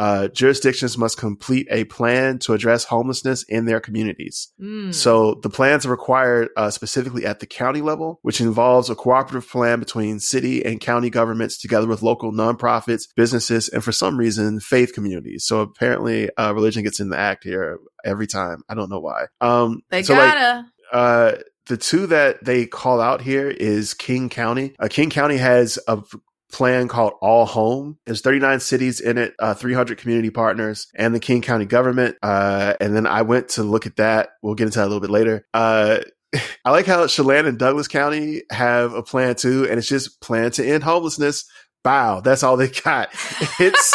uh, 0.00 0.28
jurisdictions 0.28 0.96
must 0.96 1.18
complete 1.18 1.68
a 1.70 1.84
plan 1.84 2.38
to 2.38 2.54
address 2.54 2.84
homelessness 2.84 3.42
in 3.42 3.66
their 3.66 3.80
communities. 3.80 4.50
Mm. 4.58 4.94
So 4.94 5.34
the 5.42 5.50
plans 5.50 5.84
are 5.84 5.90
required 5.90 6.48
uh, 6.56 6.70
specifically 6.70 7.26
at 7.26 7.40
the 7.40 7.46
county 7.46 7.82
level, 7.82 8.18
which 8.22 8.40
involves 8.40 8.88
a 8.88 8.94
cooperative 8.94 9.46
plan 9.46 9.78
between 9.78 10.18
city 10.18 10.64
and 10.64 10.80
county 10.80 11.10
governments 11.10 11.60
together 11.60 11.86
with 11.86 12.00
local 12.00 12.32
nonprofits, 12.32 13.08
businesses, 13.14 13.68
and 13.68 13.84
for 13.84 13.92
some 13.92 14.16
reason, 14.16 14.58
faith 14.58 14.94
communities. 14.94 15.44
So 15.44 15.60
apparently, 15.60 16.34
uh, 16.34 16.54
religion 16.54 16.82
gets 16.82 16.98
in 16.98 17.10
the 17.10 17.18
act 17.18 17.44
here 17.44 17.78
every 18.02 18.26
time. 18.26 18.62
I 18.70 18.74
don't 18.74 18.88
know 18.88 19.00
why. 19.00 19.26
Um, 19.42 19.82
they 19.90 20.02
so 20.02 20.14
gotta. 20.14 20.64
uh, 20.94 21.32
the 21.70 21.76
two 21.76 22.08
that 22.08 22.44
they 22.44 22.66
call 22.66 23.00
out 23.00 23.22
here 23.22 23.48
is 23.48 23.94
King 23.94 24.28
County. 24.28 24.74
Uh, 24.80 24.88
King 24.90 25.08
County 25.08 25.36
has 25.36 25.78
a 25.86 26.02
plan 26.50 26.88
called 26.88 27.12
All 27.22 27.46
Home. 27.46 27.96
There's 28.06 28.22
39 28.22 28.58
cities 28.58 28.98
in 28.98 29.18
it, 29.18 29.34
uh, 29.38 29.54
300 29.54 29.96
community 29.96 30.30
partners, 30.30 30.88
and 30.96 31.14
the 31.14 31.20
King 31.20 31.42
County 31.42 31.66
government. 31.66 32.16
Uh, 32.24 32.74
and 32.80 32.94
then 32.96 33.06
I 33.06 33.22
went 33.22 33.50
to 33.50 33.62
look 33.62 33.86
at 33.86 33.96
that. 33.96 34.30
We'll 34.42 34.56
get 34.56 34.64
into 34.64 34.80
that 34.80 34.86
a 34.86 34.90
little 34.90 35.00
bit 35.00 35.10
later. 35.10 35.46
Uh, 35.54 36.00
I 36.64 36.72
like 36.72 36.86
how 36.86 37.06
Chelan 37.06 37.46
and 37.46 37.56
Douglas 37.56 37.86
County 37.86 38.42
have 38.50 38.92
a 38.92 39.02
plan 39.04 39.36
too, 39.36 39.68
and 39.70 39.78
it's 39.78 39.88
just 39.88 40.20
plan 40.20 40.50
to 40.52 40.66
end 40.66 40.82
homelessness. 40.82 41.44
Bow. 41.84 42.20
That's 42.20 42.42
all 42.42 42.56
they 42.56 42.68
got. 42.68 43.10
It's 43.60 43.94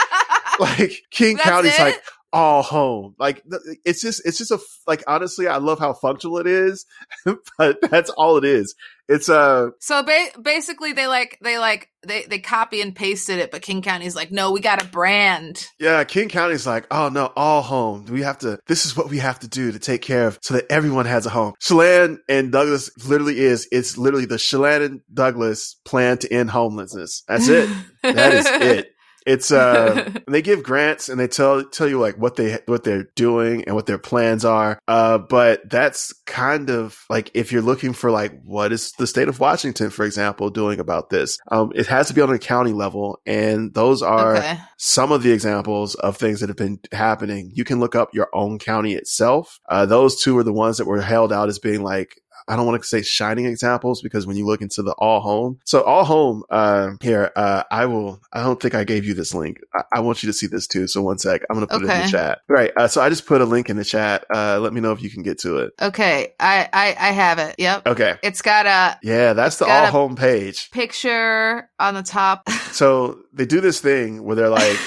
like 0.60 1.02
King 1.10 1.36
That's 1.36 1.48
County's 1.48 1.78
it? 1.78 1.82
like 1.82 2.02
all 2.32 2.62
home. 2.62 3.14
Like 3.18 3.42
it's 3.84 4.00
just 4.00 4.26
it's 4.26 4.38
just 4.38 4.50
a 4.50 4.58
like 4.86 5.02
honestly, 5.06 5.46
I 5.46 5.56
love 5.58 5.78
how 5.78 5.92
functional 5.94 6.38
it 6.38 6.46
is, 6.46 6.86
but 7.58 7.80
that's 7.90 8.10
all 8.10 8.36
it 8.36 8.44
is. 8.44 8.74
It's 9.08 9.30
uh 9.30 9.70
So 9.80 10.02
ba- 10.02 10.38
basically, 10.42 10.92
they 10.92 11.06
like 11.06 11.38
they 11.42 11.58
like 11.58 11.88
they 12.06 12.24
they 12.24 12.38
copy 12.40 12.82
and 12.82 12.94
pasted 12.94 13.38
it, 13.38 13.50
but 13.50 13.62
King 13.62 13.80
County's 13.80 14.14
like, 14.14 14.30
no, 14.30 14.52
we 14.52 14.60
got 14.60 14.82
a 14.82 14.86
brand. 14.86 15.66
yeah, 15.80 16.04
King 16.04 16.28
County's 16.28 16.66
like, 16.66 16.86
oh 16.90 17.08
no, 17.08 17.32
all 17.34 17.62
home. 17.62 18.04
We 18.04 18.20
have 18.22 18.38
to. 18.38 18.58
This 18.66 18.84
is 18.84 18.94
what 18.96 19.08
we 19.08 19.18
have 19.18 19.38
to 19.40 19.48
do 19.48 19.72
to 19.72 19.78
take 19.78 20.02
care 20.02 20.26
of 20.26 20.38
so 20.42 20.54
that 20.54 20.66
everyone 20.70 21.06
has 21.06 21.24
a 21.24 21.30
home. 21.30 21.54
Chelan 21.60 22.18
and 22.28 22.52
Douglas 22.52 22.90
literally 23.08 23.38
is. 23.38 23.66
It's 23.72 23.96
literally 23.96 24.26
the 24.26 24.36
Chelan 24.38 24.82
and 24.82 25.00
Douglas 25.12 25.76
plan 25.86 26.18
to 26.18 26.30
end 26.32 26.50
homelessness. 26.50 27.22
That's 27.26 27.48
it. 27.48 27.70
that 28.02 28.34
is 28.34 28.46
it. 28.46 28.94
It's 29.28 29.52
uh 29.52 30.10
they 30.26 30.42
give 30.42 30.62
grants 30.62 31.08
and 31.08 31.20
they 31.20 31.28
tell 31.28 31.62
tell 31.64 31.86
you 31.86 32.00
like 32.00 32.16
what 32.16 32.36
they 32.36 32.58
what 32.66 32.82
they're 32.82 33.08
doing 33.14 33.64
and 33.64 33.76
what 33.76 33.86
their 33.86 33.98
plans 33.98 34.44
are. 34.44 34.80
Uh 34.88 35.18
but 35.18 35.68
that's 35.68 36.12
kind 36.26 36.70
of 36.70 36.98
like 37.10 37.30
if 37.34 37.52
you're 37.52 37.62
looking 37.62 37.92
for 37.92 38.10
like 38.10 38.40
what 38.42 38.72
is 38.72 38.92
the 38.92 39.06
state 39.06 39.28
of 39.28 39.38
Washington 39.38 39.90
for 39.90 40.04
example 40.04 40.48
doing 40.50 40.80
about 40.80 41.10
this. 41.10 41.38
Um 41.50 41.72
it 41.74 41.86
has 41.86 42.08
to 42.08 42.14
be 42.14 42.22
on 42.22 42.30
a 42.30 42.38
county 42.38 42.72
level 42.72 43.20
and 43.26 43.74
those 43.74 44.02
are 44.02 44.36
okay. 44.36 44.58
some 44.78 45.12
of 45.12 45.22
the 45.22 45.32
examples 45.32 45.94
of 45.96 46.16
things 46.16 46.40
that 46.40 46.48
have 46.48 46.56
been 46.56 46.80
happening. 46.92 47.50
You 47.54 47.64
can 47.64 47.80
look 47.80 47.94
up 47.94 48.14
your 48.14 48.28
own 48.32 48.58
county 48.58 48.94
itself. 48.94 49.58
Uh, 49.68 49.86
those 49.86 50.20
two 50.20 50.36
are 50.38 50.42
the 50.42 50.52
ones 50.52 50.78
that 50.78 50.86
were 50.86 51.00
held 51.00 51.32
out 51.32 51.48
as 51.48 51.58
being 51.58 51.82
like, 51.82 52.20
I 52.48 52.56
don't 52.56 52.66
want 52.66 52.80
to 52.82 52.88
say 52.88 53.02
shining 53.02 53.44
examples 53.46 54.00
because 54.02 54.26
when 54.26 54.36
you 54.36 54.46
look 54.46 54.62
into 54.62 54.82
the 54.82 54.92
all 54.92 55.20
home, 55.20 55.60
so 55.64 55.82
all 55.82 56.04
home, 56.04 56.42
uh, 56.50 56.92
here, 57.00 57.30
uh, 57.36 57.62
I 57.70 57.84
will, 57.86 58.20
I 58.32 58.42
don't 58.42 58.60
think 58.60 58.74
I 58.74 58.84
gave 58.84 59.04
you 59.04 59.14
this 59.14 59.34
link. 59.34 59.60
I, 59.74 59.82
I 59.94 60.00
want 60.00 60.22
you 60.22 60.28
to 60.28 60.32
see 60.32 60.46
this 60.46 60.66
too. 60.66 60.86
So 60.86 61.02
one 61.02 61.18
sec, 61.18 61.42
I'm 61.50 61.56
going 61.56 61.66
to 61.66 61.72
put 61.72 61.82
it 61.84 61.90
in 61.90 62.02
the 62.02 62.08
chat. 62.08 62.40
Right. 62.48 62.72
Uh, 62.76 62.88
so 62.88 63.00
I 63.02 63.08
just 63.10 63.26
put 63.26 63.40
a 63.40 63.44
link 63.44 63.68
in 63.70 63.76
the 63.76 63.84
chat. 63.84 64.24
Uh, 64.34 64.58
let 64.60 64.72
me 64.72 64.80
know 64.80 64.92
if 64.92 65.02
you 65.02 65.10
can 65.10 65.22
get 65.22 65.38
to 65.40 65.58
it. 65.58 65.72
Okay, 65.80 66.34
I, 66.40 66.68
I 66.72 66.86
I 66.88 67.12
have 67.12 67.38
it. 67.38 67.54
Yep, 67.58 67.86
Okay. 67.86 68.16
it's 68.22 68.42
got 68.42 68.66
a 68.66 68.98
Yeah, 69.02 69.32
that's 69.34 69.58
the 69.58 69.66
all 69.66 69.86
home 69.88 70.16
page. 70.16 70.70
picture 70.70 71.68
on 71.78 71.94
the 71.94 72.02
top. 72.02 72.48
So 72.72 73.20
they 73.32 73.44
do 73.46 73.60
this 73.60 73.80
thing 73.80 74.22
where 74.22 74.36
they're 74.36 74.48
like, 74.50 74.78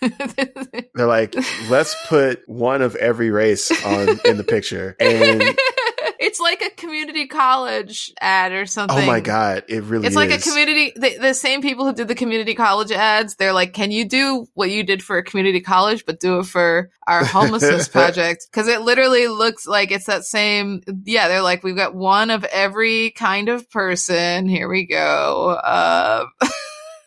they're 0.94 1.06
like, 1.06 1.34
let's 1.68 1.94
put 2.08 2.42
one 2.48 2.82
of 2.82 2.96
every 2.96 3.30
race 3.30 3.70
on 3.84 4.18
in 4.24 4.36
the 4.36 4.44
picture. 4.44 4.96
And 5.00 5.42
it's 6.30 6.38
like 6.38 6.62
a 6.62 6.70
community 6.70 7.26
college 7.26 8.12
ad 8.20 8.52
or 8.52 8.64
something. 8.64 8.96
oh 9.02 9.04
my 9.06 9.18
god, 9.18 9.64
it 9.68 9.82
really 9.82 10.06
It's 10.06 10.12
is. 10.12 10.16
like 10.16 10.30
a 10.30 10.38
community. 10.38 10.92
The, 10.94 11.18
the 11.18 11.34
same 11.34 11.60
people 11.60 11.84
who 11.84 11.92
did 11.92 12.06
the 12.06 12.14
community 12.14 12.54
college 12.54 12.92
ads. 12.92 13.34
They're 13.34 13.52
like, 13.52 13.72
"Can 13.72 13.90
you 13.90 14.04
do 14.08 14.46
what 14.54 14.70
you 14.70 14.84
did 14.84 15.02
for 15.02 15.18
a 15.18 15.24
community 15.24 15.60
college, 15.60 16.06
but 16.06 16.20
do 16.20 16.38
it 16.38 16.44
for 16.46 16.90
our 17.08 17.24
homelessness 17.24 17.88
project?" 17.98 18.46
Because 18.50 18.68
it 18.68 18.82
literally 18.82 19.26
looks 19.26 19.66
like 19.66 19.90
it's 19.90 20.06
that 20.06 20.22
same. 20.24 20.82
Yeah, 21.04 21.26
they're 21.26 21.42
like, 21.42 21.64
"We've 21.64 21.74
got 21.76 21.94
one 21.96 22.30
of 22.30 22.44
every 22.44 23.10
kind 23.10 23.48
of 23.48 23.68
person. 23.70 24.48
Here 24.48 24.68
we 24.68 24.86
go." 24.86 25.50
Uh, 25.50 26.26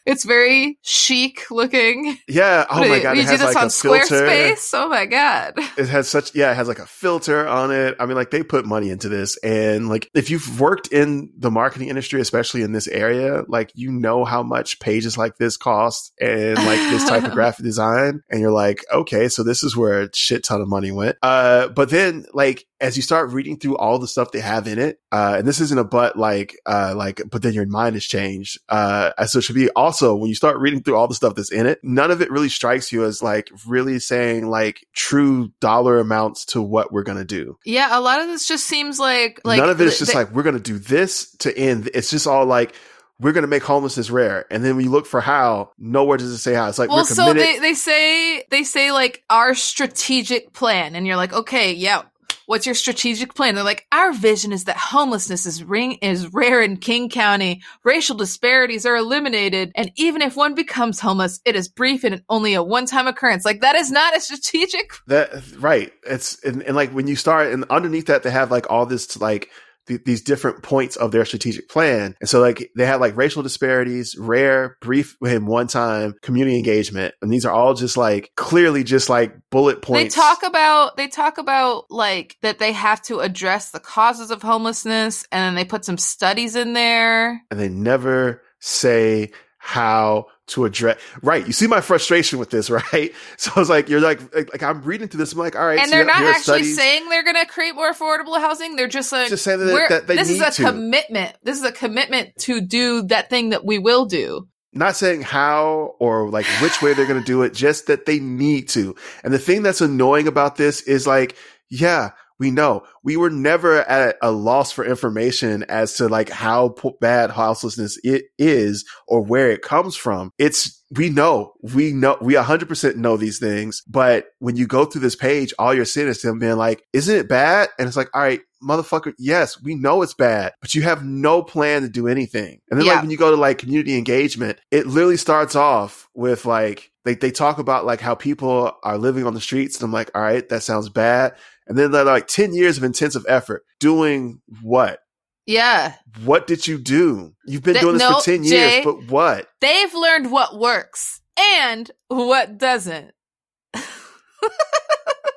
it's 0.06 0.24
very 0.26 0.78
chic 0.82 1.50
looking. 1.52 2.18
Yeah. 2.28 2.66
Oh 2.70 2.80
my 2.88 2.98
you- 2.98 3.04
god, 3.04 3.18
you 3.18 3.24
it 3.24 3.28
do 3.28 3.38
this 3.38 3.54
like 3.54 3.64
on. 3.64 3.70
Squarespace? 3.70 4.72
Oh 4.74 4.88
my 4.90 5.06
god! 5.06 5.54
It 5.78 5.88
has 5.90 6.08
such 6.08 6.36
yeah, 6.36 6.52
it 6.52 6.56
has 6.56 6.68
like 6.68 6.80
a 6.80 6.86
filter 6.86 7.48
on 7.48 7.72
it. 7.72 7.96
I 8.00 8.06
mean, 8.06 8.16
like 8.16 8.32
they 8.32 8.44
put 8.44 8.66
money 8.66 8.90
into 8.90 9.10
this, 9.10 9.38
and 9.38 9.90
like 9.90 10.10
if 10.14 10.30
you've 10.30 10.60
worked 10.60 10.88
in 10.88 11.32
the 11.38 11.50
marketing 11.52 11.90
industry, 11.90 12.22
especially 12.22 12.62
in 12.62 12.72
this 12.74 12.88
area, 12.88 13.44
like 13.48 13.72
you 13.76 13.92
know 13.92 14.24
how 14.26 14.44
much 14.44 14.80
pages 14.80 15.18
like 15.18 15.38
this 15.38 15.58
cost 15.58 16.12
and 16.20 16.56
like 16.58 16.80
this 16.92 17.08
type 17.08 17.24
of 17.24 17.32
graphic 17.34 17.66
design, 17.66 18.22
and 18.30 18.40
you're 18.42 18.52
like, 18.52 18.84
okay, 18.94 19.30
so 19.30 19.44
this 19.44 19.64
is 19.64 19.76
where 19.76 20.02
a 20.02 20.10
shit 20.14 20.44
ton 20.44 20.62
of 20.62 20.68
money 20.68 20.92
went. 20.92 21.18
Uh, 21.24 21.70
but 21.70 21.90
then 21.90 22.26
like 22.34 22.66
as 22.84 22.98
you 22.98 23.02
start 23.02 23.30
reading 23.30 23.58
through 23.58 23.78
all 23.78 23.98
the 23.98 24.08
stuff 24.10 24.32
they 24.32 24.42
have 24.42 24.68
in 24.68 24.78
it, 24.78 25.00
uh, 25.12 25.36
and 25.38 25.48
this 25.48 25.62
isn't 25.62 25.80
a 25.80 25.86
but 25.86 26.18
like 26.18 26.56
uh 26.66 26.94
like, 26.96 27.22
but 27.32 27.42
then 27.42 27.54
your 27.54 27.66
mind 27.66 27.96
has 27.96 28.04
changed. 28.04 28.60
Uh, 28.68 29.12
so 29.26 29.40
it 29.40 29.44
should 29.44 29.56
be 29.56 29.70
also 29.70 30.14
when 30.16 30.28
you 30.28 30.36
start 30.36 30.58
reading 30.60 30.84
through 30.84 30.98
all 30.98 31.08
the 31.08 31.16
stuff 31.16 31.34
that's 31.34 31.52
in 31.52 31.66
it, 31.66 31.80
none 31.82 32.12
of 32.12 32.22
it 32.22 32.30
really 32.30 32.50
strikes 32.50 32.92
you 32.92 33.06
as 33.06 33.24
like 33.24 33.50
really 33.66 34.00
saying 34.00 34.48
like 34.48 34.86
true 34.94 35.52
dollar 35.62 35.98
amounts 36.00 36.46
to 36.46 36.62
what 36.62 36.92
we're 36.92 37.04
gonna 37.04 37.24
do. 37.24 37.58
Yeah, 37.66 37.98
a 37.98 38.02
lot 38.02 38.20
of 38.20 38.28
this 38.28 38.46
just 38.48 38.66
seems 38.66 39.00
like 39.00 39.40
like 39.46 39.60
None 39.60 39.70
of 39.70 39.80
it 39.80 39.88
is 39.88 39.98
just 39.98 40.12
they- 40.12 40.20
like 40.20 40.32
we're 40.32 40.44
gonna 40.44 40.60
do 40.60 40.78
this 40.78 41.32
to 41.38 41.58
end. 41.58 41.90
It's 41.94 42.12
just 42.12 42.28
all 42.28 42.46
like 42.46 42.76
we're 43.20 43.32
gonna 43.32 43.48
make 43.48 43.64
homelessness 43.64 44.10
rare. 44.10 44.46
And 44.52 44.66
then 44.66 44.76
we 44.76 44.86
look 44.86 45.06
for 45.06 45.22
how, 45.22 45.72
nowhere 45.78 46.18
does 46.18 46.32
it 46.32 46.40
say 46.40 46.54
how. 46.54 46.68
It's 46.68 46.80
like 46.80 46.90
well, 46.90 47.06
so 47.06 47.34
they 47.34 47.60
they 47.60 47.74
say 47.74 48.44
they 48.50 48.64
say 48.64 48.92
like 48.92 49.24
our 49.30 49.56
strategic 49.56 50.52
plan, 50.52 50.96
and 50.96 51.08
you're 51.08 51.16
like, 51.16 51.32
okay, 51.32 51.74
yeah. 51.74 52.02
What's 52.46 52.66
your 52.66 52.76
strategic 52.76 53.34
plan? 53.36 53.56
They're 53.56 53.64
like, 53.64 53.88
our 53.92 54.14
vision 54.14 54.52
is 54.52 54.66
that 54.66 54.78
homelessness 54.78 55.46
is 55.46 55.64
ring 55.64 55.94
is 55.94 56.34
rare 56.34 56.62
in 56.62 56.78
King 56.78 57.10
County. 57.10 57.62
Racial 57.84 58.16
disparities 58.16 58.86
are 58.86 58.96
eliminated, 58.96 59.72
and 59.76 59.92
even 59.96 60.22
if 60.22 60.36
one 60.36 60.56
becomes 60.56 61.00
homeless, 61.00 61.40
it 61.46 61.56
is 61.56 61.68
brief 61.68 62.04
and 62.04 62.22
only 62.30 62.54
a 62.54 62.64
one-time 62.64 63.08
occurrence. 63.08 63.46
Like 63.46 63.62
that 63.62 63.76
is 63.76 63.92
not 63.92 64.16
a 64.16 64.20
strategic. 64.20 64.92
That 65.08 65.32
right. 65.60 65.94
It's 66.06 66.44
and, 66.44 66.62
and 66.64 66.76
like 66.76 66.92
when 66.92 67.08
you 67.08 67.16
start 67.16 67.52
and 67.52 67.66
underneath 67.70 68.08
that 68.08 68.24
they 68.24 68.32
have 68.32 68.52
like 68.52 68.70
all 68.70 68.86
this 68.86 69.20
like 69.20 69.50
th- 69.88 70.04
these 70.06 70.22
different 70.22 70.64
points 70.64 70.96
of 70.96 71.12
their 71.12 71.26
strategic 71.26 71.70
plan. 71.70 72.16
And 72.20 72.30
so 72.30 72.40
like 72.40 72.72
they 72.76 72.86
have 72.86 73.02
like 73.02 73.16
racial 73.18 73.44
disparities, 73.44 74.16
rare, 74.18 74.78
brief 74.82 75.18
him 75.24 75.46
one 75.46 75.68
time, 75.68 76.16
community 76.22 76.58
engagement. 76.58 77.16
And 77.22 77.32
these 77.32 77.46
are 77.46 77.54
all 77.54 77.74
just 77.74 77.98
like 77.98 78.32
clearly 78.36 78.84
just 78.84 79.10
like 79.10 79.36
bullet 79.50 79.82
points. 79.82 80.16
They 80.16 80.22
talk 80.22 80.44
about 80.44 80.98
they 80.98 81.08
talk 81.08 81.38
about 81.38 81.86
like 81.90 82.38
that 82.42 82.60
they 82.60 82.72
have 82.72 83.02
to 83.04 83.20
address 83.20 83.72
the 83.72 83.80
causes 83.80 84.32
of 84.32 84.42
homelessness 84.42 85.26
and 85.32 85.42
then 85.42 85.56
they 85.56 85.66
put 85.66 85.86
some 85.86 85.98
studies 85.98 86.56
in 86.56 86.74
there. 86.74 87.42
and 87.52 87.60
they 87.60 87.70
never 87.70 88.42
say 88.60 89.32
how 89.58 90.26
to 90.48 90.66
address 90.66 91.00
right 91.22 91.48
you 91.48 91.54
see 91.54 91.68
my 91.68 91.80
frustration 91.80 92.38
with 92.38 92.50
this 92.50 92.70
right 92.94 93.14
so 93.38 93.50
i 93.56 93.60
was 93.60 93.70
like 93.70 93.88
you're 93.88 94.02
like 94.02 94.20
like, 94.36 94.52
like 94.52 94.62
i'm 94.64 94.82
reading 94.82 95.08
through 95.08 95.18
this 95.20 95.32
i'm 95.34 95.40
like 95.40 95.56
all 95.56 95.66
right 95.66 95.80
and 95.80 95.88
so 95.90 95.96
they're 95.96 96.06
not 96.06 96.22
actually 96.22 96.64
studies. 96.64 96.78
saying 96.78 97.08
they're 97.10 97.24
going 97.24 97.36
to 97.38 97.46
create 97.46 97.74
more 97.76 97.92
affordable 97.92 98.38
housing. 98.40 98.76
They're 98.76 98.88
just 98.88 99.12
like, 99.12 99.30
Just 99.30 99.44
saying 99.46 99.60
that- 99.60 99.90
that 99.90 100.08
this 100.08 100.30
is 100.30 100.42
a 100.42 100.52
to. 100.52 100.64
commitment. 100.64 101.36
This 101.44 101.58
is 101.58 101.64
a 101.64 101.72
commitment 101.72 102.32
to 102.40 102.60
do 102.62 103.04
that 103.04 103.30
thing 103.30 103.50
that 103.52 103.64
we 103.66 103.80
will 103.80 104.06
do. 104.06 104.48
not 104.74 104.96
saying 104.98 105.22
how 105.22 105.96
or 106.00 106.30
like 106.30 106.46
which 106.62 106.82
way 106.82 106.94
they're 106.94 107.06
going 107.08 107.20
to 107.20 107.26
do 107.26 107.42
it, 107.44 107.54
just 107.54 107.88
that 107.88 108.06
they 108.06 108.20
need 108.20 108.68
to. 108.70 108.96
And 109.24 109.34
the 109.34 109.40
thing 109.40 109.64
that's 109.64 109.82
annoying 109.82 110.28
about 110.28 110.56
this 110.58 110.82
is 110.82 111.08
like, 111.08 111.36
yeah, 111.70 112.10
we 112.44 112.52
know 112.52 112.84
we 113.04 113.16
were 113.16 113.30
never 113.30 113.80
at 113.80 114.18
a 114.22 114.32
loss 114.32 114.72
for 114.74 114.84
information 114.86 115.64
as 115.70 115.94
to 115.96 116.10
like 116.10 116.30
how 116.30 116.70
p- 116.70 116.92
bad 117.00 117.32
houselessness 117.32 117.98
it 118.04 118.26
is 118.38 118.86
or 119.08 119.22
where 119.22 119.50
it 119.50 119.62
comes 119.62 119.96
from. 119.96 120.32
It's, 120.38 120.84
we 120.96 121.10
know, 121.10 121.54
we 121.62 121.94
know, 121.94 122.18
we 122.22 122.34
100% 122.34 122.96
know 122.98 123.16
these 123.18 123.40
things. 123.40 123.82
But 123.88 124.26
when 124.40 124.58
you 124.58 124.68
go 124.68 124.84
through 124.86 125.02
this 125.02 125.16
page, 125.16 125.54
all 125.58 125.74
you're 125.74 125.86
seeing 125.86 126.08
is 126.10 126.22
them 126.22 126.40
being 126.40 126.58
like, 126.58 126.84
isn't 126.92 127.16
it 127.16 127.30
bad? 127.30 127.70
And 127.80 127.88
it's 127.88 127.98
like, 127.98 128.10
all 128.14 128.22
right, 128.22 128.42
motherfucker, 128.62 129.14
yes, 129.18 129.62
we 129.62 129.76
know 129.76 130.02
it's 130.02 130.14
bad, 130.14 130.54
but 130.62 130.76
you 130.76 130.82
have 130.84 131.04
no 131.04 131.44
plan 131.44 131.82
to 131.84 131.90
do 131.90 132.08
anything. 132.08 132.60
And 132.70 132.80
then 132.80 132.86
Yeah. 132.86 132.94
like 132.94 133.02
when 133.04 133.12
you 133.12 133.18
go 133.18 133.32
to 133.32 133.38
like 133.38 133.58
community 133.58 133.98
engagement, 133.98 134.60
it 134.72 134.86
literally 134.88 135.18
starts 135.18 135.56
off 135.56 136.08
with 136.14 136.46
like, 136.46 136.92
they, 137.06 137.16
they 137.16 137.32
talk 137.32 137.58
about 137.58 137.86
like 137.86 138.00
how 138.00 138.16
people 138.16 138.72
are 138.82 138.98
living 138.98 139.26
on 139.26 139.34
the 139.34 139.42
streets. 139.42 139.76
And 139.78 139.84
I'm 139.86 139.92
like, 139.92 140.12
all 140.16 140.22
right, 140.22 140.48
that 140.50 140.64
sounds 140.64 140.88
bad. 140.88 141.36
And 141.68 141.78
then 141.78 141.92
they're 141.92 142.04
like 142.04 142.28
10 142.28 142.54
years 142.54 142.78
of 142.78 142.84
intensive 142.84 143.26
effort 143.28 143.64
doing 143.80 144.42
what? 144.62 145.00
Yeah. 145.46 145.96
What 146.24 146.48
did 146.48 146.68
you 146.68 146.78
do? 146.78 147.34
You've 147.46 147.64
been 147.64 147.76
doing 147.76 147.94
this 147.98 148.02
no, 148.02 148.20
for 148.20 148.26
10 148.26 148.44
J. 148.44 148.50
years, 148.50 148.86
but 148.86 149.12
what? 149.12 149.48
They've 149.62 149.94
learned 149.94 150.32
what 150.32 150.58
works 150.58 151.22
and 151.38 151.90
what 152.08 152.58
doesn't. 152.58 153.12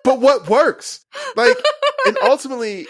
But 0.06 0.20
what 0.20 0.48
works? 0.48 1.04
Like, 1.34 1.56
and 2.06 2.16
ultimately, 2.22 2.86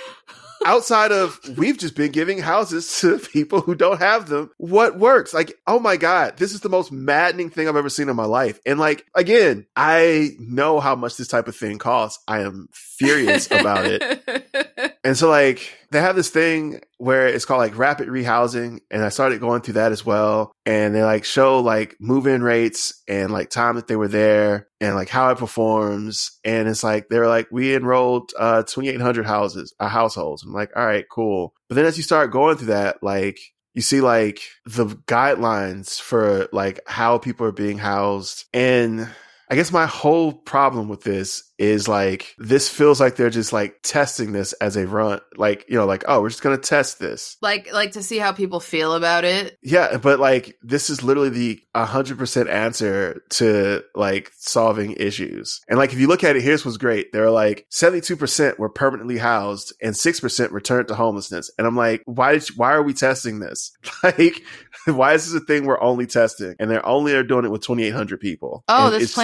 outside 0.67 1.13
of 1.13 1.41
we've 1.57 1.79
just 1.79 1.95
been 1.95 2.13
giving 2.13 2.39
houses 2.39 3.01
to 3.01 3.19
people 3.33 3.61
who 3.61 3.75
don't 3.75 4.01
have 4.01 4.29
them, 4.29 4.51
what 4.59 4.99
works? 4.99 5.33
Like, 5.33 5.55
oh 5.67 5.79
my 5.79 5.97
God, 5.97 6.37
this 6.37 6.53
is 6.53 6.61
the 6.61 6.69
most 6.69 6.93
maddening 6.93 7.49
thing 7.49 7.69
I've 7.69 7.77
ever 7.77 7.89
seen 7.89 8.09
in 8.09 8.17
my 8.17 8.25
life. 8.25 8.61
And 8.67 8.79
like, 8.79 9.07
again, 9.15 9.67
I 9.77 10.31
know 10.39 10.81
how 10.81 10.97
much 10.97 11.17
this 11.17 11.29
type 11.29 11.49
of 11.49 11.57
thing 11.57 11.79
costs. 11.79 12.23
I 12.27 12.41
am 12.41 12.69
furious 12.73 13.47
about 13.51 13.87
it. 13.87 14.96
And 15.07 15.17
so 15.17 15.29
like 15.29 15.79
they 15.93 16.01
have 16.01 16.17
this 16.17 16.31
thing 16.31 16.81
where 16.99 17.29
it's 17.29 17.45
called 17.45 17.61
like 17.61 17.79
rapid 17.79 18.09
rehousing 18.09 18.81
and 18.91 19.05
I 19.05 19.09
started 19.09 19.39
going 19.39 19.61
through 19.63 19.75
that 19.75 19.93
as 19.93 20.05
well. 20.05 20.51
And 20.67 20.97
they 20.97 21.05
like 21.05 21.25
show 21.25 21.61
like 21.61 21.95
move-in 22.01 22.43
rates 22.43 23.05
and 23.07 23.33
like 23.33 23.49
time 23.49 23.77
that 23.77 23.87
they 23.87 23.95
were 23.95 24.09
there 24.09 24.67
and 24.81 24.97
like 24.97 25.09
how 25.09 25.31
it 25.31 25.39
performs. 25.39 26.33
And 26.45 26.67
it's 26.67 26.83
like 26.83 27.07
they're 27.09 27.29
like, 27.29 27.47
we 27.53 27.77
enrolled 27.77 28.33
uh 28.37 28.65
2800 28.65 29.25
houses, 29.25 29.73
uh, 29.79 29.87
households. 29.87 30.43
I'm 30.43 30.53
like, 30.53 30.73
all 30.75 30.85
right, 30.85 31.05
cool. 31.09 31.55
But 31.69 31.77
then 31.77 31.85
as 31.85 31.97
you 31.97 32.03
start 32.03 32.33
going 32.33 32.57
through 32.57 32.75
that, 32.75 33.01
like 33.01 33.39
you 33.75 33.83
see 33.83 34.01
like 34.01 34.41
the 34.65 34.87
guidelines 34.87 36.01
for 36.01 36.49
like 36.51 36.81
how 36.89 37.19
people 37.19 37.47
are 37.47 37.53
being 37.53 37.79
housed 37.79 38.47
and 38.53 39.09
I 39.49 39.55
guess 39.55 39.71
my 39.71 39.87
whole 39.87 40.33
problem 40.33 40.89
with 40.89 41.03
this 41.03 41.46
is 41.59 41.89
like 41.89 42.35
this 42.39 42.69
feels 42.69 43.01
like 43.01 43.17
they're 43.17 43.31
just 43.31 43.53
like 43.53 43.79
testing 43.83 44.33
this 44.33 44.53
as 44.55 44.77
a 44.77 44.87
run 44.87 45.21
like 45.37 45.65
you 45.69 45.77
know 45.77 45.87
like 45.87 46.05
oh 46.07 46.21
we're 46.21 46.29
just 46.29 46.43
to 46.43 46.57
test 46.59 46.99
this. 46.99 47.37
Like 47.41 47.73
like 47.73 47.93
to 47.93 48.03
see 48.03 48.19
how 48.19 48.33
people 48.33 48.61
feel 48.61 48.95
about 48.95 49.25
it. 49.25 49.57
yeah 49.63 49.97
but 49.97 50.21
like 50.21 50.57
this 50.63 50.91
is 50.91 51.03
literally 51.03 51.31
the 51.31 51.61
100% 51.75 52.49
answer 52.49 53.23
to 53.31 53.83
like 53.95 54.33
solving 54.37 54.93
issues. 54.93 55.61
And 55.69 55.79
like 55.79 55.93
if 55.93 55.99
you 55.99 56.09
look 56.09 56.25
at 56.25 56.37
it 56.37 56.43
here's 56.43 56.65
what's 56.65 56.77
great. 56.77 57.13
They're 57.13 57.31
like 57.31 57.67
72% 57.73 58.59
were 58.59 58.69
permanently 58.69 59.19
housed 59.19 59.75
and 59.83 59.95
6% 59.95 60.53
returned 60.53 60.89
to 60.89 60.95
homelessness. 60.95 61.51
And 61.59 61.67
i'm 61.67 61.77
like 61.77 62.03
why 62.05 62.33
did 62.33 62.49
you, 62.49 62.55
why 62.57 62.73
are 62.73 62.83
we 62.83 62.93
testing 62.93 63.41
this? 63.41 63.73
Like 64.03 64.43
why 64.87 65.15
is 65.15 65.31
this 65.31 65.43
a 65.43 65.45
thing 65.45 65.65
we're 65.65 65.81
only 65.81 66.07
testing? 66.07 66.55
And 66.61 66.71
they're 66.71 66.87
only 66.87 67.15
are 67.15 67.25
doing 67.25 67.45
it 67.45 67.51
with 67.51 67.63
2800 67.63 68.21
people. 68.21 68.63
Oh, 68.69 68.87
And 68.87 68.95
this 68.95 69.03
is 69.11 69.15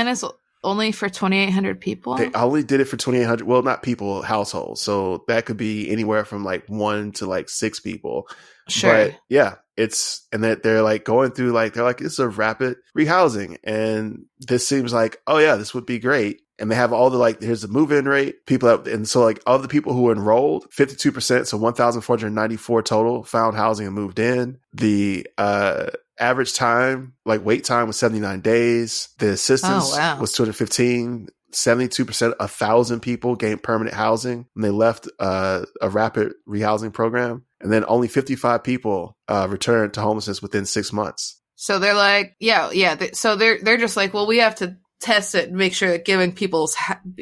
only 0.64 0.92
for 0.92 1.08
2800 1.08 1.80
people. 1.80 2.16
they 2.16 2.30
only 2.32 2.62
did 2.62 2.80
it 2.80 2.84
for 2.84 2.96
2800 2.96 3.46
well 3.46 3.62
not 3.62 3.82
people 3.82 4.22
households. 4.22 4.80
So 4.80 5.24
that 5.28 5.46
could 5.46 5.56
be 5.56 5.90
anywhere 5.90 6.24
from 6.24 6.44
like 6.44 6.64
one 6.68 7.12
to 7.12 7.26
like 7.26 7.48
six 7.48 7.80
people. 7.80 8.28
Sure. 8.68 8.92
but 8.92 9.20
yeah 9.28 9.56
it's 9.76 10.26
and 10.32 10.44
that 10.44 10.62
they're 10.62 10.82
like 10.82 11.04
going 11.04 11.32
through 11.32 11.50
like 11.50 11.74
they're 11.74 11.84
like 11.84 12.00
it's 12.00 12.18
a 12.18 12.28
rapid 12.28 12.76
rehousing. 12.96 13.56
And 13.64 14.26
this 14.38 14.66
seems 14.66 14.92
like 14.92 15.18
oh 15.26 15.38
yeah 15.38 15.56
this 15.56 15.74
would 15.74 15.86
be 15.86 15.98
great. 15.98 16.42
And 16.58 16.70
they 16.70 16.76
have 16.76 16.92
all 16.92 17.10
the 17.10 17.18
like 17.18 17.42
here's 17.42 17.62
the 17.62 17.68
move-in 17.68 18.06
rate 18.06 18.46
people 18.46 18.68
have, 18.68 18.86
and 18.86 19.08
so 19.08 19.22
like 19.24 19.42
all 19.46 19.58
the 19.58 19.66
people 19.66 19.94
who 19.94 20.12
enrolled 20.12 20.70
52% 20.70 21.46
so 21.46 21.56
1494 21.56 22.82
total 22.82 23.24
found 23.24 23.56
housing 23.56 23.86
and 23.86 23.96
moved 23.96 24.18
in. 24.18 24.58
The 24.72 25.26
uh 25.38 25.90
average 26.20 26.54
time 26.54 27.14
like 27.24 27.44
wait 27.44 27.64
time 27.64 27.86
was 27.86 27.96
79 27.96 28.40
days 28.40 29.08
the 29.18 29.30
assistance 29.30 29.92
Oh, 29.92 29.96
wow. 29.98 30.20
was 30.20 30.32
215 30.32 31.28
72% 31.54 32.34
a 32.40 32.48
thousand 32.48 33.00
people 33.00 33.36
gained 33.36 33.62
permanent 33.62 33.94
housing 33.94 34.46
and 34.54 34.64
they 34.64 34.70
left 34.70 35.06
uh, 35.18 35.64
a 35.82 35.88
rapid 35.90 36.32
rehousing 36.48 36.92
program 36.92 37.44
and 37.60 37.70
then 37.70 37.84
only 37.88 38.08
55 38.08 38.64
people 38.64 39.16
uh, 39.28 39.46
returned 39.50 39.94
to 39.94 40.00
homelessness 40.00 40.40
within 40.40 40.64
six 40.64 40.92
months 40.92 41.40
So 41.56 41.78
they're 41.78 41.94
like, 41.94 42.34
yeah, 42.40 42.70
yeah. 42.72 42.94
They, 42.94 43.10
so 43.12 43.36
they're 43.36 43.58
they're 43.62 43.76
just 43.78 43.96
like, 43.96 44.14
well, 44.14 44.26
we 44.26 44.38
have 44.38 44.56
to 44.56 44.76
test 45.00 45.34
it 45.34 45.48
and 45.48 45.56
make 45.58 45.74
sure 45.74 45.90
that 45.90 46.04
giving 46.06 46.32
people's 46.32 46.74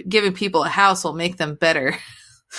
giving 0.09 0.33
people 0.33 0.63
a 0.65 0.69
house 0.69 1.03
will 1.05 1.13
make 1.15 1.37
them 1.37 1.57
better. 1.57 1.97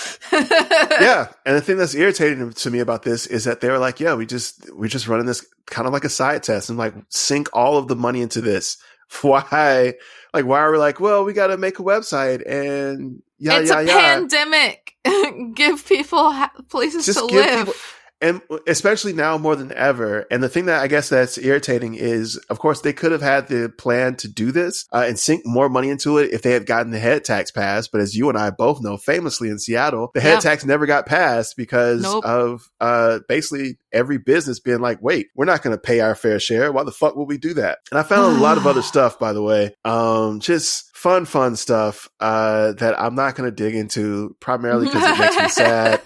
yeah 0.32 1.28
and 1.44 1.56
the 1.56 1.60
thing 1.60 1.76
that's 1.76 1.94
irritating 1.94 2.50
to 2.52 2.70
me 2.70 2.78
about 2.78 3.02
this 3.02 3.26
is 3.26 3.44
that 3.44 3.60
they 3.60 3.68
were 3.68 3.78
like 3.78 4.00
yeah 4.00 4.14
we 4.14 4.24
just 4.26 4.72
we're 4.74 4.88
just 4.88 5.06
running 5.08 5.26
this 5.26 5.46
kind 5.66 5.86
of 5.86 5.92
like 5.92 6.04
a 6.04 6.08
side 6.08 6.42
test 6.42 6.68
and 6.70 6.78
like 6.78 6.94
sink 7.08 7.48
all 7.52 7.76
of 7.76 7.88
the 7.88 7.96
money 7.96 8.20
into 8.22 8.40
this 8.40 8.78
why 9.22 9.92
like 10.32 10.44
why 10.46 10.60
are 10.60 10.72
we 10.72 10.78
like 10.78 10.98
well 11.00 11.24
we 11.24 11.32
got 11.32 11.48
to 11.48 11.56
make 11.58 11.78
a 11.78 11.82
website 11.82 12.42
and 12.48 13.22
yeah 13.38 13.58
it's 13.58 13.70
yeah 13.70 13.80
a 13.80 13.84
yeah 13.84 14.00
pandemic. 14.00 14.96
Give 15.54 15.84
people 15.84 16.30
ha- 16.30 16.52
places 16.68 17.06
Just 17.06 17.18
to 17.18 17.24
live. 17.26 17.58
people- 17.66 17.74
and 18.22 18.40
especially 18.66 19.12
now 19.12 19.36
more 19.36 19.56
than 19.56 19.72
ever. 19.72 20.24
And 20.30 20.42
the 20.42 20.48
thing 20.48 20.66
that 20.66 20.80
I 20.80 20.86
guess 20.86 21.08
that's 21.10 21.36
irritating 21.36 21.94
is, 21.94 22.36
of 22.48 22.58
course, 22.58 22.80
they 22.80 22.92
could 22.92 23.12
have 23.12 23.20
had 23.20 23.48
the 23.48 23.68
plan 23.76 24.14
to 24.16 24.28
do 24.28 24.52
this 24.52 24.86
uh, 24.92 25.04
and 25.06 25.18
sink 25.18 25.42
more 25.44 25.68
money 25.68 25.90
into 25.90 26.16
it 26.18 26.32
if 26.32 26.40
they 26.42 26.52
had 26.52 26.64
gotten 26.64 26.92
the 26.92 26.98
head 26.98 27.24
tax 27.24 27.50
passed. 27.50 27.90
But 27.92 28.00
as 28.00 28.16
you 28.16 28.28
and 28.28 28.38
I 28.38 28.50
both 28.50 28.80
know, 28.80 28.96
famously 28.96 29.48
in 29.50 29.58
Seattle, 29.58 30.10
the 30.14 30.20
head 30.20 30.34
Yeah. 30.34 30.40
tax 30.40 30.64
never 30.64 30.86
got 30.86 31.04
passed 31.06 31.56
because 31.56 32.02
Nope. 32.02 32.24
of 32.24 32.70
uh, 32.80 33.18
basically 33.28 33.78
every 33.92 34.18
business 34.18 34.60
being 34.60 34.80
like, 34.80 35.02
"Wait, 35.02 35.26
we're 35.34 35.44
not 35.44 35.62
going 35.62 35.76
to 35.76 35.80
pay 35.80 36.00
our 36.00 36.14
fair 36.14 36.38
share. 36.38 36.72
Why 36.72 36.84
the 36.84 36.92
fuck 36.92 37.16
would 37.16 37.28
we 37.28 37.38
do 37.38 37.52
that?" 37.54 37.80
And 37.90 37.98
I 37.98 38.04
found 38.04 38.36
a 38.36 38.40
lot 38.40 38.56
of 38.56 38.66
other 38.66 38.82
stuff, 38.92 39.18
by 39.18 39.32
the 39.32 39.42
way, 39.42 39.74
um, 39.84 40.38
just 40.40 40.94
fun, 40.96 41.24
fun 41.24 41.56
stuff 41.56 42.08
uh, 42.20 42.72
that 42.74 42.98
I'm 43.00 43.16
not 43.16 43.34
going 43.34 43.50
to 43.50 43.54
dig 43.54 43.74
into 43.74 44.36
primarily 44.38 44.86
because 44.86 45.02
it 45.02 45.18
makes 45.18 45.36
me 45.36 45.48
sad 45.64 46.00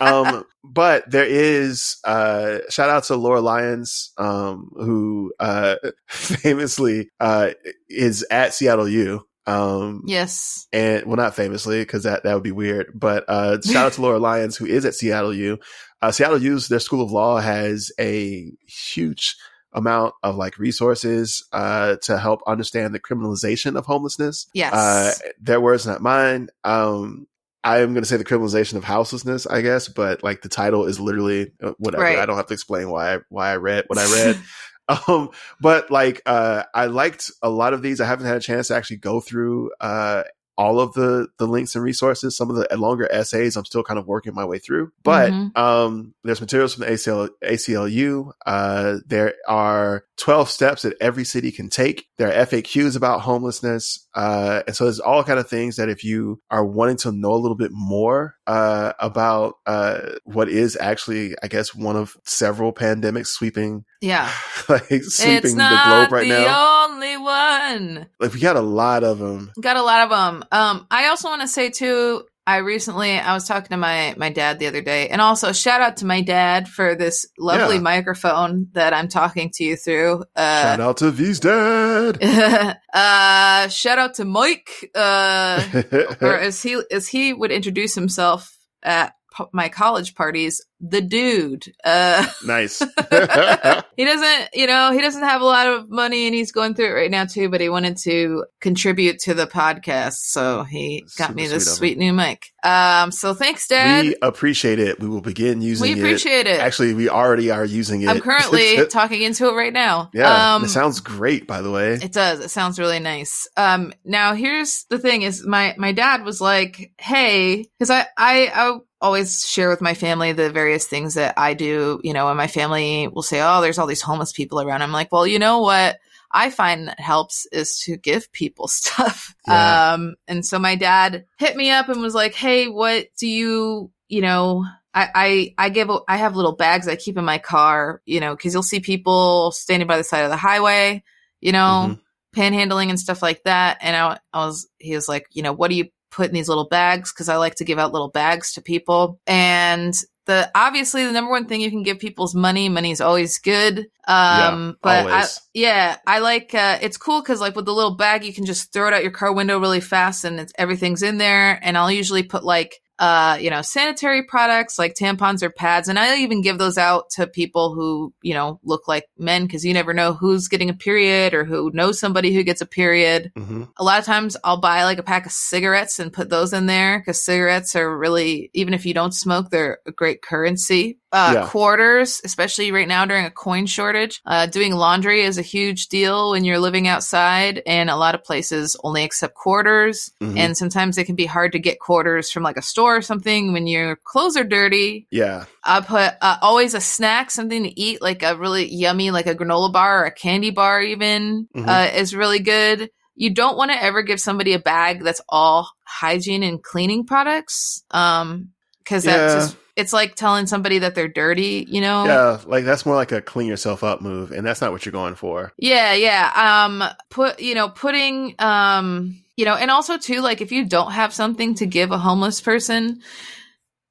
um, 0.00 0.44
but 0.64 1.10
there 1.10 1.26
is 1.26 1.96
uh, 2.04 2.58
shout 2.70 2.90
out 2.90 3.04
to 3.04 3.16
Laura 3.16 3.40
Lyons, 3.40 4.12
um, 4.18 4.70
who 4.74 5.32
uh, 5.38 5.76
famously 6.08 7.10
uh, 7.20 7.50
is 7.88 8.24
at 8.30 8.54
Seattle 8.54 8.88
U. 8.88 9.26
Um, 9.48 10.02
yes. 10.06 10.66
and 10.72 11.06
well, 11.06 11.16
not 11.16 11.36
famously 11.36 11.80
because 11.80 12.02
that 12.02 12.24
that 12.24 12.34
would 12.34 12.42
be 12.42 12.52
weird. 12.52 12.90
But 12.94 13.24
uh, 13.28 13.60
shout 13.62 13.86
out 13.86 13.92
to 13.94 14.02
Laura 14.02 14.18
Lyons, 14.18 14.56
who 14.56 14.66
is 14.66 14.84
at 14.84 14.94
Seattle 14.94 15.34
U. 15.34 15.58
Uh, 16.02 16.10
Seattle 16.10 16.42
U's 16.42 16.68
their 16.68 16.80
School 16.80 17.02
of 17.02 17.12
Law 17.12 17.38
has 17.38 17.92
a 17.98 18.50
huge 18.66 19.36
amount 19.72 20.14
of 20.22 20.36
like 20.36 20.58
resources 20.58 21.46
uh, 21.52 21.96
to 22.02 22.18
help 22.18 22.40
understand 22.46 22.94
the 22.94 23.00
criminalization 23.00 23.76
of 23.76 23.86
homelessness. 23.86 24.46
Yes. 24.54 24.72
Uh, 24.72 25.12
their 25.40 25.60
words, 25.60 25.86
not 25.86 26.02
mine. 26.02 26.48
Um, 26.64 27.26
I'm 27.66 27.94
going 27.94 28.02
to 28.02 28.08
say 28.08 28.16
the 28.16 28.24
criminalization 28.24 28.74
of 28.74 28.84
houselessness, 28.84 29.44
I 29.46 29.60
guess, 29.60 29.88
but 29.88 30.22
like 30.22 30.40
the 30.40 30.48
title 30.48 30.86
is 30.86 31.00
literally 31.00 31.52
uh, 31.60 31.72
whatever. 31.78 32.04
Right. 32.04 32.18
I 32.18 32.24
don't 32.24 32.36
have 32.36 32.46
to 32.46 32.54
explain 32.54 32.90
why 32.90 33.16
I, 33.16 33.18
why 33.28 33.50
I 33.50 33.56
read 33.56 33.84
what 33.88 33.98
I 33.98 34.12
read. 34.12 34.40
um, 35.08 35.30
but 35.60 35.90
like 35.90 36.22
uh, 36.26 36.62
I 36.72 36.86
liked 36.86 37.32
a 37.42 37.50
lot 37.50 37.72
of 37.72 37.82
these. 37.82 38.00
I 38.00 38.06
haven't 38.06 38.26
had 38.26 38.36
a 38.36 38.40
chance 38.40 38.68
to 38.68 38.76
actually 38.76 38.98
go 38.98 39.18
through 39.18 39.72
uh, 39.80 40.22
all 40.58 40.80
of 40.80 40.92
the 40.94 41.28
the 41.38 41.46
links 41.46 41.74
and 41.74 41.84
resources. 41.84 42.36
Some 42.36 42.48
of 42.50 42.56
the 42.56 42.66
longer 42.76 43.06
essays 43.12 43.56
I'm 43.56 43.64
still 43.64 43.82
kind 43.82 43.98
of 43.98 44.06
working 44.06 44.34
my 44.34 44.44
way 44.44 44.58
through, 44.58 44.90
but 45.04 45.30
Mhm. 45.32 45.56
um, 45.56 46.14
there's 46.24 46.40
materials 46.40 46.74
from 46.74 46.84
the 46.86 46.92
ACL, 46.92 47.28
ACLU. 47.44 48.30
Uh, 48.46 48.96
there 49.06 49.34
are 49.48 50.04
12 50.16 50.48
steps 50.48 50.82
that 50.82 50.96
every 51.00 51.24
city 51.24 51.50
can 51.52 51.68
take. 51.68 52.06
There 52.18 52.28
are 52.28 52.46
FAQs 52.46 52.96
about 52.96 53.20
homelessness. 53.22 54.06
Uh, 54.14 54.62
and 54.66 54.74
so 54.74 54.84
there's 54.84 55.00
all 55.00 55.24
kind 55.24 55.38
of 55.38 55.48
things 55.48 55.76
that 55.76 55.88
if 55.88 56.04
you 56.04 56.40
are 56.50 56.64
wanting 56.64 56.96
to 56.98 57.12
know 57.12 57.32
a 57.32 57.36
little 57.42 57.56
bit 57.56 57.70
more, 57.72 58.35
uh, 58.46 58.92
about, 58.98 59.54
uh, 59.66 60.00
what 60.24 60.48
is 60.48 60.76
actually, 60.80 61.34
I 61.42 61.48
guess, 61.48 61.74
one 61.74 61.96
of 61.96 62.16
several 62.24 62.72
pandemics 62.72 63.28
sweeping, 63.28 63.84
Yeah. 64.00 64.30
like 64.68 65.02
sweeping 65.04 65.56
the 65.56 65.80
globe 65.86 66.12
right 66.12 66.26
now. 66.28 66.38
the 66.38 66.44
now. 66.44 66.84
only 66.88 67.16
one. 67.16 68.06
Like 68.20 68.32
we 68.34 68.40
got 68.40 68.56
a 68.56 68.60
lot 68.60 69.04
of 69.04 69.18
them. 69.18 69.52
Got 69.60 69.76
a 69.76 69.82
lot 69.82 70.02
of 70.02 70.10
them. 70.10 70.44
Um, 70.52 70.86
I 70.90 71.08
also 71.08 71.28
want 71.28 71.42
to 71.42 71.48
say 71.48 71.70
too. 71.70 72.24
I 72.48 72.58
recently 72.58 73.10
I 73.18 73.34
was 73.34 73.48
talking 73.48 73.70
to 73.70 73.76
my 73.76 74.14
my 74.16 74.30
dad 74.30 74.58
the 74.60 74.68
other 74.68 74.80
day, 74.80 75.08
and 75.08 75.20
also 75.20 75.52
shout 75.52 75.80
out 75.80 75.96
to 75.98 76.06
my 76.06 76.20
dad 76.20 76.68
for 76.68 76.94
this 76.94 77.26
lovely 77.38 77.76
Yeah. 77.76 77.80
microphone 77.82 78.68
that 78.74 78.94
I'm 78.94 79.08
talking 79.08 79.50
to 79.54 79.64
you 79.64 79.74
through. 79.76 80.22
Shout 80.38 80.80
Uh, 80.80 80.84
out 80.88 80.96
to 80.98 81.10
Vee's 81.10 81.40
dad. 81.40 82.22
uh, 82.94 83.68
shout 83.68 83.98
out 83.98 84.14
to 84.14 84.24
Mike, 84.24 84.90
uh, 84.94 85.60
or 86.20 86.38
as 86.38 86.62
he 86.62 86.80
as 86.92 87.08
he 87.08 87.32
would 87.32 87.50
introduce 87.50 87.94
himself 87.96 88.56
at 88.82 89.14
my 89.52 89.68
college 89.68 90.14
parties, 90.14 90.64
the 90.80 91.00
dude. 91.00 91.64
Uh, 91.84 92.26
nice. 92.46 92.78
he 93.96 94.04
doesn't, 94.04 94.48
you 94.54 94.66
know, 94.66 94.92
he 94.92 95.00
doesn't 95.00 95.22
have 95.22 95.40
a 95.40 95.44
lot 95.44 95.66
of 95.66 95.88
money 95.88 96.26
and 96.26 96.34
he's 96.34 96.52
going 96.52 96.74
through 96.74 96.86
it 96.86 96.94
right 96.94 97.10
now 97.10 97.24
too, 97.24 97.48
but 97.48 97.60
he 97.60 97.68
wanted 97.68 97.96
to 97.98 98.44
contribute 98.60 99.18
to 99.20 99.34
the 99.34 99.46
podcast. 99.46 100.14
So 100.14 100.64
he 100.64 101.06
got 101.16 101.28
Super 101.28 101.34
me 101.34 101.46
this 101.46 101.64
sweet 101.64 101.76
sweet 101.76 101.98
new 101.98 102.12
mic. 102.12 102.52
Um, 102.62 103.12
so 103.12 103.32
thanks, 103.32 103.68
Dad. 103.68 104.04
we 104.06 104.16
appreciate 104.22 104.78
it. 104.78 104.98
We 105.00 105.08
will 105.08 105.20
begin 105.20 105.60
using 105.62 105.92
it. 105.92 105.94
We 105.94 106.00
appreciate 106.00 106.46
it. 106.46 106.60
Actually, 106.60 106.94
we 106.94 107.08
already 107.08 107.50
are 107.50 107.64
using 107.64 108.02
it. 108.02 108.08
I'm 108.08 108.20
currently 108.20 108.84
talking 108.90 109.22
into 109.22 109.48
it 109.48 109.52
right 109.54 109.72
now. 109.72 110.10
yeah, 110.12 110.56
Um, 110.56 110.64
it 110.64 110.68
sounds 110.68 111.00
great. 111.00 111.46
By 111.46 111.62
the 111.62 111.70
way, 111.70 111.94
It 111.94 112.12
does. 112.12 112.40
It 112.40 112.50
sounds 112.50 112.78
really 112.78 112.98
nice. 112.98 113.48
Um, 113.56 113.92
now 114.04 114.34
here's 114.34 114.84
the 114.90 114.98
thing: 114.98 115.22
is 115.22 115.46
my 115.46 115.74
my 115.78 115.92
dad 115.92 116.24
was 116.24 116.40
like, 116.40 116.92
"Hey," 116.98 117.66
because 117.78 117.90
I 117.90 118.06
I 118.16 118.50
I 118.54 118.78
always 119.06 119.46
share 119.48 119.70
with 119.70 119.80
my 119.80 119.94
family 119.94 120.32
the 120.32 120.50
various 120.50 120.86
things 120.86 121.14
that 121.14 121.34
I 121.36 121.54
do. 121.54 122.00
You 122.04 122.12
know, 122.12 122.28
and 122.28 122.36
my 122.36 122.46
family 122.48 123.08
will 123.08 123.22
say, 123.22 123.40
"Oh, 123.40 123.60
there's 123.62 123.78
all 123.78 123.86
these 123.86 124.02
homeless 124.02 124.32
people 124.32 124.60
around." 124.60 124.82
I'm 124.82 124.92
like, 124.92 125.10
"Well, 125.12 125.26
you 125.26 125.38
know 125.38 125.60
what." 125.60 125.98
I 126.32 126.50
find 126.50 126.88
that 126.88 126.98
helps 127.00 127.46
is 127.52 127.78
to 127.84 127.96
give 127.96 128.30
people 128.32 128.68
stuff. 128.80 129.34
Yeah. 129.46 129.92
Um, 129.94 130.16
and 130.28 130.44
so 130.44 130.58
my 130.58 130.74
dad 130.74 131.24
hit 131.38 131.56
me 131.56 131.70
up 131.70 131.88
and 131.88 132.00
was 132.02 132.16
like, 132.16 132.34
Hey, 132.34 132.66
what 132.68 133.06
do 133.16 133.28
you, 133.28 133.90
you 134.08 134.20
know, 134.22 134.64
I, 134.92 135.08
I, 135.14 135.66
I 135.66 135.68
give, 135.70 135.88
I 136.08 136.16
have 136.16 136.34
little 136.36 136.56
bags 136.56 136.88
I 136.88 136.96
keep 136.96 137.16
in 137.16 137.24
my 137.24 137.38
car, 137.38 138.02
you 138.06 138.18
know, 138.20 138.36
cause 138.36 138.52
you'll 138.52 138.64
see 138.64 138.80
people 138.80 139.52
standing 139.52 139.86
by 139.86 139.96
the 139.96 140.04
side 140.04 140.24
of 140.24 140.30
the 140.30 140.36
highway, 140.36 141.04
you 141.40 141.52
know, 141.52 141.96
Mhm. 141.96 142.00
panhandling 142.34 142.90
and 142.90 143.00
stuff 143.00 143.22
like 143.22 143.44
that. 143.44 143.78
And 143.80 143.96
I, 143.96 144.18
I 144.32 144.44
was, 144.46 144.68
he 144.78 144.94
was 144.96 145.08
like, 145.08 145.26
you 145.30 145.42
know, 145.42 145.52
what 145.52 145.70
do 145.70 145.76
you 145.76 145.86
put 146.16 146.28
in 146.28 146.34
these 146.34 146.48
little 146.48 146.66
bags? 146.68 147.12
Cause 147.12 147.28
I 147.28 147.36
like 147.36 147.56
to 147.56 147.64
give 147.64 147.78
out 147.78 147.92
little 147.92 148.08
bags 148.08 148.54
to 148.54 148.62
people. 148.62 149.20
And 149.26 149.94
the, 150.24 150.50
obviously 150.54 151.04
the 151.04 151.12
number 151.12 151.30
one 151.30 151.46
thing 151.46 151.60
you 151.60 151.70
can 151.70 151.84
give 151.84 152.00
people 152.00 152.24
is 152.24 152.34
money. 152.34 152.68
Money 152.68 152.90
is 152.90 153.00
always 153.00 153.38
good. 153.38 153.86
Um, 154.08 154.76
but 154.82 155.06
I, 155.06 155.24
yeah, 155.54 155.98
I 156.06 156.18
like, 156.18 156.54
uh, 156.54 156.78
it's 156.80 156.96
cool 156.96 157.22
cause 157.22 157.40
like 157.40 157.54
with 157.54 157.66
the 157.66 157.74
little 157.74 157.94
bag, 157.94 158.24
you 158.24 158.32
can 158.32 158.46
just 158.46 158.72
throw 158.72 158.88
it 158.88 158.94
out 158.94 159.02
your 159.02 159.12
car 159.12 159.32
window 159.32 159.60
really 159.60 159.80
fast 159.80 160.24
and 160.24 160.40
it's, 160.40 160.52
everything's 160.58 161.02
in 161.02 161.18
there. 161.18 161.60
And 161.62 161.76
I'll 161.76 161.92
usually 161.92 162.22
put 162.22 162.42
like, 162.42 162.80
uh, 162.98 163.36
you 163.40 163.50
know, 163.50 163.62
sanitary 163.62 164.22
products 164.22 164.78
like 164.78 164.94
tampons 164.94 165.42
or 165.42 165.50
pads. 165.50 165.88
And 165.88 165.98
I 165.98 166.18
even 166.18 166.40
give 166.42 166.58
those 166.58 166.78
out 166.78 167.10
to 167.10 167.26
people 167.26 167.74
who, 167.74 168.12
you 168.22 168.32
know, 168.34 168.58
look 168.64 168.88
like 168.88 169.04
men 169.18 169.44
because 169.44 169.64
you 169.64 169.74
never 169.74 169.92
know 169.92 170.14
who's 170.14 170.48
getting 170.48 170.70
a 170.70 170.74
period 170.74 171.34
or 171.34 171.44
who 171.44 171.70
knows 171.74 171.98
somebody 172.00 172.32
who 172.34 172.42
gets 172.42 172.60
a 172.60 172.66
period. 172.66 173.32
Mhm. 173.36 173.68
A 173.76 173.84
lot 173.84 173.98
of 173.98 174.04
times 174.06 174.36
I'll 174.44 174.60
buy 174.60 174.84
like 174.84 174.98
a 174.98 175.02
pack 175.02 175.26
of 175.26 175.32
cigarettes 175.32 175.98
and 175.98 176.12
put 176.12 176.30
those 176.30 176.52
in 176.52 176.66
there 176.66 176.98
because 176.98 177.22
cigarettes 177.22 177.76
are 177.76 177.96
really, 177.98 178.50
even 178.54 178.72
if 178.72 178.86
you 178.86 178.94
don't 178.94 179.12
smoke, 179.14 179.50
they're 179.50 179.78
a 179.86 179.92
great 179.92 180.22
currency. 180.22 180.98
Uh, 181.12 181.32
Yeah. 181.34 181.46
quarters, 181.48 182.20
especially 182.24 182.72
right 182.72 182.88
now 182.88 183.04
during 183.06 183.24
a 183.24 183.30
coin 183.30 183.64
shortage. 183.66 184.20
Uh, 184.26 184.44
doing 184.46 184.72
laundry 184.74 185.22
is 185.22 185.38
a 185.38 185.42
huge 185.42 185.86
deal 185.88 186.32
when 186.32 186.44
you're 186.44 186.58
living 186.58 186.88
outside 186.88 187.62
and 187.66 187.88
a 187.88 187.96
lot 187.96 188.14
of 188.14 188.22
places 188.24 188.76
only 188.84 189.02
accept 189.02 189.34
quarters. 189.34 190.10
Mhm. 190.22 190.36
And 190.38 190.56
sometimes 190.56 190.98
it 190.98 191.04
can 191.04 191.14
be 191.14 191.24
hard 191.24 191.52
to 191.52 191.58
get 191.58 191.78
quarters 191.80 192.30
from 192.30 192.42
like 192.42 192.56
a 192.58 192.62
store 192.62 192.85
or 192.86 193.02
something 193.02 193.52
when 193.52 193.66
your 193.66 193.96
clothes 194.04 194.36
are 194.36 194.44
dirty. 194.44 195.06
Yeah, 195.10 195.46
I 195.64 195.80
put 195.80 196.12
uh, 196.20 196.36
always 196.42 196.74
a 196.74 196.80
snack, 196.80 197.30
something 197.30 197.64
to 197.64 197.80
eat, 197.80 198.00
like 198.02 198.22
a 198.22 198.36
really 198.36 198.66
yummy, 198.72 199.10
like 199.10 199.26
a 199.26 199.34
granola 199.34 199.72
bar 199.72 200.02
or 200.02 200.06
a 200.06 200.12
candy 200.14 200.50
bar, 200.50 200.80
even 200.80 201.48
Mhm. 201.56 201.68
uh, 201.68 201.96
is 201.96 202.14
really 202.14 202.40
good. 202.40 202.90
You 203.14 203.30
don't 203.34 203.56
want 203.56 203.70
to 203.70 203.82
ever 203.82 204.02
give 204.02 204.20
somebody 204.20 204.52
a 204.52 204.58
bag 204.58 205.02
that's 205.02 205.22
all 205.28 205.70
hygiene 205.84 206.42
and 206.42 206.62
cleaning 206.62 207.06
products, 207.06 207.82
um, 207.90 208.50
because 208.84 209.04
that's 209.04 209.34
Yeah. 209.34 209.40
just 209.40 209.56
it's 209.74 209.92
like 209.92 210.14
telling 210.14 210.46
somebody 210.46 210.78
that 210.78 210.94
they're 210.94 211.06
dirty, 211.06 211.66
you 211.68 211.82
know? 211.82 212.04
yeah. 212.04 212.38
Like 212.46 212.64
that's 212.64 212.86
more 212.86 212.94
like 212.94 213.12
a 213.12 213.20
clean 213.20 213.46
yourself 213.46 213.84
up 213.84 214.00
move, 214.00 214.30
and 214.32 214.46
that's 214.46 214.60
not 214.62 214.72
what 214.72 214.86
you're 214.86 214.92
going 214.92 215.16
for. 215.16 215.52
Yeah, 215.58 215.92
yeah. 215.92 216.64
Um 216.64 216.82
put 217.10 217.40
you 217.40 217.54
know, 217.54 217.68
putting 217.68 218.34
um 218.38 219.18
you 219.36 219.44
know, 219.44 219.54
and 219.54 219.70
also 219.70 219.98
too, 219.98 220.20
like 220.20 220.40
if 220.40 220.50
you 220.50 220.64
don't 220.64 220.92
have 220.92 221.12
something 221.12 221.54
to 221.56 221.66
give 221.66 221.90
a 221.90 221.98
homeless 221.98 222.40
person, 222.40 223.02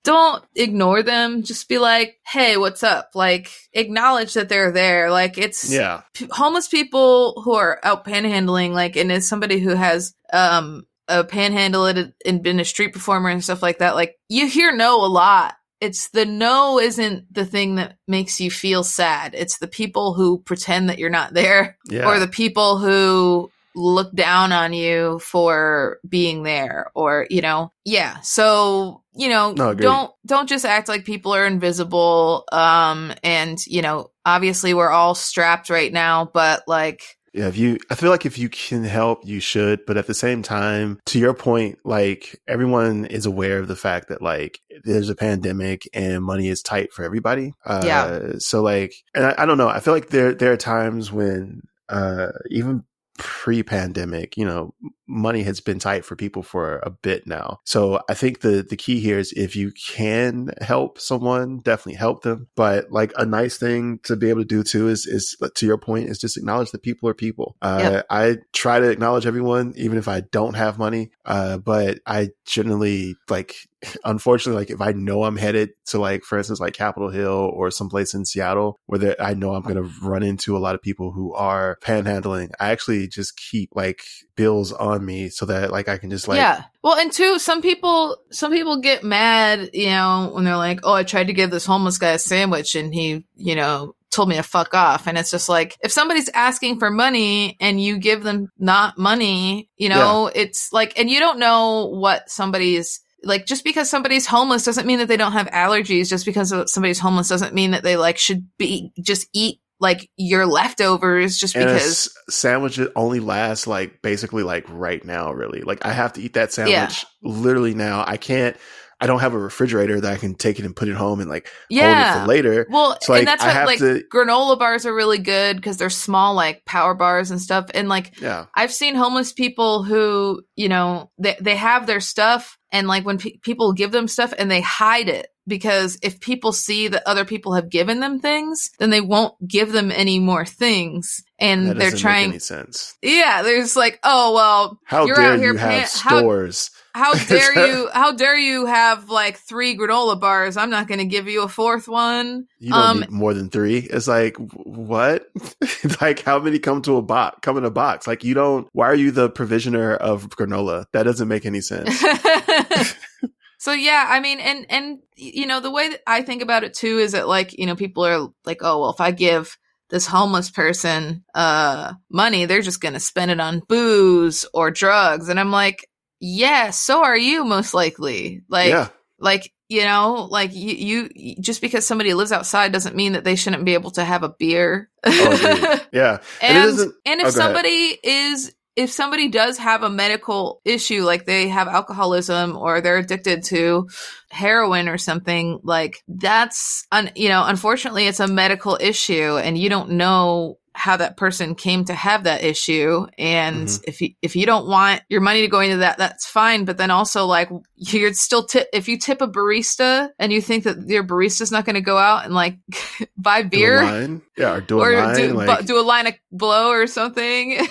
don't 0.03 0.43
ignore 0.55 1.03
them. 1.03 1.43
Just 1.43 1.67
be 1.67 1.77
like, 1.77 2.17
hey, 2.25 2.57
what's 2.57 2.83
up? 2.83 3.11
Like 3.15 3.51
acknowledge 3.73 4.35
that 4.35 4.49
they're 4.49 4.71
there. 4.71 5.11
Like 5.11 5.37
it's 5.37 5.69
Yeah, 5.69 6.01
p- 6.13 6.27
homeless 6.31 6.67
people 6.67 7.41
who 7.43 7.55
are 7.55 7.79
out 7.83 8.05
panhandling, 8.05 8.71
like 8.71 8.95
and 8.95 9.11
as 9.11 9.27
somebody 9.27 9.59
who 9.59 9.71
has 9.71 10.13
um 10.31 10.85
a 11.07 11.23
panhandle 11.23 11.85
and 11.85 12.13
and 12.25 12.43
been 12.43 12.59
a 12.59 12.65
street 12.65 12.93
performer 12.93 13.29
and 13.29 13.43
stuff 13.43 13.61
like 13.61 13.79
that, 13.79 13.95
like 13.95 14.15
you 14.29 14.47
hear 14.47 14.73
no 14.75 15.03
a 15.03 15.07
lot. 15.07 15.55
It's 15.81 16.09
the 16.09 16.25
no 16.25 16.79
isn't 16.79 17.31
the 17.33 17.45
thing 17.45 17.75
that 17.75 17.97
makes 18.07 18.39
you 18.39 18.49
feel 18.49 18.83
sad. 18.83 19.35
It's 19.35 19.57
the 19.57 19.67
people 19.67 20.13
who 20.13 20.39
pretend 20.39 20.89
that 20.89 20.99
you're 20.99 21.09
not 21.09 21.33
there 21.33 21.77
yeah. 21.89 22.07
or 22.07 22.19
the 22.19 22.27
people 22.27 22.77
who 22.77 23.51
look 23.75 24.13
down 24.13 24.51
on 24.51 24.73
you 24.73 25.19
for 25.19 25.99
being 26.07 26.43
there 26.43 26.91
or 26.95 27.27
you 27.29 27.41
know 27.41 27.71
yeah 27.83 28.19
so 28.21 29.03
you 29.13 29.27
know 29.29 29.51
No, 29.51 29.73
don't 29.73 30.11
don't 30.25 30.47
just 30.49 30.65
act 30.65 30.87
like 30.87 31.05
people 31.05 31.33
are 31.35 31.45
invisible 31.45 32.45
um 32.51 33.13
and 33.23 33.59
you 33.67 33.81
know 33.81 34.09
obviously 34.25 34.73
we're 34.73 34.89
all 34.89 35.13
strapped 35.13 35.69
right 35.69 35.91
now 35.91 36.29
but 36.33 36.63
like 36.67 37.03
Yeah, 37.33 37.47
if 37.49 37.57
you, 37.57 37.79
I 37.89 37.95
feel 37.95 38.11
like 38.11 38.25
if 38.25 38.37
you 38.39 38.47
can 38.47 38.85
help, 38.85 39.25
you 39.27 39.41
should. 39.41 39.85
But 39.85 39.97
at 39.97 40.07
the 40.07 40.13
same 40.13 40.41
time, 40.41 40.99
to 41.07 41.19
your 41.19 41.33
point, 41.33 41.79
like 41.83 42.39
everyone 42.47 43.03
is 43.05 43.25
aware 43.25 43.59
of 43.59 43.67
the 43.67 43.75
fact 43.75 44.07
that 44.07 44.21
like 44.21 44.61
there's 44.85 45.09
a 45.09 45.15
pandemic 45.15 45.83
and 45.93 46.23
money 46.23 46.47
is 46.47 46.61
tight 46.61 46.93
for 46.93 47.03
everybody. 47.03 47.53
Uh, 47.65 47.83
Yeah. 47.85 48.29
So 48.39 48.61
like, 48.63 48.93
and 49.13 49.25
I, 49.25 49.35
I 49.39 49.45
don't 49.45 49.57
know. 49.57 49.67
I 49.67 49.81
feel 49.81 49.93
like 49.93 50.07
there 50.09 50.33
there 50.33 50.53
are 50.53 50.57
times 50.57 51.11
when, 51.11 51.61
uh, 51.89 52.31
even 52.49 52.85
pre-pandemic, 53.17 54.37
you 54.37 54.45
know, 54.45 54.73
money 55.07 55.43
has 55.43 55.59
been 55.59 55.79
tight 55.79 56.03
for 56.03 56.15
people 56.15 56.43
for 56.43 56.79
a 56.79 56.89
bit 56.89 57.27
now. 57.27 57.59
So 57.63 58.01
I 58.09 58.13
think 58.13 58.41
the 58.41 58.65
the 58.67 58.75
key 58.75 58.99
here 58.99 59.19
is 59.19 59.31
if 59.33 59.55
you 59.55 59.71
can 59.71 60.51
help 60.61 60.99
someone, 60.99 61.59
definitely 61.59 61.95
help 61.95 62.23
them. 62.23 62.47
But 62.55 62.91
like 62.91 63.13
a 63.17 63.25
nice 63.25 63.57
thing 63.57 63.99
to 64.03 64.15
be 64.15 64.29
able 64.29 64.41
to 64.41 64.45
do 64.45 64.63
too 64.63 64.87
is 64.87 65.05
is 65.05 65.37
to 65.55 65.65
your 65.65 65.77
point 65.77 66.09
is 66.09 66.17
just 66.17 66.37
acknowledge 66.37 66.71
that 66.71 66.83
people 66.83 67.09
are 67.09 67.13
people. 67.13 67.55
Uh, 67.61 67.73
Yep. 67.85 68.05
I 68.09 68.37
try 68.51 68.79
to 68.79 68.89
acknowledge 68.89 69.27
everyone, 69.27 69.73
even 69.75 69.97
if 69.97 70.07
I 70.07 70.21
don't 70.21 70.55
have 70.55 70.79
money. 70.79 71.11
Uh, 71.23 71.57
but 71.57 71.99
I 72.07 72.29
generally 72.45 73.15
like 73.29 73.55
unfortunately, 74.03 74.61
like 74.61 74.69
if 74.69 74.81
I 74.81 74.91
know 74.91 75.23
I'm 75.23 75.37
headed 75.37 75.71
to 75.87 75.99
like, 75.99 76.23
for 76.23 76.37
instance, 76.37 76.59
like 76.59 76.73
Capitol 76.73 77.09
Hill 77.09 77.51
or 77.53 77.71
someplace 77.71 78.13
in 78.13 78.25
Seattle 78.25 78.79
where 78.85 78.99
there, 78.99 79.15
I 79.19 79.33
know 79.33 79.53
I'm 79.53 79.63
going 79.63 79.75
to 79.75 79.89
run 80.01 80.23
into 80.23 80.55
a 80.55 80.59
lot 80.59 80.75
of 80.75 80.81
people 80.81 81.11
who 81.11 81.33
are 81.33 81.77
panhandling, 81.81 82.51
I 82.59 82.71
actually 82.71 83.07
just 83.07 83.37
keep 83.37 83.69
like 83.75 84.03
bills 84.35 84.71
on 84.71 85.05
me 85.05 85.29
so 85.29 85.45
that 85.45 85.71
like 85.71 85.87
I 85.87 85.97
can 85.97 86.09
just 86.09 86.27
like, 86.27 86.37
yeah. 86.37 86.63
Well 86.83 86.97
and 86.97 87.11
two 87.11 87.39
some 87.39 87.61
people 87.61 88.17
some 88.31 88.51
people 88.51 88.77
get 88.77 89.03
mad 89.03 89.71
you 89.73 89.87
know 89.87 90.29
when 90.33 90.43
they're 90.43 90.55
like 90.55 90.81
oh 90.83 90.93
i 90.93 91.01
tried 91.01 91.27
to 91.27 91.33
give 91.33 91.49
this 91.49 91.65
homeless 91.65 91.97
guy 91.97 92.11
a 92.11 92.19
sandwich 92.19 92.75
and 92.75 92.93
he 92.93 93.25
you 93.35 93.55
know 93.55 93.95
told 94.15 94.29
me 94.29 94.35
to 94.35 94.43
fuck 94.43 94.73
off. 94.73 95.07
And 95.07 95.17
it's 95.17 95.29
just 95.29 95.49
like 95.49 95.77
if 95.81 95.91
somebody's 95.91 96.29
asking 96.29 96.79
for 96.79 96.89
money 96.89 97.57
and 97.59 97.81
you 97.81 97.97
give 97.97 98.23
them 98.23 98.49
not 98.57 98.97
money 98.97 99.69
you 99.77 99.89
know 99.89 100.31
it's 100.33 100.71
like 100.71 100.97
and 100.97 101.09
you 101.09 101.19
don't 101.19 101.37
know 101.37 101.87
what 101.87 102.29
somebody's 102.29 103.01
like 103.25 103.45
just 103.45 103.63
because 103.63 103.89
somebody's 103.89 104.25
homeless 104.27 104.63
doesn't 104.63 104.85
mean 104.87 104.99
that 104.99 105.07
they 105.07 105.17
don't 105.17 105.33
have 105.33 105.47
allergies 105.47 106.07
just 106.09 106.25
because 106.25 106.53
somebody's 106.71 106.99
homeless 106.99 107.27
doesn't 107.29 107.53
mean 107.53 107.71
that 107.71 107.83
they 107.83 107.97
like 107.97 108.17
should 108.17 108.47
be 108.57 108.91
just 109.01 109.27
eat 109.33 109.59
like 109.81 110.09
your 110.15 110.45
leftovers 110.45 111.37
just 111.37 111.55
And 111.55 111.65
because 111.65 112.07
s- 112.07 112.09
sandwich 112.33 112.79
only 112.95 113.19
lasts 113.19 113.67
like 113.67 114.01
basically 114.01 114.43
like 114.43 114.63
right 114.69 115.03
now, 115.03 115.31
really. 115.33 115.61
Like 115.61 115.85
I 115.85 115.91
have 115.91 116.13
to 116.13 116.21
eat 116.21 116.33
that 116.35 116.53
sandwich 116.53 117.05
literally 117.21 117.73
now. 117.73 118.03
I 118.07 118.17
can't. 118.17 118.55
I 119.01 119.07
don't 119.07 119.19
have 119.19 119.33
a 119.33 119.37
refrigerator 119.37 119.99
that 119.99 120.13
I 120.13 120.15
can 120.15 120.35
take 120.35 120.57
it 120.57 120.63
and 120.63 120.73
put 120.73 120.87
it 120.87 120.95
home 120.95 121.19
and 121.19 121.29
like 121.29 121.47
hold 121.47 121.57
it 121.69 121.75
yeah. 121.81 122.21
for 122.21 122.27
later. 122.29 122.65
Well, 122.69 122.97
So 123.01 123.11
like 123.11 123.19
and 123.19 123.27
that's 123.27 123.43
I 123.43 123.47
what 123.47 123.53
have 123.55 123.67
like 123.67 123.79
to. 123.79 124.03
granola 124.11 124.57
bars 124.57 124.85
are 124.85 124.95
really 124.95 125.17
good 125.17 125.57
because 125.57 125.75
they're 125.75 125.89
small, 125.89 126.33
like 126.33 126.63
power 126.63 126.93
bars 126.95 127.29
and 127.29 127.41
stuff. 127.41 127.65
And 127.73 127.89
like 127.89 128.17
Yeah, 128.21 128.45
I've 128.55 128.71
seen 128.71 128.95
homeless 128.95 129.33
people 129.33 129.83
who, 129.83 130.41
you 130.55 130.69
know, 130.69 131.11
they 131.17 131.35
they 131.41 131.57
have 131.57 131.85
their 131.87 131.99
stuff, 131.99 132.57
and 132.75 132.89
like 132.89 133.05
when 133.05 133.17
pe- 133.17 133.37
people 133.37 133.71
give 133.71 133.93
them 133.93 134.05
stuff 134.05 134.33
and 134.37 134.51
they 134.51 134.59
hide 134.59 135.07
it 135.07 135.27
because 135.47 135.97
if 136.01 136.19
people 136.19 136.51
see 136.51 136.89
that 136.89 137.03
other 137.05 137.23
people 137.23 137.53
have 137.53 137.69
given 137.69 138.01
them 138.01 138.19
things, 138.19 138.69
then 138.79 138.89
they 138.89 138.99
won't 138.99 139.33
give 139.47 139.71
them 139.71 139.91
any 139.91 140.19
more 140.19 140.45
things, 140.45 141.23
and 141.39 141.69
that 141.69 141.77
they're 141.77 141.91
trying. 141.91 142.27
make 142.27 142.33
any 142.33 142.39
sense. 142.39 142.97
Yeah, 143.01 143.43
there's 143.43 143.77
like, 143.77 143.99
oh 144.03 144.33
well, 144.33 144.79
How 144.83 145.05
You're 145.05 145.15
dare 145.15 145.33
out 145.33 145.39
here 145.39 145.53
you 145.53 145.57
have 145.57 145.87
stores? 145.87 146.69
How 146.95 147.13
dare 147.27 147.67
you? 147.67 147.89
How 147.93 148.13
dare 148.13 148.37
you 148.37 148.65
have 148.65 149.09
like 149.09 149.37
three 149.37 149.77
granola 149.77 150.17
bars? 150.19 150.55
I'm 150.55 150.69
not 150.69 150.87
going 150.87 150.99
to 150.99 151.05
give 151.05 151.27
you 151.27 151.43
a 151.43 151.49
fourth 151.49 151.89
one. 151.89 152.47
You 152.57 152.71
don't 152.71 152.81
Um, 152.81 152.99
need 153.01 153.11
more 153.11 153.33
than 153.33 153.49
three. 153.49 153.79
It's 153.79 154.07
like 154.07 154.37
wh- 154.37 154.65
what? 154.65 155.27
like 156.01 156.21
how 156.21 156.39
many 156.39 156.57
come 156.57 156.81
to 156.83 156.95
a 156.95 157.01
box? 157.01 157.39
Come 157.41 157.57
in 157.57 157.65
a 157.65 157.69
box? 157.69 158.07
Like 158.07 158.23
you 158.23 158.33
don't. 158.33 158.69
Why 158.71 158.87
are 158.87 158.95
you 158.95 159.11
the 159.11 159.29
provisioner 159.29 159.93
of 159.93 160.29
granola? 160.29 160.85
That 160.93 161.03
doesn't 161.03 161.27
make 161.27 161.45
any 161.45 161.59
sense. 161.61 161.99
so 163.57 163.73
yeah, 163.73 164.05
I 164.09 164.19
mean, 164.19 164.39
and 164.39 164.65
and 164.69 164.99
you 165.17 165.45
know 165.47 165.59
the 165.59 165.71
way 165.71 165.89
that 165.89 166.01
I 166.07 166.21
think 166.21 166.41
about 166.41 166.63
it 166.63 166.73
too 166.73 166.97
is 166.99 167.11
that 167.11 167.27
like 167.27 167.57
you 167.57 167.65
know 167.65 167.75
people 167.75 168.05
are 168.05 168.29
like, 168.45 168.59
oh 168.61 168.79
well, 168.79 168.89
if 168.91 169.01
I 169.01 169.11
give 169.11 169.57
this 169.89 170.07
homeless 170.07 170.49
person 170.49 171.23
uh 171.33 171.93
money, 172.09 172.45
they're 172.45 172.61
just 172.61 172.81
gonna 172.81 172.99
spend 172.99 173.31
it 173.31 173.39
on 173.39 173.61
booze 173.67 174.45
or 174.53 174.71
drugs, 174.71 175.29
and 175.29 175.39
I'm 175.39 175.51
like, 175.51 175.87
yeah, 176.19 176.69
so 176.71 177.03
are 177.03 177.17
you 177.17 177.45
most 177.45 177.73
likely. 177.73 178.43
Like, 178.49 178.69
yeah, 178.69 178.89
like 179.19 179.51
you 179.67 179.83
know, 179.83 180.27
like 180.29 180.53
you 180.53 181.09
you 181.13 181.35
just 181.41 181.61
because 181.61 181.85
somebody 181.87 182.13
lives 182.13 182.31
outside 182.31 182.71
doesn't 182.71 182.95
mean 182.95 183.13
that 183.13 183.23
they 183.23 183.35
shouldn't 183.35 183.65
be 183.65 183.73
able 183.73 183.91
to 183.91 184.03
have 184.03 184.23
a 184.23 184.29
beer. 184.29 184.89
Oh, 185.05 185.79
yeah. 185.91 186.19
And 186.41 186.57
and 186.57 186.63
doesn't- 186.63 186.93
oh, 186.93 187.11
if 187.11 187.19
ahead. 187.21 187.33
somebody 187.33 187.97
is 188.03 188.53
if 188.75 188.91
somebody 188.91 189.29
does 189.29 189.57
have 189.57 189.83
a 189.83 189.89
medical 189.89 190.61
issue 190.65 191.03
like 191.03 191.25
they 191.25 191.47
have 191.47 191.67
alcoholism 191.67 192.57
or 192.57 192.81
they're 192.81 192.97
addicted 192.97 193.43
to 193.45 193.87
heroin 194.29 194.89
or 194.89 194.97
something 194.97 195.59
like 195.63 196.03
that's 196.07 196.85
un, 196.91 197.09
you 197.15 197.29
know 197.29 197.45
unfortunately 197.45 198.05
it's 198.07 198.19
a 198.19 198.27
medical 198.27 198.77
issue 198.79 199.37
and 199.37 199.57
you 199.57 199.69
don't 199.69 199.91
know 199.91 200.57
how 200.77 200.97
that 200.97 201.15
person 201.15 201.55
came 201.55 201.85
to 201.85 201.93
have 201.93 202.25
that 202.25 202.43
issue 202.43 203.07
and 203.17 203.67
Mhm. 203.67 203.83
if 203.87 204.01
you 204.01 204.09
if 204.21 204.35
you 204.35 204.45
don't 204.45 204.67
want 204.67 205.01
your 205.09 205.21
money 205.21 205.41
to 205.41 205.47
go 205.47 205.61
into 205.61 205.77
that 205.77 205.97
that's 205.97 206.25
fine 206.27 206.65
but 206.65 206.77
then 206.77 206.91
also 206.91 207.25
like 207.25 207.49
you're 207.75 208.13
still 208.13 208.43
tip 208.45 208.67
if 208.73 208.89
you 208.89 208.97
tip 208.99 209.21
a 209.21 209.27
barista 209.27 210.09
and 210.19 210.33
you 210.33 210.41
think 210.41 210.65
that 210.65 210.77
your 210.87 211.03
barista's 211.03 211.51
not 211.51 211.63
going 211.65 211.75
to 211.75 211.81
go 211.81 211.97
out 211.97 212.25
and 212.25 212.33
like 212.33 212.57
buy 213.17 213.41
Do 213.41 213.49
beer 213.49 213.83
line. 213.83 214.21
Yeah, 214.37 214.55
or 214.55 214.61
do 214.61 214.81
a 214.81 214.83
line. 214.83 215.15
do, 215.15 215.27
like, 215.33 215.65
do 215.65 215.79
a 215.79 215.81
line 215.81 216.07
of 216.07 216.13
blow 216.37 216.69
or 216.69 216.87
something. 216.87 217.57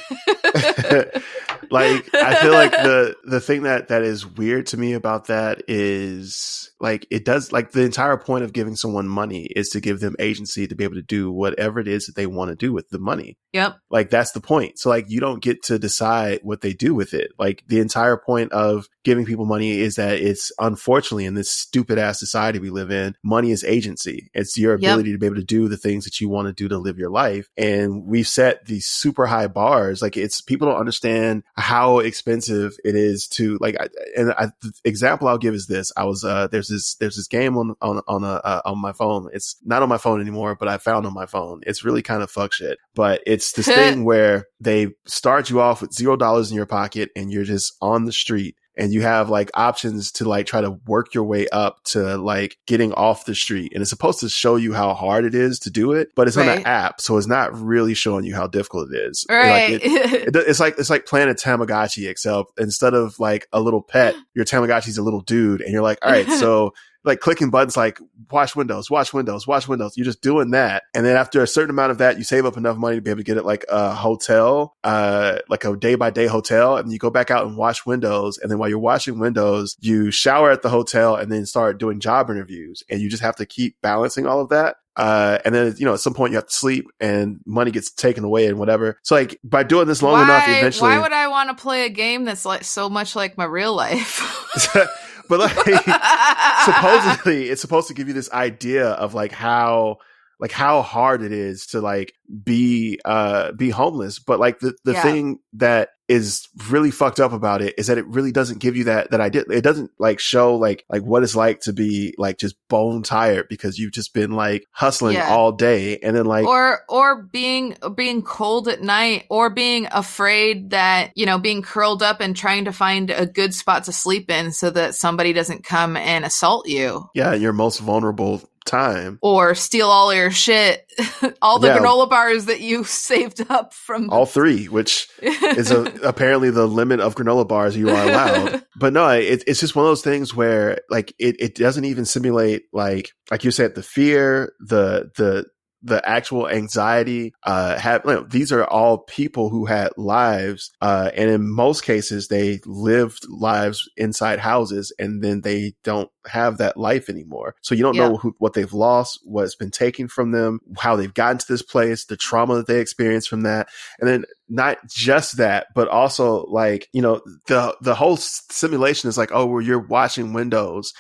like 1.70 2.14
I 2.14 2.34
feel 2.36 2.52
like 2.52 2.72
the 2.72 3.16
the 3.24 3.40
thing 3.40 3.62
that 3.62 3.88
that 3.88 4.02
is 4.02 4.26
weird 4.26 4.66
to 4.66 4.76
me 4.76 4.92
about 4.92 5.26
that 5.26 5.62
is 5.68 6.70
like 6.80 7.06
it 7.10 7.24
does 7.24 7.52
like 7.52 7.72
the 7.72 7.82
entire 7.82 8.16
point 8.16 8.44
of 8.44 8.52
giving 8.52 8.76
someone 8.76 9.08
money 9.08 9.44
is 9.56 9.70
to 9.70 9.80
give 9.80 10.00
them 10.00 10.14
agency 10.18 10.66
to 10.66 10.74
be 10.74 10.84
able 10.84 10.94
to 10.96 11.02
do 11.02 11.30
whatever 11.32 11.80
it 11.80 11.88
is 11.88 12.06
that 12.06 12.16
they 12.16 12.26
want 12.26 12.50
to 12.50 12.56
do 12.56 12.72
with 12.72 12.88
the 12.90 12.98
money. 12.98 13.38
yep. 13.52 13.78
Like 13.90 14.10
that's 14.10 14.32
the 14.32 14.40
point. 14.40 14.78
So 14.78 14.90
like 14.90 15.06
you 15.08 15.20
don't 15.20 15.42
get 15.42 15.62
to 15.64 15.78
decide 15.78 16.40
what 16.42 16.60
they 16.60 16.72
do 16.72 16.94
with 16.94 17.14
it. 17.14 17.32
Like 17.38 17.64
the 17.66 17.80
entire 17.80 18.16
point 18.16 18.52
of 18.52 18.88
giving 19.04 19.24
people 19.24 19.46
money 19.46 19.80
is 19.80 19.96
that 19.96 20.18
it's 20.18 20.52
unfortunately 20.58 21.24
in 21.26 21.34
this 21.34 21.50
stupid 21.50 21.98
ass 21.98 22.18
society 22.18 22.58
we 22.58 22.70
live 22.70 22.90
in, 22.90 23.14
money 23.22 23.50
is 23.50 23.64
agency. 23.64 24.30
It's 24.34 24.56
your 24.58 24.74
Yep. 24.74 24.78
ability 24.80 25.12
to 25.12 25.18
be 25.18 25.26
able 25.26 25.36
to 25.36 25.44
do 25.44 25.68
the 25.68 25.76
things 25.76 26.04
that 26.04 26.20
you 26.20 26.28
want 26.28 26.48
to 26.48 26.52
do 26.52 26.68
to 26.68 26.78
live 26.78 26.98
your 26.98 27.10
life. 27.10 27.48
And 27.56 28.04
we've 28.04 28.26
set 28.54 28.66
these 28.66 28.86
super 28.86 29.26
high 29.26 29.46
bars. 29.46 30.02
Like 30.02 30.16
it's 30.16 30.40
people 30.40 30.68
don't 30.68 30.78
understand 30.78 31.42
how 31.56 31.98
expensive 31.98 32.76
it 32.84 32.94
is 32.94 33.28
to 33.28 33.58
like. 33.60 33.76
I, 33.80 33.88
and 34.16 34.32
I, 34.32 34.46
the 34.62 34.72
example 34.84 35.28
I'll 35.28 35.38
give 35.38 35.54
is 35.54 35.66
this: 35.66 35.92
I 35.96 36.04
was 36.04 36.24
uh 36.24 36.48
there's 36.48 36.68
this 36.68 36.94
there's 36.96 37.16
this 37.16 37.28
game 37.28 37.56
on 37.56 37.74
on 37.80 38.00
on 38.06 38.24
a 38.24 38.34
uh, 38.44 38.62
on 38.64 38.78
my 38.78 38.92
phone. 38.92 39.28
It's 39.32 39.56
not 39.64 39.82
on 39.82 39.88
my 39.88 39.98
phone 39.98 40.20
anymore, 40.20 40.56
but 40.58 40.68
I 40.68 40.78
found 40.78 41.06
on 41.06 41.14
my 41.14 41.26
phone. 41.26 41.60
It's 41.66 41.84
really 41.84 42.02
kind 42.02 42.22
of 42.22 42.30
fuck 42.30 42.52
shit. 42.52 42.78
But 42.94 43.22
it's 43.26 43.52
this 43.52 43.66
thing 43.74 44.04
where 44.04 44.46
they 44.60 44.88
start 45.06 45.50
you 45.50 45.60
off 45.60 45.80
with 45.80 45.92
zero 45.92 46.16
dollars 46.16 46.50
in 46.50 46.56
your 46.56 46.66
pocket 46.66 47.10
and 47.16 47.32
you're 47.32 47.44
just 47.44 47.74
on 47.80 48.04
the 48.04 48.12
street 48.12 48.56
and 48.76 48.92
you 48.92 49.02
have 49.02 49.30
like 49.30 49.50
options 49.54 50.10
to 50.12 50.28
like 50.28 50.46
try 50.46 50.60
to 50.60 50.70
work 50.86 51.14
your 51.14 51.24
way 51.24 51.46
up 51.50 51.82
to 51.84 52.16
like 52.18 52.56
getting 52.66 52.92
off 52.94 53.24
the 53.24 53.34
street 53.34 53.72
and 53.72 53.80
it's 53.82 53.90
supposed 53.90 54.20
to 54.20 54.28
show 54.28 54.56
you 54.56 54.72
how 54.72 54.94
hard 54.94 55.24
it 55.24 55.34
is 55.34 55.58
to 55.60 55.70
do 55.70 55.92
it 55.92 56.08
but 56.16 56.26
it's 56.28 56.36
on 56.36 56.48
an 56.48 56.66
app 56.66 57.00
so 57.00 57.16
it's 57.16 57.26
not 57.26 57.54
really 57.58 57.94
showing 57.94 58.24
you 58.24 58.34
how 58.34 58.46
difficult 58.46 58.88
it 58.92 58.96
is 58.96 59.24
Like, 59.28 59.38
Right. 59.38 59.70
it- 59.74 59.82
it, 59.84 60.36
it's 60.36 60.60
like 60.60 60.74
it's 60.78 60.90
like 60.90 61.06
playing 61.06 61.28
a 61.28 61.34
Tamagotchi, 61.34 62.08
except 62.08 62.50
instead 62.58 62.94
of 62.94 63.18
like 63.20 63.46
a 63.52 63.60
little 63.60 63.82
pet, 63.82 64.14
your 64.34 64.44
Tamagotchi's 64.44 64.98
a 64.98 65.02
little 65.02 65.20
dude, 65.20 65.60
and 65.60 65.72
you're 65.72 65.82
like, 65.82 65.98
all 66.02 66.10
right, 66.10 66.28
so 66.28 66.72
like 67.04 67.20
clicking 67.20 67.50
buttons 67.50 67.76
like 67.76 67.98
watch 68.30 68.56
windows, 68.56 68.90
watch 68.90 69.12
windows, 69.12 69.46
watch 69.46 69.68
windows. 69.68 69.96
You're 69.96 70.04
just 70.04 70.22
doing 70.22 70.50
that, 70.50 70.84
and 70.94 71.04
then 71.04 71.16
after 71.16 71.42
a 71.42 71.46
certain 71.46 71.70
amount 71.70 71.92
of 71.92 71.98
that, 71.98 72.18
you 72.18 72.24
save 72.24 72.46
up 72.46 72.56
enough 72.56 72.76
money 72.76 72.96
to 72.96 73.02
be 73.02 73.10
able 73.10 73.18
to 73.18 73.24
get 73.24 73.36
it 73.36 73.44
like 73.44 73.64
a 73.68 73.94
hotel, 73.94 74.76
uh, 74.84 75.38
like 75.48 75.64
a 75.64 75.76
day 75.76 75.94
by 75.94 76.10
day 76.10 76.26
hotel, 76.26 76.76
and 76.76 76.90
you 76.90 76.98
go 76.98 77.10
back 77.10 77.30
out 77.30 77.46
and 77.46 77.56
wash 77.56 77.84
windows, 77.86 78.38
and 78.38 78.50
then 78.50 78.58
while 78.58 78.68
you're 78.68 78.78
washing 78.78 79.18
windows, 79.18 79.76
you 79.80 80.10
shower 80.10 80.50
at 80.50 80.62
the 80.62 80.70
hotel, 80.70 81.16
and 81.16 81.30
then 81.30 81.46
start 81.46 81.78
doing 81.78 82.00
job 82.00 82.30
interviews, 82.30 82.82
and 82.88 83.00
you 83.00 83.08
just 83.08 83.22
have 83.22 83.36
to 83.36 83.46
keep 83.46 83.76
balancing 83.82 84.26
all 84.26 84.40
of 84.40 84.48
that. 84.48 84.76
Uh, 84.96 85.38
and 85.44 85.54
then, 85.54 85.74
you 85.76 85.84
know, 85.84 85.94
at 85.94 86.00
some 86.00 86.14
point 86.14 86.30
you 86.30 86.36
have 86.36 86.46
to 86.46 86.52
sleep 86.52 86.86
and 87.00 87.40
money 87.44 87.72
gets 87.72 87.90
taken 87.90 88.22
away 88.22 88.46
and 88.46 88.58
whatever. 88.60 88.98
So 89.02 89.16
like 89.16 89.40
by 89.42 89.64
doing 89.64 89.88
this 89.88 90.02
long 90.02 90.12
why, 90.12 90.22
enough, 90.22 90.44
eventually, 90.46 90.90
why 90.90 91.00
would 91.00 91.12
I 91.12 91.26
want 91.26 91.48
to 91.50 91.60
play 91.60 91.84
a 91.84 91.88
game 91.88 92.24
that's 92.24 92.44
like 92.44 92.62
so 92.62 92.88
much 92.88 93.16
like 93.16 93.36
my 93.36 93.44
real 93.44 93.74
life? 93.74 94.20
but 95.28 95.40
like 95.40 95.54
supposedly 96.64 97.48
it's 97.48 97.60
supposed 97.60 97.88
to 97.88 97.94
give 97.94 98.08
you 98.08 98.14
this 98.14 98.30
idea 98.32 98.90
of 98.90 99.14
like 99.14 99.32
how 99.32 99.98
like 100.40 100.52
how 100.52 100.82
hard 100.82 101.22
it 101.22 101.32
is 101.32 101.66
to 101.66 101.80
like 101.80 102.12
be 102.42 102.98
uh 103.04 103.52
be 103.52 103.70
homeless 103.70 104.18
but 104.18 104.40
like 104.40 104.58
the 104.60 104.74
the 104.84 104.92
Yeah. 104.92 105.02
thing 105.02 105.38
that 105.54 105.90
is 106.06 106.48
really 106.68 106.90
fucked 106.90 107.18
up 107.18 107.32
about 107.32 107.62
it 107.62 107.74
is 107.78 107.86
that 107.86 107.96
it 107.96 108.06
really 108.06 108.30
doesn't 108.30 108.58
give 108.60 108.76
you 108.76 108.84
that 108.84 109.10
that 109.10 109.22
idea 109.22 109.42
it 109.50 109.62
doesn't 109.62 109.90
like 109.98 110.20
show 110.20 110.54
like 110.56 110.84
like 110.90 111.02
what 111.02 111.22
it's 111.22 111.34
like 111.34 111.60
to 111.60 111.72
be 111.72 112.14
like 112.18 112.36
just 112.38 112.56
bone 112.68 113.02
tired 113.02 113.46
because 113.48 113.78
you've 113.78 113.92
just 113.92 114.12
been 114.12 114.32
like 114.32 114.66
hustling 114.70 115.14
Yeah. 115.14 115.30
all 115.30 115.52
day 115.52 115.98
and 116.00 116.14
then 116.14 116.26
like 116.26 116.44
or 116.46 116.80
or 116.90 117.22
being 117.22 117.76
being 117.96 118.20
cold 118.20 118.68
at 118.68 118.82
night 118.82 119.24
or 119.30 119.48
being 119.48 119.86
afraid 119.90 120.70
that 120.70 121.10
you 121.14 121.24
know 121.24 121.38
being 121.38 121.62
curled 121.62 122.02
up 122.02 122.20
and 122.20 122.36
trying 122.36 122.66
to 122.66 122.72
find 122.72 123.10
a 123.10 123.24
good 123.24 123.54
spot 123.54 123.84
to 123.84 123.92
sleep 123.92 124.30
in 124.30 124.52
so 124.52 124.68
that 124.70 124.94
somebody 124.94 125.32
doesn't 125.32 125.64
come 125.64 125.96
and 125.96 126.26
assault 126.26 126.68
you 126.68 127.08
yeah 127.14 127.32
in 127.32 127.40
your 127.40 127.54
most 127.54 127.78
vulnerable 127.78 128.42
time 128.64 129.18
or 129.22 129.54
steal 129.54 129.88
all 129.88 130.14
your 130.14 130.30
shit 130.30 130.84
all 131.42 131.58
the 131.58 131.68
Yeah. 131.68 131.78
granola 131.78 132.08
bars 132.08 132.46
that 132.46 132.60
you 132.60 132.84
saved 132.84 133.44
up 133.50 133.74
from 133.74 134.10
all 134.10 134.26
three 134.26 134.66
which 134.66 135.08
is 135.22 135.70
a, 135.70 135.82
apparently 136.02 136.50
the 136.50 136.66
limit 136.66 137.00
of 137.00 137.14
granola 137.14 137.46
bars 137.46 137.76
you 137.76 137.90
are 137.90 138.02
allowed. 138.04 138.64
but 138.76 138.92
no, 138.92 139.08
it, 139.08 139.44
it's 139.46 139.60
just 139.60 139.76
one 139.76 139.84
of 139.84 139.90
those 139.90 140.02
things 140.02 140.34
where 140.34 140.78
like 140.90 141.12
it, 141.18 141.36
it 141.38 141.54
doesn't 141.54 141.84
even 141.84 142.04
simulate 142.04 142.62
like 142.72 143.10
like 143.30 143.44
you 143.44 143.50
said 143.50 143.74
the 143.74 143.82
fear, 143.82 144.52
the 144.60 145.10
the 145.16 145.44
the 145.84 146.06
actual 146.08 146.48
anxiety. 146.48 147.34
Uh, 147.44 147.78
have 147.78 148.02
you 148.04 148.12
know, 148.12 148.22
these 148.22 148.50
are 148.50 148.64
all 148.64 148.98
people 148.98 149.50
who 149.50 149.66
had 149.66 149.90
lives, 149.96 150.72
uh, 150.80 151.10
and 151.14 151.30
in 151.30 151.48
most 151.48 151.84
cases 151.84 152.28
they 152.28 152.60
lived 152.66 153.26
lives 153.28 153.88
inside 153.96 154.38
houses, 154.38 154.92
and 154.98 155.22
then 155.22 155.42
they 155.42 155.74
don't 155.84 156.10
have 156.26 156.56
that 156.58 156.76
life 156.78 157.10
anymore. 157.10 157.54
So 157.60 157.74
you 157.74 157.82
don't 157.82 157.94
Yeah. 157.96 158.08
know 158.08 158.16
who, 158.16 158.34
what 158.38 158.54
they've 158.54 158.72
lost, 158.72 159.20
what's 159.24 159.54
been 159.56 159.70
taken 159.70 160.08
from 160.08 160.32
them, 160.32 160.60
how 160.78 160.96
they've 160.96 161.12
gotten 161.12 161.38
to 161.38 161.46
this 161.46 161.62
place, 161.62 162.06
the 162.06 162.16
trauma 162.16 162.56
that 162.56 162.66
they 162.66 162.80
experienced 162.80 163.28
from 163.28 163.42
that, 163.42 163.68
and 164.00 164.08
then 164.08 164.24
not 164.48 164.78
just 164.88 165.36
that, 165.36 165.66
but 165.74 165.88
also 165.88 166.44
like, 166.46 166.88
you 166.92 167.02
know, 167.02 167.20
the, 167.46 167.76
the 167.82 167.94
whole 167.94 168.16
simulation 168.16 169.08
is 169.08 169.18
like, 169.18 169.30
oh, 169.32 169.46
well, 169.46 169.60
you're 169.60 169.78
watching 169.78 170.32
windows. 170.32 170.92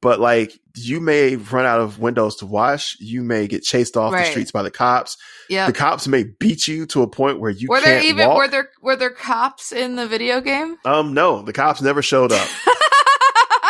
But 0.00 0.20
like, 0.20 0.52
you 0.76 1.00
may 1.00 1.34
run 1.36 1.66
out 1.66 1.80
of 1.80 1.98
windows 1.98 2.36
to 2.36 2.46
wash. 2.46 2.96
You 3.00 3.24
may 3.24 3.48
get 3.48 3.62
chased 3.64 3.96
off 3.96 4.12
the 4.12 4.24
streets 4.30 4.52
by 4.52 4.62
the 4.62 4.70
cops. 4.70 5.16
yeah 5.48 5.66
The 5.66 5.72
cops 5.72 6.06
may 6.06 6.22
beat 6.24 6.68
you 6.68 6.86
to 6.86 7.02
a 7.02 7.08
point 7.08 7.40
where 7.40 7.50
you 7.50 7.68
were 7.68 7.80
can't 7.80 8.00
there 8.02 8.02
even 8.10 8.28
walk. 8.28 8.36
were 8.38 8.48
there 8.48 8.70
were 8.80 8.94
there 8.96 9.10
cops 9.10 9.72
in 9.72 9.96
the 9.96 10.06
video 10.06 10.40
game 10.40 10.76
um, 10.84 11.14
no, 11.14 11.42
the 11.42 11.52
cops 11.52 11.82
never 11.82 12.00
showed 12.02 12.30
up. 12.32 12.48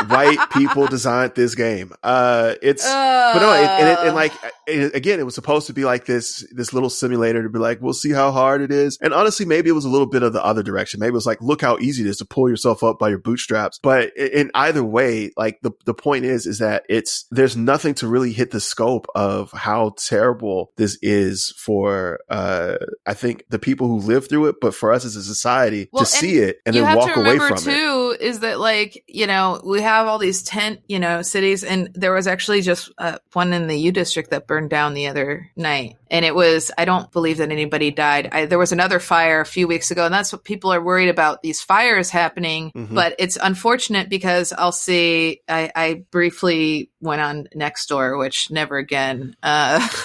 White 0.07 0.51
people 0.53 0.87
designed 0.87 1.35
this 1.35 1.55
game. 1.55 1.93
Uh, 2.03 2.55
it's, 2.63 2.85
but 2.85 3.41
no, 3.41 3.53
it, 3.53 3.67
and, 3.69 3.89
it, 3.89 3.99
and 4.07 4.15
like 4.15 4.33
it- 4.67 4.95
again, 4.95 5.19
it 5.19 5.25
was 5.25 5.35
supposed 5.35 5.67
to 5.67 5.73
be 5.73 5.85
like 5.85 6.07
this, 6.07 6.47
this 6.53 6.73
little 6.73 6.91
simulator 6.91 7.43
to 7.43 7.49
be 7.49 7.59
like, 7.59 7.81
we'll 7.81 7.93
see 7.93 8.13
how 8.13 8.31
hard 8.31 8.61
it 8.63 8.71
is. 8.71 8.99
And 9.01 9.13
honestly, 9.13 9.45
maybe 9.47 9.69
it 9.71 9.73
was 9.73 9.85
a 9.85 9.89
little 9.89 10.07
bit 10.07 10.23
of 10.23 10.33
the 10.33 10.45
other 10.45 10.63
direction. 10.63 11.01
Maybe 11.01 11.11
it 11.11 11.15
was 11.15 11.27
like, 11.27 11.41
look 11.41 11.61
how 11.63 11.79
easy 11.79 12.05
it 12.05 12.09
is 12.09 12.19
to 12.19 12.25
pull 12.25 12.49
yourself 12.49 12.83
up 12.83 12.99
by 12.99 13.09
your 13.09 13.19
bootstraps. 13.19 13.79
But 13.83 14.17
in 14.17 14.51
either 14.55 14.85
way, 14.85 15.33
like 15.37 15.61
the, 15.63 15.73
the 15.85 15.95
point 15.95 16.25
is, 16.25 16.47
is 16.47 16.59
that 16.59 16.85
it's, 16.89 17.27
there's 17.31 17.57
nothing 17.57 17.95
to 17.95 18.07
really 18.09 18.33
hit 18.33 18.51
the 18.51 18.61
scope 18.61 19.07
of 19.15 19.51
how 19.53 19.95
terrible 19.99 20.73
this 20.77 20.99
is 21.03 21.53
for, 21.59 22.21
uh, 22.29 22.77
I 23.07 23.15
think 23.15 23.45
the 23.49 23.59
people 23.59 23.89
who 23.89 23.99
live 23.99 24.29
through 24.29 24.47
it, 24.47 24.57
but 24.61 24.75
for 24.75 24.93
us 24.93 25.05
as 25.05 25.17
a 25.17 25.23
society 25.23 25.89
Well, 25.93 26.05
to 26.05 26.07
see 26.11 26.39
it 26.39 26.59
and 26.67 26.75
then 26.75 26.97
walk 26.97 27.17
away 27.17 27.39
from 27.39 27.57
it. 27.57 28.08
Is 28.21 28.41
that 28.41 28.59
like 28.61 29.03
you 29.07 29.27
know 29.27 29.61
we 29.64 29.81
have 29.81 30.07
all 30.07 30.19
these 30.19 30.43
tent 30.43 30.81
you 30.89 30.99
know 30.99 31.23
cities 31.23 31.64
and 31.64 31.91
there 31.95 32.12
was 32.12 32.27
actually 32.27 32.61
just 32.62 32.91
uh, 32.99 33.19
one 33.33 33.53
in 33.53 33.66
the 33.66 33.79
u 33.79 33.93
district 33.93 34.31
that 34.31 34.47
burned 34.47 34.71
down 34.71 34.95
the 34.95 35.07
other 35.07 35.51
night. 35.57 35.97
And 36.11 36.25
it 36.25 36.35
was 36.35 36.71
i 36.79 36.85
don't 36.85 37.11
believe 37.12 37.39
that 37.39 37.51
anybody 37.51 37.91
died. 37.91 38.29
I, 38.33 38.47
there 38.47 38.59
was 38.59 38.73
another 38.73 38.99
fire 39.01 39.41
a 39.41 39.47
few 39.47 39.69
weeks 39.69 39.91
ago 39.91 40.05
and 40.05 40.14
that's 40.14 40.33
what 40.33 40.45
people 40.45 40.73
are 40.73 40.83
worried 40.83 41.09
about 41.11 41.43
these 41.43 41.61
fires 41.61 42.11
happening. 42.11 42.73
Mhm. 42.75 42.95
but 42.95 43.14
it's 43.19 43.39
unfortunate 43.41 44.09
because 44.09 44.53
i'll 44.57 44.73
see 44.73 45.41
i, 45.49 45.71
I 45.75 46.05
briefly 46.11 46.91
went 47.01 47.21
on 47.21 47.47
Nextdoor, 47.55 48.19
which 48.19 48.51
never 48.51 48.77
again 48.77 49.37
uh 49.43 49.79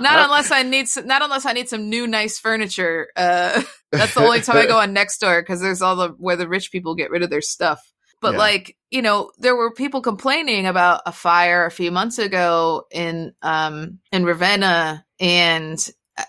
not 0.00 0.24
unless 0.24 0.50
I 0.50 0.62
need 0.62 0.88
some, 0.88 1.06
not 1.06 1.22
unless 1.22 1.46
I 1.46 1.52
need 1.52 1.68
some 1.68 1.88
new 1.88 2.06
nice 2.06 2.38
furniture. 2.38 3.08
Uh, 3.16 3.62
that's 3.92 4.14
the 4.14 4.20
only 4.20 4.40
time 4.40 4.56
I 4.56 4.66
go 4.66 4.78
on 4.78 4.94
Nextdoor 4.94 5.40
because 5.40 5.60
there's 5.60 5.82
all 5.82 5.96
the 5.96 6.08
where 6.10 6.36
the 6.36 6.48
rich 6.48 6.70
people 6.72 6.94
get 6.94 7.10
rid 7.10 7.22
of 7.22 7.30
their 7.30 7.40
stuff. 7.40 7.80
But 8.20 8.32
Yeah. 8.32 8.38
like 8.38 8.76
you 8.90 9.02
know, 9.02 9.30
there 9.38 9.56
were 9.56 9.72
people 9.72 10.02
complaining 10.02 10.66
about 10.66 11.02
a 11.06 11.12
fire 11.12 11.64
a 11.66 11.70
few 11.70 11.90
months 11.90 12.18
ago 12.18 12.84
in 12.90 13.32
um 13.42 13.98
in 14.12 14.24
Ravenna, 14.24 15.04
and 15.18 15.78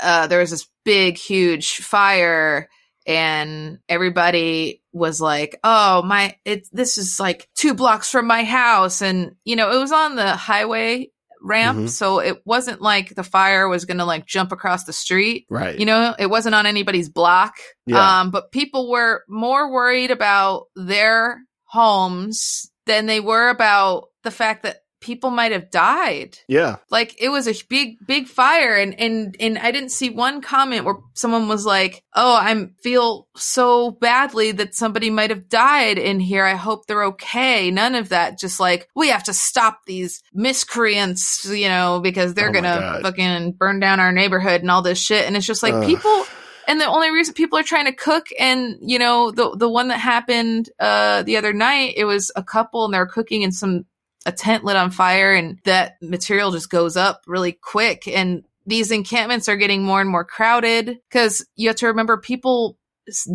uh, 0.01 0.27
there 0.27 0.39
was 0.39 0.51
this 0.51 0.67
big, 0.85 1.17
huge 1.17 1.77
fire. 1.77 2.69
And 3.05 3.79
everybody 3.89 4.81
was 4.93 5.19
like, 5.19 5.59
"Oh 5.63 6.01
my! 6.03 6.35
It 6.45 6.67
this 6.71 6.97
is 6.97 7.19
like 7.19 7.49
two 7.55 7.73
blocks 7.73 8.09
from 8.09 8.27
my 8.27 8.43
house," 8.43 9.01
and 9.01 9.35
you 9.43 9.55
know 9.55 9.71
it 9.71 9.79
was 9.79 9.91
on 9.91 10.15
the 10.15 10.35
highway 10.35 11.09
ramp, 11.45 11.77
Mhm. 11.79 11.89
so 11.89 12.19
it 12.19 12.41
wasn't 12.45 12.81
like 12.81 13.13
the 13.15 13.23
fire 13.23 13.67
was 13.67 13.83
going 13.83 13.97
to 13.97 14.05
like 14.05 14.25
jump 14.25 14.53
across 14.53 14.85
the 14.85 14.93
street. 14.93 15.45
right. 15.49 15.77
You 15.77 15.85
know, 15.85 16.15
it 16.17 16.27
wasn't 16.29 16.55
on 16.55 16.65
anybody's 16.65 17.09
block. 17.09 17.55
Yeah. 17.85 18.21
Um, 18.21 18.31
but 18.31 18.51
people 18.53 18.89
were 18.89 19.23
more 19.27 19.69
worried 19.69 20.09
about 20.11 20.67
their 20.77 21.41
homes 21.65 22.71
than 22.85 23.07
they 23.07 23.19
were 23.19 23.49
about 23.49 24.05
the 24.23 24.31
fact 24.31 24.63
that 24.63 24.77
people 25.03 25.29
might 25.31 25.51
have 25.51 25.69
died. 25.69 26.39
yeah. 26.47 26.77
Like 26.89 27.21
it 27.21 27.29
was 27.29 27.47
a 27.47 27.53
big, 27.67 27.97
big 28.07 28.27
fire, 28.27 28.75
and 28.75 28.97
and 28.99 29.35
and 29.39 29.57
I 29.59 29.71
didn't 29.71 29.89
see 29.89 30.09
one 30.09 30.41
comment 30.41 30.85
where 30.85 30.95
someone 31.13 31.47
was 31.47 31.65
like, 31.65 32.03
"Oh, 32.15 32.35
I 32.35 32.69
feel 32.81 33.27
so 33.35 33.91
badly 33.91 34.53
that 34.53 34.73
somebody 34.73 35.09
might 35.09 35.29
have 35.29 35.49
died 35.49 35.97
in 35.97 36.19
here. 36.19 36.45
I 36.45 36.55
hope 36.55 36.87
they're 36.87 37.03
okay." 37.05 37.69
None 37.69 37.95
of 37.95 38.09
that. 38.09 38.39
Just 38.39 38.59
like 38.59 38.87
we 38.95 39.09
have 39.09 39.25
to 39.25 39.33
stop 39.33 39.81
these 39.85 40.23
miscreants, 40.33 41.45
you 41.45 41.67
know, 41.67 41.99
because 42.01 42.33
they're 42.33 42.49
Oh 42.49 42.53
gonna 42.53 42.99
fucking 43.01 43.53
burn 43.53 43.79
down 43.79 43.99
our 43.99 44.11
neighborhood 44.11 44.61
and 44.61 44.71
all 44.71 44.81
this 44.81 45.01
shit. 45.01 45.25
And 45.25 45.35
it's 45.35 45.45
just 45.45 45.63
like 45.63 45.73
Ugh. 45.73 45.85
people. 45.85 46.25
And 46.65 46.79
the 46.79 46.85
only 46.85 47.11
reason 47.11 47.33
people 47.33 47.59
are 47.59 47.63
trying 47.63 47.85
to 47.85 47.91
cook, 47.91 48.27
and 48.39 48.77
you 48.79 48.97
know, 48.97 49.31
the 49.31 49.53
the 49.57 49.69
one 49.69 49.89
that 49.89 49.99
happened 49.99 50.69
uh 50.79 51.23
the 51.23 51.35
other 51.35 51.51
night, 51.51 51.95
it 51.97 52.05
was 52.05 52.31
a 52.37 52.43
couple, 52.43 52.85
and 52.85 52.93
they 52.93 52.99
were 52.99 53.05
cooking 53.05 53.41
in 53.41 53.51
some 53.51 53.85
a 54.25 54.31
tent 54.31 54.63
lit 54.63 54.75
on 54.75 54.89
fire 54.91 55.33
and 55.33 55.59
that 55.65 55.97
material 56.01 56.51
just 56.51 56.69
goes 56.69 56.95
up 56.97 57.23
really 57.27 57.51
quick 57.51 58.07
and 58.07 58.43
these 58.65 58.91
encampments 58.91 59.49
are 59.49 59.57
getting 59.57 59.83
more 59.83 59.99
and 59.99 60.09
more 60.09 60.23
crowded 60.23 60.97
because 61.09 61.45
you 61.55 61.67
have 61.67 61.75
to 61.77 61.87
remember 61.87 62.17
people 62.17 62.77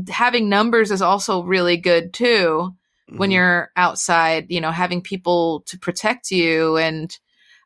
having 0.09 0.49
numbers 0.49 0.91
is 0.91 1.03
also 1.03 1.43
really 1.43 1.77
good 1.77 2.15
too 2.15 2.75
when 3.17 3.29
Mhm. 3.31 3.35
you're 3.35 3.71
outside 3.77 4.47
you 4.49 4.61
know 4.61 4.71
having 4.71 5.03
people 5.03 5.63
to 5.67 5.79
protect 5.79 6.31
you 6.31 6.77
and 6.79 7.19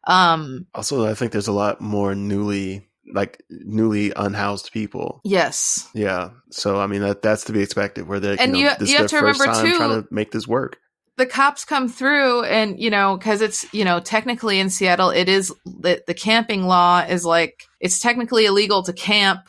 um 0.09 0.67
Also, 0.75 1.07
I 1.07 1.15
think 1.15 1.31
there's 1.33 1.47
a 1.47 1.53
lot 1.53 1.81
more 1.81 2.15
newly, 2.17 2.89
like 3.15 3.41
newly 3.51 4.13
unhoused 4.17 4.73
people. 4.73 5.21
yes 5.25 5.89
Yeah. 5.95 6.31
So, 6.51 6.81
I 6.81 6.89
mean, 6.89 7.03
that 7.03 7.23
that's 7.23 7.45
to 7.45 7.53
be 7.53 7.63
expected. 7.63 8.09
Where 8.09 8.19
they're, 8.19 8.37
And 8.41 8.57
you, 8.57 8.65
know, 8.65 8.71
you- 8.73 8.77
this 8.81 8.91
you 8.91 8.97
have 8.99 9.07
to 9.11 9.17
remember, 9.17 9.45
time 9.45 9.65
too- 9.67 9.77
trying 9.77 10.03
to 10.03 10.09
make 10.11 10.33
this 10.33 10.49
work. 10.49 10.79
The 11.17 11.27
cops 11.27 11.65
come 11.65 11.89
through 11.89 12.45
and 12.45 12.81
you 12.81 12.91
know 12.91 13.17
because 13.17 13.41
it's 13.41 13.67
you 13.75 13.85
know 13.85 14.01
technically 14.01 14.59
in 14.59 14.71
seattle 14.71 15.11
it 15.11 15.29
is 15.29 15.53
the, 15.65 16.03
the 16.07 16.15
camping 16.15 16.67
law 16.67 17.01
is 17.01 17.25
like 17.25 17.65
it's 17.81 18.01
technically 18.01 18.47
illegal 18.47 18.83
to 18.83 18.93
camp 18.93 19.41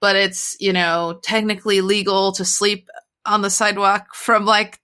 but 0.00 0.16
it's 0.16 0.56
you 0.60 0.72
know 0.72 1.18
technically 1.22 1.80
legal 1.80 2.32
to 2.32 2.44
sleep 2.44 2.88
on 3.26 3.42
the 3.42 3.50
sidewalk 3.50 4.14
from 4.14 4.44
like 4.44 4.78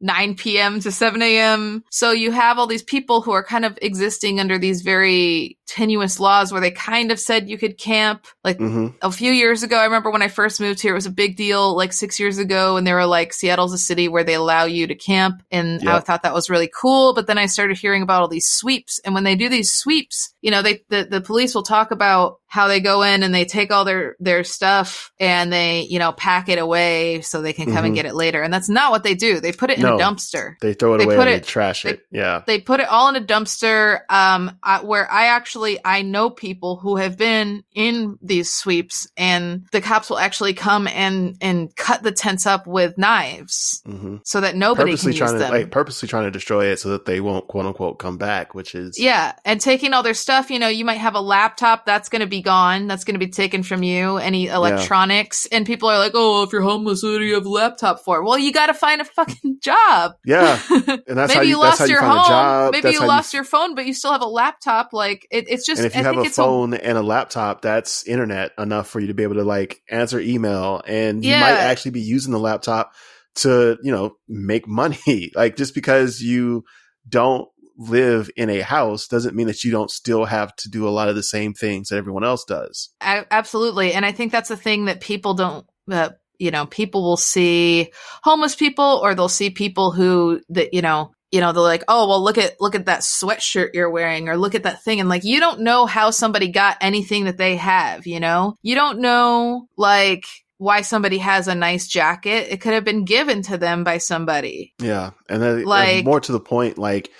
9 0.00 0.34
p.m. 0.34 0.80
to 0.80 0.92
7 0.92 1.22
a.m. 1.22 1.82
So 1.90 2.10
you 2.10 2.30
have 2.30 2.58
all 2.58 2.66
these 2.66 2.82
people 2.82 3.22
who 3.22 3.32
are 3.32 3.42
kind 3.42 3.64
of 3.64 3.78
existing 3.80 4.38
under 4.38 4.58
these 4.58 4.82
very 4.82 5.58
tenuous 5.66 6.20
laws 6.20 6.52
where 6.52 6.60
they 6.60 6.70
kind 6.70 7.10
of 7.10 7.18
said 7.18 7.48
you 7.48 7.58
could 7.58 7.78
camp. 7.78 8.26
Like 8.42 8.58
hmm 8.58 8.88
a 9.02 9.10
few 9.10 9.32
years 9.32 9.62
ago, 9.62 9.76
I 9.78 9.84
remember 9.84 10.10
when 10.10 10.22
I 10.22 10.28
first 10.28 10.60
moved 10.60 10.80
here, 10.80 10.92
it 10.92 10.94
was 10.94 11.06
a 11.06 11.10
big 11.10 11.36
deal, 11.36 11.74
like 11.76 11.92
six 11.92 12.20
years 12.20 12.38
ago, 12.38 12.76
and 12.76 12.86
they 12.86 12.92
were 12.92 13.06
like, 13.06 13.32
Seattle's 13.32 13.72
a 13.72 13.78
city 13.78 14.08
where 14.08 14.24
they 14.24 14.34
allow 14.34 14.64
you 14.64 14.86
to 14.86 14.94
camp. 14.94 15.42
And 15.50 15.86
I 15.88 16.00
thought 16.00 16.22
that 16.22 16.34
was 16.34 16.50
really 16.50 16.70
cool. 16.80 17.14
But 17.14 17.26
then 17.26 17.38
I 17.38 17.46
started 17.46 17.78
hearing 17.78 18.02
about 18.02 18.22
all 18.22 18.28
these 18.28 18.46
sweeps. 18.46 19.00
And 19.04 19.14
when 19.14 19.24
they 19.24 19.36
do 19.36 19.48
these 19.48 19.72
sweeps, 19.72 20.34
you 20.42 20.50
know, 20.50 20.62
they, 20.62 20.82
the, 20.90 21.04
the 21.10 21.20
police 21.20 21.54
will 21.54 21.62
talk 21.62 21.90
about 21.90 22.38
how 22.46 22.68
they 22.68 22.78
go 22.80 23.02
in 23.02 23.22
and 23.24 23.34
they 23.34 23.44
take 23.44 23.72
all 23.72 23.84
their, 23.84 24.14
their 24.20 24.44
stuff 24.44 25.10
and 25.18 25.52
they, 25.52 25.82
you 25.82 25.98
know, 25.98 26.12
pack 26.12 26.48
it 26.48 26.58
away 26.58 27.20
so 27.22 27.42
they 27.42 27.52
can 27.52 27.66
come 27.66 27.82
Mhm. 27.82 27.86
and 27.86 27.94
get 27.96 28.06
it 28.06 28.14
later. 28.14 28.42
And 28.42 28.52
that's 28.54 28.68
not 28.68 28.92
what 28.92 29.02
they 29.02 29.14
do. 29.14 29.40
They 29.40 29.50
put 29.50 29.70
it 29.70 29.78
in 29.78 29.82
No. 29.82 29.96
a 29.96 29.98
dumpster 30.00 30.54
They 30.60 30.72
throw 30.72 30.94
it 30.94 30.98
They 30.98 31.04
away 31.04 31.16
put 31.16 31.26
and 31.26 31.36
it- 31.36 31.42
they 31.42 31.48
trash 31.48 31.82
they- 31.82 31.90
it. 31.94 32.00
Yeah. 32.12 32.42
they 32.46 32.60
put 32.60 32.78
it 32.78 32.88
all 32.88 33.08
in 33.08 33.16
a 33.16 33.20
dumpster 33.20 34.00
um 34.08 34.56
I, 34.62 34.82
where 34.84 35.10
i 35.10 35.26
actually 35.26 35.63
i 35.84 36.02
know 36.02 36.30
people 36.30 36.76
who 36.76 36.96
have 36.96 37.16
been 37.16 37.62
in 37.74 38.18
these 38.22 38.50
sweeps 38.52 39.06
and 39.16 39.66
the 39.72 39.80
cops 39.80 40.10
will 40.10 40.18
actually 40.18 40.54
come 40.54 40.86
and 40.88 41.36
and 41.40 41.74
cut 41.76 42.02
the 42.02 42.12
tents 42.12 42.46
up 42.46 42.66
with 42.66 42.96
knives 42.98 43.82
hmm 43.86 44.16
so 44.24 44.40
that 44.40 44.56
nobody 44.56 44.92
Purposely 44.92 45.12
can 45.12 45.18
trying 45.18 45.32
to 45.32 45.38
them 45.38 45.50
like 45.50 45.70
purposely 45.70 46.08
trying 46.08 46.24
to 46.24 46.30
destroy 46.30 46.66
it 46.66 46.78
so 46.78 46.90
that 46.90 47.04
they 47.04 47.20
won't 47.20 47.48
quote 47.48 47.66
unquote 47.66 47.98
come 47.98 48.16
back, 48.16 48.54
which 48.54 48.74
is 48.74 48.98
yeah 48.98 49.32
and 49.44 49.60
taking 49.60 49.92
all 49.92 50.02
their 50.02 50.14
stuff 50.14 50.50
you 50.50 50.58
know 50.58 50.68
you 50.68 50.84
might 50.84 50.94
have 50.94 51.14
a 51.14 51.20
laptop 51.20 51.84
that's 51.84 52.08
going 52.08 52.20
to 52.20 52.26
be 52.26 52.40
gone 52.40 52.86
that's 52.86 53.04
going 53.04 53.18
to 53.18 53.24
be 53.24 53.30
taken 53.30 53.62
from 53.62 53.82
you 53.82 54.16
any 54.18 54.46
electronics 54.46 55.46
and 55.46 55.66
people 55.66 55.88
are 55.88 55.98
like 55.98 56.12
oh 56.14 56.42
if 56.42 56.52
you're 56.52 56.62
homeless 56.62 57.02
what 57.02 57.18
do 57.18 57.24
you 57.24 57.34
have 57.34 57.46
a 57.46 57.48
laptop 57.48 58.00
for 58.00 58.22
well 58.22 58.38
you 58.38 58.52
got 58.52 58.66
to 58.66 58.74
find 58.74 59.00
a 59.00 59.04
fucking 59.04 59.58
job 59.60 60.14
yeah. 60.24 60.60
And 60.70 61.18
that's 61.18 61.28
maybe 61.34 61.34
how 61.34 61.42
you, 61.42 61.48
you, 61.50 61.58
lost 61.58 61.80
you 61.80 61.86
your 61.88 62.02
home. 62.02 62.70
maybe 62.70 62.82
that's 62.82 62.94
you 62.94 63.06
lost 63.06 63.34
your 63.34 63.44
phone, 63.44 63.74
but 63.74 63.86
you 63.86 63.94
still 63.94 64.12
have 64.12 64.22
a 64.22 64.28
laptop. 64.28 64.92
Like 64.92 65.26
it, 65.30 65.43
it's 65.48 65.66
just. 65.66 65.78
and 65.78 65.86
if 65.86 65.94
you 65.94 66.00
I 66.00 66.04
have 66.04 66.18
a 66.18 66.24
phone 66.24 66.74
and 66.74 66.98
a 66.98 67.02
laptop, 67.02 67.62
that's 67.62 68.06
internet 68.06 68.52
enough 68.58 68.88
for 68.88 69.00
you 69.00 69.08
to 69.08 69.14
be 69.14 69.22
able 69.22 69.36
to 69.36 69.44
like 69.44 69.82
answer 69.90 70.20
email, 70.20 70.82
and 70.86 71.24
you 71.24 71.32
might 71.32 71.56
actually 71.56 71.92
be 71.92 72.00
using 72.00 72.32
the 72.32 72.38
laptop 72.38 72.92
to 73.36 73.78
you 73.82 73.92
know 73.92 74.16
make 74.28 74.66
money. 74.66 75.30
like 75.34 75.56
just 75.56 75.74
because 75.74 76.20
you 76.20 76.64
don't 77.08 77.48
live 77.76 78.30
in 78.36 78.50
a 78.50 78.60
house 78.60 79.08
doesn't 79.08 79.34
mean 79.34 79.48
that 79.48 79.64
you 79.64 79.70
don't 79.70 79.90
still 79.90 80.24
have 80.24 80.54
to 80.56 80.70
do 80.70 80.86
a 80.86 80.90
lot 80.90 81.08
of 81.08 81.16
the 81.16 81.22
same 81.22 81.52
things 81.52 81.88
that 81.88 81.96
everyone 81.96 82.24
else 82.24 82.44
does. 82.44 82.90
A- 83.00 83.26
absolutely, 83.30 83.92
and 83.92 84.06
I 84.06 84.12
think 84.12 84.32
that's 84.32 84.48
the 84.48 84.56
thing 84.56 84.86
that 84.86 85.00
people 85.00 85.34
don't. 85.34 85.66
Uh, 85.90 86.10
you 86.38 86.50
know, 86.50 86.66
people 86.66 87.02
will 87.02 87.16
see 87.16 87.92
homeless 88.22 88.56
people, 88.56 89.00
or 89.02 89.14
they'll 89.14 89.28
see 89.28 89.50
people 89.50 89.92
who 89.92 90.40
that 90.50 90.74
you 90.74 90.82
know. 90.82 91.12
You 91.32 91.40
know, 91.40 91.52
they're 91.52 91.62
like, 91.62 91.82
oh, 91.88 92.08
well, 92.08 92.22
look 92.22 92.38
at 92.38 92.60
look 92.60 92.74
at 92.76 92.86
that 92.86 93.00
sweatshirt 93.00 93.70
you're 93.74 93.90
wearing, 93.90 94.28
or 94.28 94.36
look 94.36 94.54
at 94.54 94.62
that 94.62 94.82
thing, 94.84 95.00
and 95.00 95.08
like, 95.08 95.24
you 95.24 95.40
don't 95.40 95.60
know 95.60 95.84
how 95.86 96.10
somebody 96.10 96.48
got 96.48 96.76
anything 96.80 97.24
that 97.24 97.38
they 97.38 97.56
have. 97.56 98.06
You 98.06 98.20
know, 98.20 98.56
you 98.62 98.74
don't 98.76 99.00
know 99.00 99.66
like 99.76 100.24
why 100.58 100.82
somebody 100.82 101.18
has 101.18 101.48
a 101.48 101.54
nice 101.54 101.88
jacket. 101.88 102.46
It 102.50 102.60
could 102.60 102.72
have 102.74 102.84
been 102.84 103.04
given 103.04 103.42
to 103.42 103.58
them 103.58 103.82
by 103.82 103.98
somebody. 103.98 104.74
Yeah, 104.80 105.10
and 105.28 105.42
then 105.42 105.56
and 105.58 105.66
Like- 105.66 106.04
more 106.04 106.20
to 106.20 106.32
the 106.32 106.40
point, 106.40 106.78
like 106.78 107.10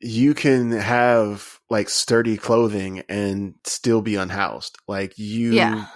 you 0.00 0.34
can 0.34 0.70
have 0.72 1.58
like 1.68 1.88
sturdy 1.88 2.36
clothing 2.36 3.02
and 3.08 3.54
still 3.64 4.02
be 4.02 4.14
unhoused. 4.14 4.78
Like 4.86 5.18
you, 5.18 5.54
Yeah. 5.54 5.86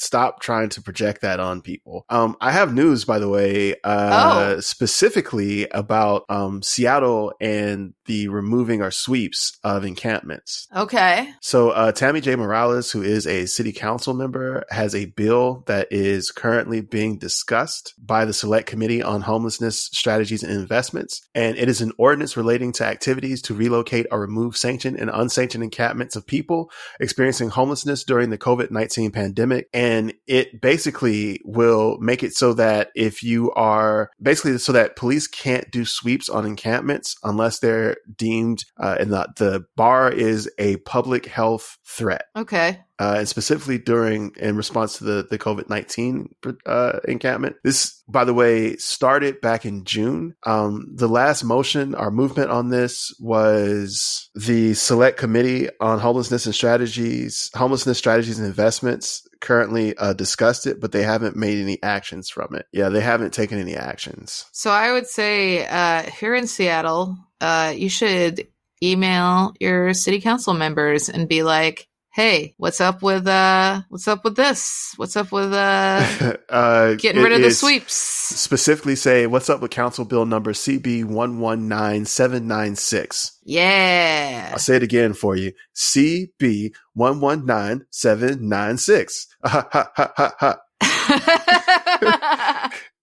Stop 0.00 0.40
trying 0.40 0.68
to 0.70 0.82
project 0.82 1.20
that 1.22 1.38
on 1.40 1.60
people. 1.60 2.04
Um, 2.08 2.36
I 2.40 2.50
have 2.52 2.74
news, 2.74 3.04
by 3.04 3.18
the 3.18 3.28
way, 3.28 3.74
uh, 3.84 4.54
Oh. 4.56 4.60
specifically 4.60 5.68
about 5.70 6.24
um, 6.28 6.62
Seattle 6.62 7.32
and 7.40 7.92
the 8.06 8.28
removing 8.28 8.82
our 8.82 8.90
sweeps 8.90 9.58
of 9.62 9.84
encampments. 9.84 10.66
Okay. 10.74 11.28
So, 11.40 11.70
uh, 11.70 11.92
Tammy 11.92 12.20
J. 12.20 12.34
Morales, 12.36 12.90
who 12.90 13.02
is 13.02 13.26
a 13.26 13.46
city 13.46 13.72
council 13.72 14.14
member, 14.14 14.64
has 14.70 14.94
a 14.94 15.04
bill 15.06 15.62
that 15.66 15.86
is 15.90 16.30
currently 16.30 16.80
being 16.80 17.18
discussed 17.18 17.94
by 17.98 18.24
the 18.24 18.32
Select 18.32 18.66
Committee 18.66 19.02
on 19.02 19.20
Homelessness 19.20 19.90
Strategies 19.92 20.42
and 20.42 20.52
Investments. 20.52 21.20
And 21.34 21.56
it 21.58 21.68
is 21.68 21.80
an 21.80 21.92
ordinance 21.98 22.36
relating 22.36 22.72
to 22.72 22.84
activities 22.84 23.42
to 23.42 23.54
relocate 23.54 24.06
or 24.10 24.20
remove 24.20 24.56
sanctioned 24.56 24.98
and 24.98 25.10
unsanctioned 25.12 25.62
encampments 25.62 26.16
of 26.16 26.26
people 26.26 26.70
experiencing 27.00 27.50
homelessness 27.50 28.02
during 28.04 28.30
the 28.30 28.38
COVID 28.38 28.70
19 28.70 29.10
pandemic. 29.12 29.68
And 29.74 29.89
it 30.26 30.60
basically 30.60 31.40
will 31.44 31.98
make 32.00 32.22
it 32.22 32.34
so 32.34 32.52
that 32.54 32.90
if 32.94 33.22
you 33.22 33.52
are 33.52 34.10
basically 34.20 34.58
so 34.58 34.72
that 34.72 34.96
police 34.96 35.26
can't 35.26 35.70
do 35.70 35.84
sweeps 35.84 36.28
on 36.28 36.46
encampments 36.46 37.16
unless 37.22 37.58
they're 37.58 37.96
deemed, 38.16 38.64
uh, 38.78 38.96
and 39.00 39.12
the, 39.12 39.28
the 39.36 39.64
bar 39.76 40.10
is 40.10 40.50
a 40.58 40.76
public 40.78 41.26
health 41.26 41.78
threat. 41.84 42.24
Okay. 42.36 42.80
Uh, 43.00 43.14
and 43.20 43.28
specifically 43.28 43.78
during 43.78 44.30
in 44.36 44.56
response 44.56 44.98
to 44.98 45.04
the 45.04 45.26
the 45.30 45.38
COVID 45.38 45.70
nineteen 45.70 46.34
uh, 46.66 47.00
encampment. 47.08 47.56
This, 47.64 48.02
by 48.06 48.24
the 48.24 48.34
way, 48.34 48.76
started 48.76 49.40
back 49.40 49.64
in 49.64 49.84
June. 49.84 50.34
Um, 50.44 50.86
the 50.94 51.08
last 51.08 51.42
motion 51.42 51.94
our 51.94 52.10
movement 52.10 52.50
on 52.50 52.68
this 52.68 53.10
was 53.18 54.28
the 54.34 54.74
Select 54.74 55.16
Committee 55.16 55.70
on 55.80 55.98
Homelessness 55.98 56.44
and 56.44 56.54
Strategies, 56.54 57.50
Homelessness 57.54 57.96
Strategies 57.96 58.38
and 58.38 58.46
Investments. 58.46 59.26
Currently 59.40 59.96
uh, 59.96 60.12
discussed 60.12 60.66
it, 60.66 60.82
but 60.82 60.92
they 60.92 61.02
haven't 61.02 61.34
made 61.34 61.56
any 61.58 61.82
actions 61.82 62.28
from 62.28 62.54
it. 62.54 62.66
Yeah, 62.70 62.90
they 62.90 63.00
haven't 63.00 63.32
taken 63.32 63.58
any 63.58 63.74
actions. 63.74 64.44
So 64.52 64.70
I 64.70 64.92
would 64.92 65.06
say 65.06 65.66
uh, 65.66 66.02
here 66.02 66.34
in 66.34 66.46
Seattle, 66.46 67.16
uh, 67.40 67.72
you 67.74 67.88
should 67.88 68.46
email 68.82 69.54
your 69.58 69.94
city 69.94 70.20
council 70.20 70.52
members 70.52 71.08
and 71.08 71.26
be 71.26 71.42
like, 71.42 71.86
"Hey, 72.20 72.54
what's 72.58 72.82
up 72.82 73.02
with 73.02 73.26
uh, 73.26 73.80
what's 73.88 74.06
up 74.06 74.24
with 74.24 74.36
this? 74.36 74.92
What's 74.96 75.16
up 75.16 75.32
with 75.32 75.54
uh, 75.54 76.36
uh, 76.50 76.92
getting 76.96 77.22
rid 77.22 77.32
of 77.32 77.40
the 77.40 77.50
sweeps?" 77.50 77.94
Specifically, 77.94 78.94
say 78.94 79.26
what's 79.26 79.48
up 79.48 79.62
with 79.62 79.70
Council 79.70 80.04
Bill 80.04 80.26
number 80.26 80.52
CB 80.52 81.06
one 81.06 81.40
one 81.40 81.66
nine 81.66 82.04
seven 82.04 82.46
nine 82.46 82.76
six. 82.76 83.38
Yeah. 83.42 84.50
I'll 84.52 84.58
say 84.58 84.76
it 84.76 84.82
again 84.82 85.14
for 85.14 85.34
you. 85.34 85.52
CB 85.74 86.72
one 86.92 87.22
one 87.22 87.46
nine 87.46 87.86
seven 87.88 88.50
nine 88.50 88.76
six. 88.76 89.26
Ha 89.42 89.66
ha 89.72 89.90
ha 89.96 90.12
ha 90.14 90.58
ha. 90.82 92.70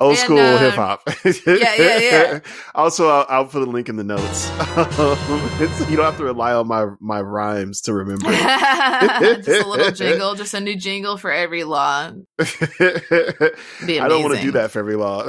Old 0.00 0.10
And, 0.10 0.18
school 0.18 0.38
uh, 0.38 0.58
hip 0.58 0.74
hop. 0.74 1.02
yeah, 1.24 1.32
yeah, 1.76 1.98
yeah. 1.98 2.40
Also, 2.74 3.08
I'll, 3.08 3.26
I'll 3.28 3.46
put 3.46 3.62
a 3.62 3.70
link 3.70 3.88
in 3.88 3.96
the 3.96 4.04
notes. 4.04 4.50
It's- 5.60 5.90
you 5.90 5.96
don't 5.96 6.06
have 6.06 6.16
to 6.18 6.24
rely 6.24 6.52
on 6.52 6.68
my 6.68 6.86
my 7.00 7.20
rhymes 7.20 7.80
to 7.82 7.92
remember. 7.92 8.30
just 8.30 9.48
a 9.48 9.68
little 9.68 9.90
jingle, 9.92 10.34
just 10.34 10.54
a 10.54 10.60
new 10.60 10.76
jingle 10.76 11.16
for 11.16 11.30
every 11.30 11.64
law. 11.64 12.12
I 12.38 13.50
don't 14.08 14.22
want 14.22 14.36
to 14.36 14.42
do 14.42 14.52
that 14.52 14.70
for 14.70 14.78
every 14.78 14.96
law. 14.96 15.24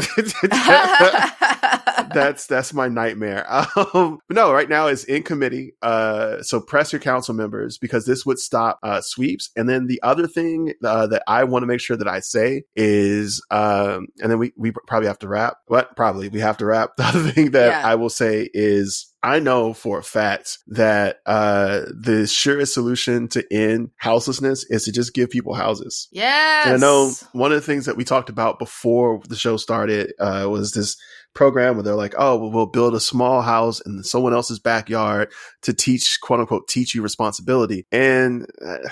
that's 2.14 2.48
that's 2.48 2.74
my 2.74 2.88
nightmare. 2.88 3.46
Um, 3.94 4.20
no, 4.30 4.52
right 4.54 4.70
now 4.70 4.88
it's 4.88 5.04
in 5.06 5.24
committee. 5.24 5.74
Uh, 5.82 6.42
so 6.42 6.60
press 6.60 6.92
your 6.94 7.00
council 7.00 7.34
members 7.34 7.78
because 7.78 8.06
this 8.06 8.26
would 8.26 8.40
stop 8.40 8.80
uh, 8.84 9.02
sweeps. 9.02 9.50
And 9.56 9.68
then 9.68 9.88
the 9.88 10.02
other 10.04 10.28
thing 10.28 10.74
uh, 10.84 11.08
that 11.08 11.24
I 11.28 11.44
want 11.44 11.64
to 11.64 11.68
make 11.68 11.80
sure 11.82 11.98
that 11.98 12.08
I 12.08 12.20
say 12.20 12.64
is, 12.76 13.42
um, 13.62 14.08
and 14.22 14.32
then 14.32 14.40
we 14.40 14.54
we 14.58 14.72
probably 14.72 15.08
have 15.08 15.20
to 15.20 15.28
wrap. 15.28 15.58
What? 15.68 15.96
Probably 15.96 16.30
we 16.30 16.40
have 16.40 16.58
to 16.58 16.66
wrap. 16.66 16.92
The 16.98 17.04
other 17.04 17.30
thing 17.32 17.52
that 17.52 17.68
Yeah. 17.68 17.88
I 17.88 17.96
will 17.96 18.10
say 18.10 18.50
is. 18.54 19.08
I 19.24 19.38
know 19.40 19.74
for 19.76 20.00
a 20.00 20.04
fact 20.04 20.58
that 20.70 21.18
uh, 21.28 21.82
the 21.96 22.26
surest 22.26 22.74
solution 22.74 23.28
to 23.28 23.46
end 23.54 23.92
houselessness 23.98 24.66
is 24.68 24.86
to 24.86 24.92
just 24.92 25.14
give 25.14 25.30
people 25.30 25.54
houses. 25.54 26.08
yes. 26.12 26.66
And 26.66 26.74
I 26.76 26.78
know 26.80 27.12
one 27.32 27.52
of 27.52 27.58
the 27.58 27.66
things 27.66 27.86
that 27.86 27.96
we 27.96 28.04
talked 28.04 28.30
about 28.30 28.58
before 28.58 29.22
the 29.30 29.36
show 29.36 29.58
started 29.58 30.14
uh, 30.20 30.48
was 30.50 30.72
this 30.72 30.98
program 31.36 31.76
where 31.76 31.84
they're 31.84 31.94
like, 31.94 32.16
oh, 32.18 32.36
well, 32.38 32.52
we'll 32.52 32.66
build 32.66 32.96
a 32.96 33.00
small 33.00 33.44
house 33.44 33.80
in 33.86 34.04
someone 34.04 34.34
else's 34.34 34.58
backyard 34.58 35.32
to 35.62 35.72
teach, 35.74 36.18
quote 36.24 36.40
unquote, 36.40 36.68
teach 36.68 36.96
you 36.96 37.04
responsibility. 37.04 37.86
And 37.92 38.48
uh, 38.66 38.90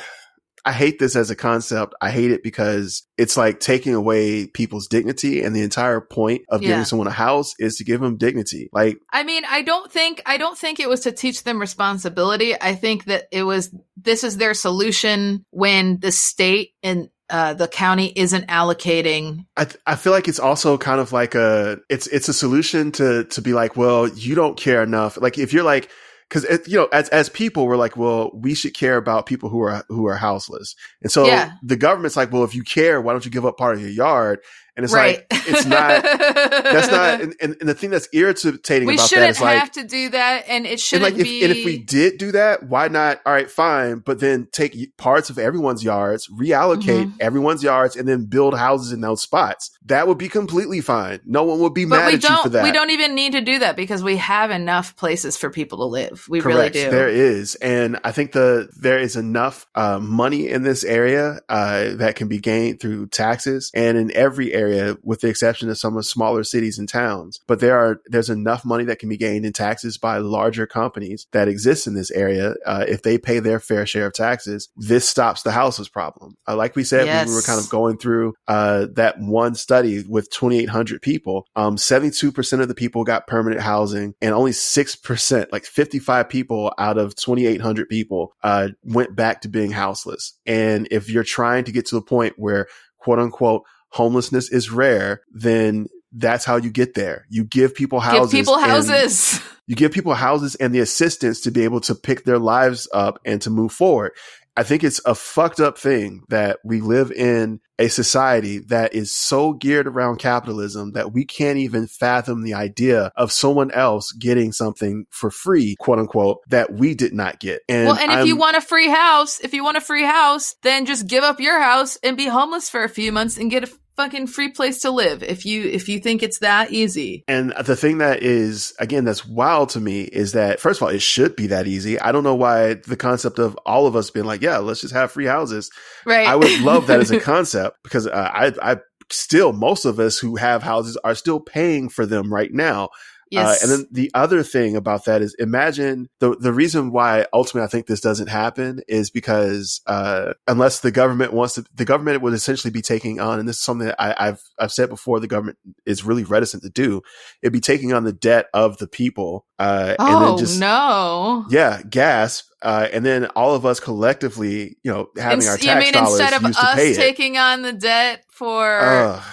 I 0.66 0.72
hate 0.74 0.99
this 0.99 1.16
as 1.16 1.30
a 1.30 1.36
concept. 1.36 1.93
I 2.01 2.12
hate 2.12 2.32
it 2.32 2.43
because 2.43 3.05
it's 3.18 3.38
like 3.38 3.60
taking 3.60 3.93
away 3.93 4.47
people's 4.47 4.88
dignity. 4.88 5.41
And 5.41 5.55
the 5.55 5.62
entire 5.62 6.01
point 6.01 6.41
of 6.49 6.62
Yeah. 6.62 6.70
giving 6.70 6.86
someone 6.86 7.07
a 7.07 7.12
house 7.12 7.53
is 7.60 7.78
to 7.78 7.84
give 7.84 8.01
them 8.01 8.18
dignity. 8.18 8.70
Like, 8.74 8.97
I 9.12 9.24
mean, 9.24 9.43
I 9.49 9.62
don't 9.62 9.91
think 9.91 10.22
I 10.26 10.38
don't 10.38 10.57
think 10.57 10.80
it 10.80 10.89
was 10.89 11.01
to 11.01 11.12
teach 11.12 11.43
them 11.43 11.60
responsibility. 11.60 12.55
I 12.60 12.76
think 12.76 13.05
that 13.05 13.26
it 13.32 13.43
was 13.43 13.74
this 13.97 14.24
is 14.24 14.38
their 14.38 14.53
solution 14.53 15.45
when 15.51 15.99
the 15.99 16.12
state 16.12 16.72
and 16.84 17.10
uh, 17.32 17.53
the 17.53 17.68
county 17.68 18.12
isn't 18.16 18.47
allocating. 18.47 19.45
I, 19.55 19.66
th- 19.66 19.78
I 19.86 19.95
feel 19.95 20.14
like 20.14 20.28
it's 20.28 20.39
also 20.39 20.78
kind 20.78 20.99
of 20.99 21.12
like 21.12 21.36
a 21.36 21.78
it's 21.89 22.07
it's 22.07 22.28
a 22.30 22.34
solution 22.34 22.91
to 22.93 23.26
to 23.26 23.41
be 23.41 23.53
like 23.53 23.76
well 23.78 24.07
you 24.07 24.34
don't 24.36 24.57
care 24.57 24.82
enough 24.82 25.18
like 25.22 25.38
if 25.38 25.53
you're 25.53 25.64
like 25.64 25.89
because 26.30 26.67
you 26.67 26.77
know 26.77 26.88
as 26.93 27.09
as 27.09 27.27
people 27.30 27.65
we're 27.67 27.75
like 27.77 27.97
well 27.97 28.32
we 28.34 28.53
should 28.53 28.73
care 28.73 28.97
about 28.97 29.25
people 29.25 29.49
who 29.49 29.61
are 29.61 29.84
who 29.89 30.07
are 30.07 30.15
houseless 30.17 30.75
and 31.01 31.11
so 31.11 31.25
Yeah. 31.25 31.53
the 31.63 31.75
government's 31.77 32.15
like 32.15 32.32
well 32.32 32.43
if 32.43 32.53
you 32.55 32.63
care 32.63 33.01
why 33.01 33.13
don't 33.13 33.25
you 33.25 33.32
give 33.32 33.45
up 33.45 33.57
part 33.57 33.75
of 33.75 33.82
your 33.82 33.89
yard 33.89 34.39
and 34.77 34.86
it's 34.86 34.93
right. 34.93 35.25
like 35.30 35.41
it's 35.47 35.65
not 35.65 36.03
that's 36.03 36.89
not 36.89 37.21
and, 37.41 37.55
and, 37.59 37.67
the 37.67 37.73
thing 37.73 37.89
that's 37.89 38.07
irritating 38.13 38.88
we 38.88 38.93
about 38.93 39.03
that 39.03 39.09
shouldn't 39.09 39.30
is 39.32 39.41
like 39.41 39.57
have 39.59 39.71
to 39.71 39.84
do 39.84 40.09
that, 40.09 40.45
and 40.47 40.65
it 40.65 40.80
shouldn't 40.80 41.11
like 41.11 41.19
if, 41.19 41.25
be. 41.25 41.43
and 41.43 41.51
if 41.51 41.65
we 41.65 41.77
did 41.80 42.17
do 42.17 42.32
that, 42.32 42.63
why 42.63 42.88
not? 42.88 43.19
All 43.25 43.34
right, 43.34 43.51
fine, 43.51 43.99
but 44.05 44.19
then 44.21 44.47
take 44.53 44.95
parts 44.95 45.30
of 45.30 45.38
everyone's 45.38 45.84
yards, 45.84 46.30
reallocate 46.30 47.07
Mhm. 47.07 47.13
everyone's 47.19 47.61
yards, 47.61 47.97
and 47.97 48.07
then 48.07 48.25
build 48.25 48.57
houses 48.57 48.93
in 48.93 49.01
those 49.01 49.21
spots. 49.21 49.71
That 49.90 50.08
would 50.08 50.20
be 50.20 50.30
completely 50.30 50.82
fine. 50.82 51.20
No 51.26 51.44
one 51.44 51.60
would 51.60 51.74
be 51.74 51.86
but 51.86 51.98
mad 51.98 52.08
at 52.08 52.14
you 52.14 52.20
for 52.20 52.28
don't. 52.28 52.52
that. 52.54 52.64
We 52.64 52.72
don't 52.72 52.92
even 52.92 53.16
need 53.16 53.32
to 53.32 53.42
do 53.42 53.60
that 53.60 53.76
because 53.76 54.04
we 54.04 54.18
have 54.18 54.52
enough 54.52 54.96
places 54.96 55.36
for 55.36 55.50
people 55.50 55.80
to 55.80 55.86
live. 55.86 56.28
We 56.30 56.42
Correct. 56.42 56.76
really 56.76 56.86
do. 56.86 56.92
There 56.92 57.10
is, 57.10 57.56
and 57.56 58.00
I 58.04 58.12
think 58.12 58.32
the 58.32 58.70
there 58.80 59.00
is 59.00 59.16
enough 59.16 59.66
uh, 59.74 60.00
money 60.00 60.48
in 60.48 60.62
this 60.62 60.84
area 60.84 61.42
uh, 61.50 61.96
that 61.96 62.16
can 62.16 62.28
be 62.28 62.38
gained 62.38 62.80
through 62.80 63.08
taxes, 63.08 63.72
and 63.74 63.98
in 63.98 64.16
every 64.16 64.54
area, 64.54 64.96
with 65.04 65.22
the 65.22 65.28
exception 65.28 65.70
of 65.70 65.78
some 65.80 65.98
of 65.98 66.06
smaller 66.06 66.44
cities 66.44 66.78
and 66.78 66.88
towns. 66.88 67.40
But 67.48 67.60
there 67.60 67.78
are 67.78 68.00
there's 68.06 68.30
enough 68.30 68.64
money 68.64 68.84
that 68.86 69.00
can 69.00 69.10
be 69.10 69.18
gained 69.18 69.44
in 69.44 69.54
taxes 69.54 69.98
by 69.98 70.20
larger 70.20 70.68
companies 70.68 71.26
that 71.32 71.48
exist 71.48 71.88
in 71.88 71.96
this 71.96 72.12
area. 72.12 72.54
Uh, 72.64 72.86
if 72.88 73.02
they 73.02 73.18
pay 73.18 73.40
their 73.40 73.60
fair 73.60 73.88
share 73.88 74.06
of 74.06 74.14
taxes, 74.14 74.70
this 74.78 75.10
stops 75.10 75.42
the 75.42 75.52
houses 75.52 75.90
problem. 75.90 76.38
Uh, 76.48 76.56
like 76.56 76.76
we 76.76 76.84
said, 76.84 77.08
when 77.08 77.28
we 77.28 77.34
were 77.34 77.42
kind 77.42 77.60
of 77.60 77.68
going 77.72 77.98
through 77.98 78.36
uh, 78.48 78.86
that 78.94 79.20
one 79.20 79.56
study 79.56 79.78
with 80.07 80.30
2,800 80.32 81.01
people. 81.01 81.45
Um, 81.55 81.75
72% 81.75 82.61
of 82.61 82.67
the 82.67 82.75
people 82.75 83.03
got 83.03 83.27
permanent 83.27 83.61
housing, 83.61 84.13
and 84.21 84.34
only 84.34 84.51
6%, 84.51 85.51
like 85.51 85.65
55 85.65 86.30
people 86.30 86.73
out 86.77 86.97
of 86.97 87.15
2,800 87.15 87.89
people, 87.89 88.34
uh, 88.43 88.69
went 88.84 89.15
back 89.15 89.41
to 89.41 89.47
being 89.49 89.71
houseless. 89.71 90.34
And 90.45 90.88
if 90.91 91.09
you're 91.09 91.23
trying 91.23 91.63
to 91.65 91.71
get 91.71 91.86
to 91.88 91.95
the 91.95 92.01
point 92.01 92.34
where, 92.38 92.67
quote 92.99 93.19
unquote, 93.19 93.63
homelessness 93.89 94.51
is 94.51 94.69
rare, 94.71 95.21
then 95.32 95.88
that's 96.11 96.45
how 96.45 96.55
you 96.57 96.69
get 96.71 96.95
there. 96.95 97.25
You 97.30 97.43
give 97.43 97.75
people 97.75 97.99
Give 97.99 98.05
houses. 98.09 98.32
people 98.32 98.55
and- 98.55 98.65
houses. 98.65 99.39
you 99.67 99.75
give 99.75 99.91
people 99.91 100.13
houses 100.15 100.55
and 100.55 100.73
the 100.73 100.80
assistance 100.80 101.41
to 101.41 101.51
be 101.51 101.63
able 101.63 101.82
to 101.82 101.93
pick 101.93 102.23
their 102.23 102.39
lives 102.39 102.88
up 102.93 103.19
and 103.25 103.39
to 103.43 103.49
move 103.51 103.71
forward. 103.71 104.11
I 104.58 104.64
think 104.64 104.84
it's 104.84 105.00
a 105.06 105.16
fucked 105.16 105.60
up 105.60 105.78
thing 105.78 106.24
that 106.30 106.60
we 106.64 106.82
live 106.82 107.12
in 107.12 107.62
a 107.78 107.88
society 107.88 108.60
that 108.68 108.93
is 108.93 109.16
so 109.16 109.54
geared 109.54 109.88
around 109.88 110.18
capitalism 110.18 110.91
that 110.91 111.14
we 111.14 111.24
can't 111.24 111.58
even 111.58 111.88
fathom 111.88 112.43
the 112.43 112.54
idea 112.54 113.12
of 113.16 113.32
someone 113.32 113.72
else 113.72 114.12
getting 114.12 114.52
something 114.52 115.06
for 115.12 115.32
free, 115.32 115.78
quote 115.80 116.00
unquote, 116.00 116.39
that 116.50 116.74
we 116.74 116.93
did 116.93 117.14
not 117.14 117.39
get. 117.39 117.62
And 117.70 117.88
well, 117.88 117.97
and 117.97 118.12
if 118.12 118.18
I'm- 118.18 118.28
you 118.28 118.36
want 118.36 118.58
a 118.58 118.62
free 118.62 118.89
house, 118.89 119.39
if 119.39 119.54
you 119.54 119.64
want 119.64 119.78
a 119.78 119.82
free 119.82 120.04
house, 120.04 120.56
then 120.62 120.86
just 120.86 121.08
give 121.08 121.24
up 121.24 121.39
your 121.39 121.62
house 121.62 121.97
and 122.04 122.18
be 122.18 122.26
homeless 122.26 122.70
for 122.70 122.84
a 122.84 122.89
few 122.89 123.14
months 123.14 123.38
and 123.38 123.50
get 123.50 123.64
a 123.64 123.72
fucking 124.00 124.28
free 124.28 124.50
place 124.50 124.80
to 124.80 124.91
live. 124.91 125.22
If 125.24 125.45
you 125.45 125.64
if 125.64 125.89
you 125.89 126.00
think 126.00 126.24
it's 126.24 126.39
that 126.39 126.72
easy. 126.72 127.26
And 127.28 127.54
the 127.66 127.76
thing 127.76 127.97
that 127.97 128.24
is, 128.24 128.74
again, 128.80 129.04
that's 129.04 129.26
wild 129.26 129.70
to 129.70 129.82
me 129.82 130.04
is 130.04 130.32
that, 130.32 130.62
first 130.62 130.80
of 130.80 130.84
all, 130.84 130.89
it 130.89 131.02
should 131.02 131.36
be 131.36 131.47
that 131.47 131.68
easy. 131.68 132.00
I 132.00 132.14
don't 132.14 132.24
know 132.24 132.36
why 132.36 132.76
the 132.76 132.95
concept 132.95 133.39
of 133.39 133.58
all 133.66 133.88
of 133.88 133.97
us 133.97 134.10
being 134.10 134.26
like, 134.26 134.41
yeah, 134.41 134.60
let's 134.60 134.80
just 134.80 134.93
have 134.93 135.12
free 135.12 135.26
houses. 135.26 135.70
Right. 136.06 136.28
I 136.28 136.38
would 136.38 136.62
love 136.62 136.88
that 136.88 137.02
as 137.02 137.12
a 137.12 137.20
concept 137.34 137.78
because 137.84 138.08
uh, 138.08 138.32
I, 138.34 138.54
I 138.62 138.78
still, 139.12 139.52
most 139.52 139.84
of 139.84 140.00
us 140.00 140.18
who 140.18 140.38
have 140.38 140.64
houses 140.64 140.97
are 141.04 141.16
still 141.16 141.41
paying 141.41 141.89
for 141.89 142.06
them 142.06 142.34
right 142.34 142.54
now. 142.54 142.89
Yes. 143.32 143.63
Uh, 143.63 143.65
and 143.65 143.71
then 143.71 143.88
the 143.91 144.11
other 144.13 144.41
thing 144.41 144.75
about 144.75 145.05
that 145.05 145.21
is 145.21 145.36
imagine 145.36 146.09
the 146.19 146.36
the 146.36 146.51
reason 146.51 146.91
why 146.91 147.27
ultimately 147.32 147.65
I 147.65 147.69
think 147.69 147.86
this 147.86 148.01
doesn't 148.01 148.27
happen 148.27 148.82
is 148.88 149.11
because 149.11 149.82
uh, 149.86 150.34
unless 150.47 150.80
the 150.80 150.91
government 150.91 151.34
wants 151.34 151.55
to, 151.55 151.65
the 151.75 151.86
government 151.86 152.21
would 152.21 152.34
essentially 152.34 152.71
be 152.71 152.82
taking 152.82 153.19
on, 153.19 153.39
and 153.39 153.47
this 153.47 153.57
is 153.57 153.63
something 153.63 153.88
that 153.88 154.01
I, 154.01 154.25
have 154.25 154.41
I've 154.57 154.71
said 154.71 154.89
before, 154.89 155.19
the 155.19 155.27
government 155.27 155.57
is 155.86 156.03
really 156.03 156.23
reticent 156.23 156.63
to 156.63 156.69
do. 156.69 157.01
It'd 157.43 157.53
be 157.53 157.59
taking 157.59 157.93
on 157.93 158.03
the 158.03 158.13
debt 158.13 158.47
of 158.53 158.77
the 158.77 158.88
people. 158.88 159.45
Uh, 159.59 159.95
oh 159.99 160.05
and 160.05 160.25
then 160.25 160.38
just, 160.38 160.59
no! 160.59 161.45
Yeah, 161.49 161.82
gasp. 161.88 162.49
Uh, 162.62 162.88
and 162.91 163.05
then 163.05 163.26
all 163.28 163.55
of 163.55 163.66
us 163.66 163.80
collectively, 163.80 164.78
you 164.84 164.91
know, 164.91 165.10
having 165.18 165.47
our 165.47 165.57
tax 165.57 165.66
you 165.66 165.76
mean 165.76 165.93
dollars 165.93 166.20
instead 166.20 166.34
of 166.34 166.43
used 166.43 166.60
to 166.60 166.66
us 166.66 166.76
pay 166.76 166.91
it. 166.91 166.95
taking 166.95 167.38
on 167.38 167.62
the 167.62 167.72
debt 167.72 168.26
for 168.30 168.80
uh, 168.80 169.24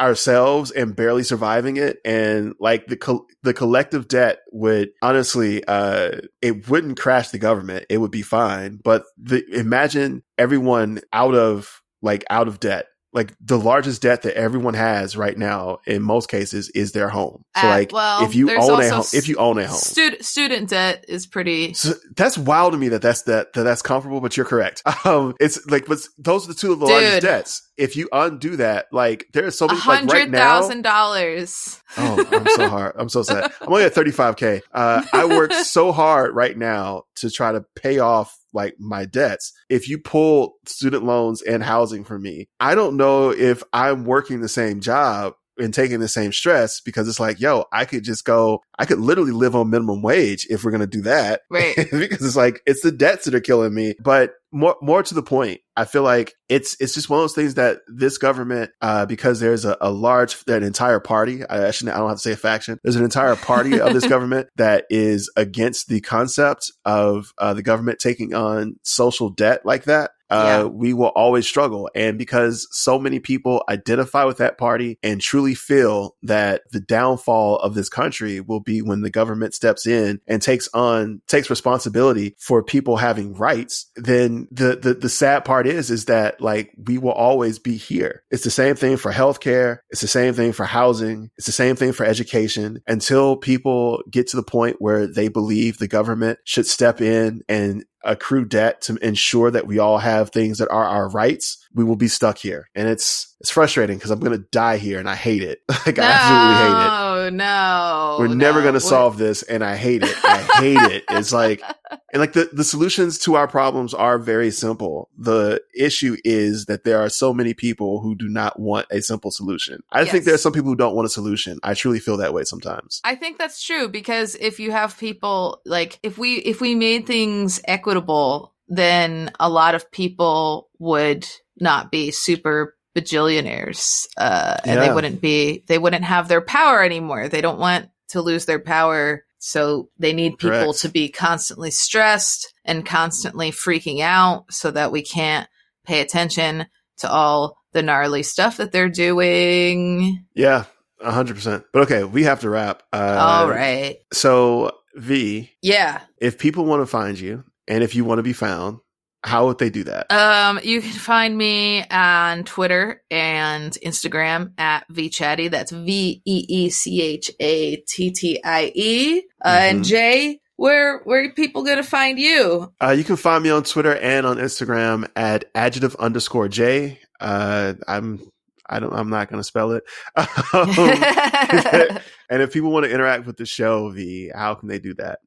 ourselves 0.00 0.70
and 0.70 0.96
barely 0.96 1.22
surviving 1.22 1.76
it. 1.76 1.98
And 2.04 2.54
like 2.58 2.86
the 2.86 2.96
co- 2.96 3.26
the 3.42 3.52
collective 3.52 4.08
debt 4.08 4.38
would 4.52 4.90
honestly 5.02 5.62
uh 5.66 6.12
it 6.40 6.68
wouldn't 6.68 6.98
crash 6.98 7.28
the 7.28 7.38
government. 7.38 7.86
It 7.90 7.98
would 7.98 8.10
be 8.10 8.22
fine. 8.22 8.80
But 8.82 9.04
the 9.18 9.44
imagine 9.52 10.22
everyone 10.38 11.00
out 11.12 11.34
of 11.34 11.82
like 12.00 12.24
out 12.30 12.48
of 12.48 12.58
debt 12.58 12.86
like 13.12 13.34
the 13.40 13.58
largest 13.58 14.00
debt 14.02 14.22
that 14.22 14.34
everyone 14.36 14.74
has 14.74 15.16
right 15.16 15.36
now 15.36 15.78
in 15.86 16.02
most 16.02 16.28
cases 16.30 16.70
is 16.70 16.92
their 16.92 17.08
home. 17.08 17.44
So 17.56 17.66
Uh, 17.66 17.70
like 17.70 17.92
well, 17.92 18.24
if 18.24 18.34
you 18.34 18.50
own 18.50 18.80
a 18.80 18.88
home, 18.90 19.04
if 19.12 19.28
you 19.28 19.36
own 19.36 19.58
a 19.58 19.66
home, 19.66 19.78
Student 19.78 20.24
student 20.24 20.70
debt 20.70 21.04
is 21.08 21.26
pretty. 21.26 21.74
so 21.74 21.92
that's 22.16 22.38
wild 22.38 22.72
to 22.72 22.78
me 22.78 22.88
that 22.88 23.02
that's 23.02 23.22
that, 23.22 23.52
that 23.52 23.62
that's 23.64 23.82
comparable, 23.82 24.20
but 24.20 24.36
you're 24.36 24.46
correct. 24.46 24.82
Um, 25.04 25.34
it's 25.40 25.66
like, 25.66 25.86
but 25.86 25.98
those 26.16 26.44
are 26.44 26.48
the 26.48 26.54
two 26.54 26.72
of 26.72 26.78
the 26.78 26.86
largest 26.86 27.22
debts. 27.22 27.68
If 27.76 27.96
you 27.96 28.08
undo 28.12 28.56
that, 28.56 28.86
like 28.92 29.26
there 29.32 29.44
are 29.46 29.50
so 29.50 29.66
many, 29.66 29.80
like 29.84 30.06
right 30.06 30.30
now. 30.30 30.60
thousand 30.60 30.82
dollars. 30.82 31.80
Oh, 31.96 32.24
I'm 32.30 32.46
so 32.46 32.68
hard. 32.76 32.92
I'm 32.96 33.08
so 33.08 33.22
sad. 33.22 33.52
I'm 33.60 33.68
only 33.68 33.84
at 33.84 33.94
35k. 33.94 34.60
Uh, 34.72 35.02
I 35.12 35.24
work 35.24 35.52
so 35.52 35.90
hard 35.92 36.34
right 36.34 36.56
now 36.56 37.04
to 37.16 37.30
try 37.30 37.50
to 37.52 37.64
pay 37.74 37.98
off 37.98 38.38
like 38.52 38.74
my 38.78 39.04
debts. 39.04 39.52
If 39.68 39.88
you 39.88 39.98
pull 39.98 40.54
student 40.66 41.04
loans 41.04 41.42
and 41.42 41.62
housing 41.62 42.04
from 42.04 42.22
me, 42.22 42.48
I 42.60 42.74
don't 42.74 42.96
know 42.96 43.30
if 43.30 43.62
I'm 43.72 44.04
working 44.04 44.40
the 44.40 44.48
same 44.48 44.80
job 44.80 45.34
and 45.62 45.72
taking 45.72 46.00
the 46.00 46.08
same 46.08 46.32
stress 46.32 46.80
because 46.80 47.08
it's 47.08 47.20
like, 47.20 47.40
yo, 47.40 47.64
I 47.72 47.84
could 47.84 48.04
just 48.04 48.24
go, 48.24 48.62
I 48.78 48.84
could 48.84 48.98
literally 48.98 49.32
live 49.32 49.54
on 49.54 49.70
minimum 49.70 50.02
wage 50.02 50.46
if 50.50 50.64
we're 50.64 50.70
going 50.70 50.80
to 50.80 50.86
do 50.86 51.02
that. 51.02 51.42
Right. 51.50 51.76
because 51.90 52.24
it's 52.26 52.36
like, 52.36 52.60
it's 52.66 52.82
the 52.82 52.92
debts 52.92 53.24
that 53.24 53.34
are 53.34 53.40
killing 53.40 53.74
me. 53.74 53.94
But 54.00 54.34
more, 54.50 54.76
more 54.82 55.02
to 55.02 55.14
the 55.14 55.22
point, 55.22 55.60
I 55.76 55.84
feel 55.84 56.02
like 56.02 56.34
it's, 56.48 56.76
it's 56.80 56.94
just 56.94 57.08
one 57.08 57.20
of 57.20 57.22
those 57.22 57.34
things 57.34 57.54
that 57.54 57.78
this 57.88 58.18
government, 58.18 58.70
uh, 58.82 59.06
because 59.06 59.40
there's 59.40 59.64
a, 59.64 59.76
a 59.80 59.90
large, 59.90 60.36
an 60.46 60.62
entire 60.62 61.00
party, 61.00 61.44
I 61.46 61.70
shouldn't. 61.70 61.96
I 61.96 62.00
don't 62.00 62.08
have 62.08 62.18
to 62.18 62.22
say 62.22 62.32
a 62.32 62.36
faction. 62.36 62.78
There's 62.82 62.96
an 62.96 63.04
entire 63.04 63.36
party 63.36 63.80
of 63.80 63.94
this 63.94 64.06
government 64.08 64.48
that 64.56 64.84
is 64.90 65.30
against 65.36 65.88
the 65.88 66.00
concept 66.00 66.70
of, 66.84 67.32
uh, 67.38 67.54
the 67.54 67.62
government 67.62 67.98
taking 67.98 68.34
on 68.34 68.76
social 68.82 69.30
debt 69.30 69.64
like 69.64 69.84
that 69.84 70.10
uh, 70.32 70.44
Yeah. 70.44 70.64
we 70.64 70.92
will 70.94 71.12
always 71.14 71.46
struggle. 71.46 71.90
And 71.94 72.18
because 72.18 72.66
so 72.70 72.98
many 72.98 73.20
people 73.20 73.62
identify 73.68 74.24
with 74.24 74.38
that 74.38 74.58
party 74.58 74.98
and 75.02 75.20
truly 75.20 75.54
feel 75.54 76.16
that 76.22 76.62
the 76.72 76.80
downfall 76.80 77.56
of 77.56 77.74
this 77.74 77.88
country 77.88 78.40
will 78.40 78.60
be 78.60 78.80
when 78.82 79.02
the 79.02 79.10
government 79.10 79.54
steps 79.54 79.86
in 79.86 80.20
and 80.26 80.40
takes 80.40 80.68
on, 80.74 81.20
takes 81.28 81.50
responsibility 81.50 82.34
for 82.38 82.62
people 82.62 82.96
having 82.96 83.34
rights, 83.34 83.90
then 83.96 84.48
the, 84.50 84.76
the, 84.76 84.94
the 84.94 85.08
sad 85.08 85.44
part 85.44 85.66
is, 85.66 85.90
is 85.90 86.06
that 86.06 86.40
like 86.40 86.72
we 86.86 86.98
will 86.98 87.12
always 87.12 87.58
be 87.58 87.76
here. 87.76 88.22
It's 88.30 88.44
the 88.44 88.50
same 88.50 88.74
thing 88.74 88.96
for 88.96 89.12
healthcare. 89.12 89.78
It's 89.90 90.00
the 90.00 90.08
same 90.08 90.34
thing 90.34 90.52
for 90.52 90.64
housing. 90.64 91.30
It's 91.36 91.46
the 91.46 91.52
same 91.52 91.76
thing 91.76 91.92
for 91.92 92.04
education 92.06 92.82
until 92.86 93.36
people 93.36 94.02
get 94.10 94.28
to 94.28 94.36
the 94.36 94.42
point 94.42 94.76
where 94.78 95.06
they 95.06 95.28
believe 95.28 95.78
the 95.78 95.88
government 95.88 96.38
should 96.44 96.66
step 96.66 97.00
in 97.00 97.42
and 97.48 97.84
accrue 98.04 98.44
debt 98.44 98.80
to 98.82 98.96
ensure 98.96 99.50
that 99.50 99.66
we 99.66 99.78
all 99.78 99.98
have 99.98 100.30
things 100.30 100.58
that 100.58 100.70
are 100.70 100.84
our 100.84 101.08
rights, 101.08 101.61
we 101.74 101.84
will 101.84 101.96
be 101.96 102.08
stuck 102.08 102.38
here. 102.38 102.68
And 102.74 102.88
it's 102.88 103.34
it's 103.40 103.50
frustrating 103.50 103.96
because 103.96 104.10
I'm 104.10 104.20
going 104.20 104.38
to 104.38 104.46
die 104.52 104.76
here 104.76 104.98
and 104.98 105.08
I 105.08 105.16
hate 105.16 105.42
it. 105.42 105.62
like 105.68 105.98
I 105.98 106.02
absolutely 106.02 106.54
hate 106.54 106.86
it. 106.86 106.88
No, 106.88 107.30
no. 107.30 108.16
We're 108.18 108.34
never 108.34 108.62
going 108.62 108.74
to 108.74 108.80
solve 108.80 109.18
this 109.18 109.42
and 109.42 109.64
I 109.64 109.76
hate 109.76 110.02
it. 110.02 110.14
I 110.24 110.38
hate 110.60 110.92
it. 110.92 111.04
It's 111.10 111.32
like 111.32 111.60
and 112.12 112.20
like 112.20 112.34
the, 112.34 112.50
the 112.52 112.64
solutions 112.64 113.18
to 113.20 113.34
our 113.34 113.48
problems 113.48 113.94
are 113.94 114.18
very 114.18 114.50
simple. 114.50 115.08
The 115.18 115.60
issue 115.76 116.16
is 116.24 116.66
that 116.66 116.84
there 116.84 117.00
are 117.00 117.08
so 117.08 117.32
many 117.32 117.54
people 117.54 118.00
who 118.00 118.14
do 118.14 118.28
not 118.28 118.60
want 118.60 118.86
a 118.90 119.00
simple 119.00 119.30
solution. 119.30 119.82
I 119.90 120.04
think 120.04 120.24
there 120.24 120.34
are 120.34 120.38
some 120.38 120.52
people 120.52 120.70
who 120.70 120.76
don't 120.76 120.94
want 120.94 121.06
a 121.06 121.10
solution. 121.10 121.58
I 121.62 121.74
truly 121.74 121.98
feel 121.98 122.18
that 122.18 122.34
way 122.34 122.44
sometimes. 122.44 123.00
I 123.04 123.16
think 123.16 123.38
that's 123.38 123.64
true 123.64 123.88
because 123.88 124.36
if 124.36 124.60
you 124.60 124.70
have 124.70 124.98
people 124.98 125.62
like 125.64 125.98
if 126.02 126.18
we 126.18 126.36
if 126.36 126.60
we 126.60 126.74
made 126.74 127.06
things 127.06 127.60
equitable, 127.66 128.54
then 128.68 129.30
a 129.40 129.48
lot 129.48 129.74
of 129.74 129.90
people 129.90 130.68
would 130.78 131.28
not 131.60 131.90
be 131.90 132.10
super 132.10 132.74
bajillionaires, 132.96 134.06
uh, 134.18 134.56
and 134.64 134.80
they 134.80 134.92
wouldn't 134.92 135.20
be 135.20 135.64
they 135.66 135.78
wouldn't 135.78 136.04
have 136.04 136.28
their 136.28 136.40
power 136.40 136.82
anymore. 136.82 137.28
They 137.28 137.40
don't 137.40 137.58
want 137.58 137.88
to 138.08 138.20
lose 138.20 138.44
their 138.44 138.58
power, 138.58 139.24
so 139.38 139.88
they 139.98 140.12
need 140.12 140.38
people 140.38 140.50
Correct. 140.58 140.80
to 140.80 140.88
be 140.88 141.08
constantly 141.08 141.70
stressed 141.70 142.52
and 142.64 142.84
constantly 142.84 143.50
freaking 143.50 144.00
out, 144.00 144.52
so 144.52 144.70
that 144.70 144.92
we 144.92 145.02
can't 145.02 145.48
pay 145.84 146.00
attention 146.00 146.66
to 146.98 147.10
all 147.10 147.56
the 147.72 147.82
gnarly 147.82 148.22
stuff 148.22 148.58
that 148.58 148.72
they're 148.72 148.88
doing. 148.90 150.24
Yeah, 150.34 150.64
a 151.00 151.10
hundred 151.10 151.36
percent. 151.36 151.64
But 151.72 151.82
okay, 151.84 152.04
we 152.04 152.24
have 152.24 152.40
to 152.40 152.50
wrap. 152.50 152.82
Uh, 152.92 153.16
all 153.18 153.48
right, 153.48 153.96
So 154.12 154.72
Vee, 154.94 155.50
yeah. 155.62 156.02
if 156.18 156.38
people 156.38 156.66
want 156.66 156.82
to 156.82 156.86
find 156.86 157.18
you 157.18 157.44
and 157.66 157.82
if 157.82 157.94
you 157.94 158.04
want 158.04 158.18
to 158.18 158.22
be 158.22 158.34
found, 158.34 158.78
how 159.24 159.46
would 159.46 159.58
they 159.58 159.70
do 159.70 159.84
that? 159.84 160.10
Um, 160.10 160.58
you 160.62 160.80
can 160.82 160.90
find 160.92 161.36
me 161.36 161.84
on 161.90 162.44
Twitter 162.44 163.02
and 163.10 163.72
Instagram 163.84 164.52
at 164.58 164.88
veechattie. 164.88 165.50
That's 165.50 165.70
V 165.70 166.20
E 166.24 166.46
E 166.48 166.70
C 166.70 167.00
H 167.02 167.30
A 167.40 167.76
T 167.88 168.10
T 168.10 168.40
I 168.44 168.72
E. 168.74 169.22
Uh, 169.44 169.48
And 169.48 169.80
Mhm. 169.80 169.84
J, 169.84 170.40
where 170.56 170.98
where 171.04 171.24
are 171.24 171.30
people 171.32 171.62
gonna 171.64 171.82
find 171.82 172.18
you? 172.18 172.72
Uh, 172.82 172.90
you 172.90 173.04
can 173.04 173.16
find 173.16 173.42
me 173.44 173.50
on 173.50 173.62
Twitter 173.62 173.94
and 173.96 174.26
on 174.26 174.38
Instagram 174.38 175.08
at 175.16 175.44
adjective 175.54 175.94
underscore 175.96 176.48
J. 176.48 176.98
Uh, 177.20 177.74
I'm, 177.86 178.20
I 178.68 178.80
don't, 178.80 178.92
I'm 178.92 179.08
not 179.10 179.28
going 179.30 179.38
to 179.40 179.44
spell 179.44 179.72
it. 179.72 179.84
Um, 180.16 180.68
and 182.30 182.42
if 182.42 182.52
people 182.52 182.72
want 182.72 182.84
to 182.86 182.90
interact 182.92 183.26
with 183.26 183.36
the 183.36 183.46
show, 183.46 183.90
Vee, 183.90 184.30
how 184.34 184.54
can 184.54 184.68
they 184.68 184.78
do 184.78 184.94
that? 184.94 185.18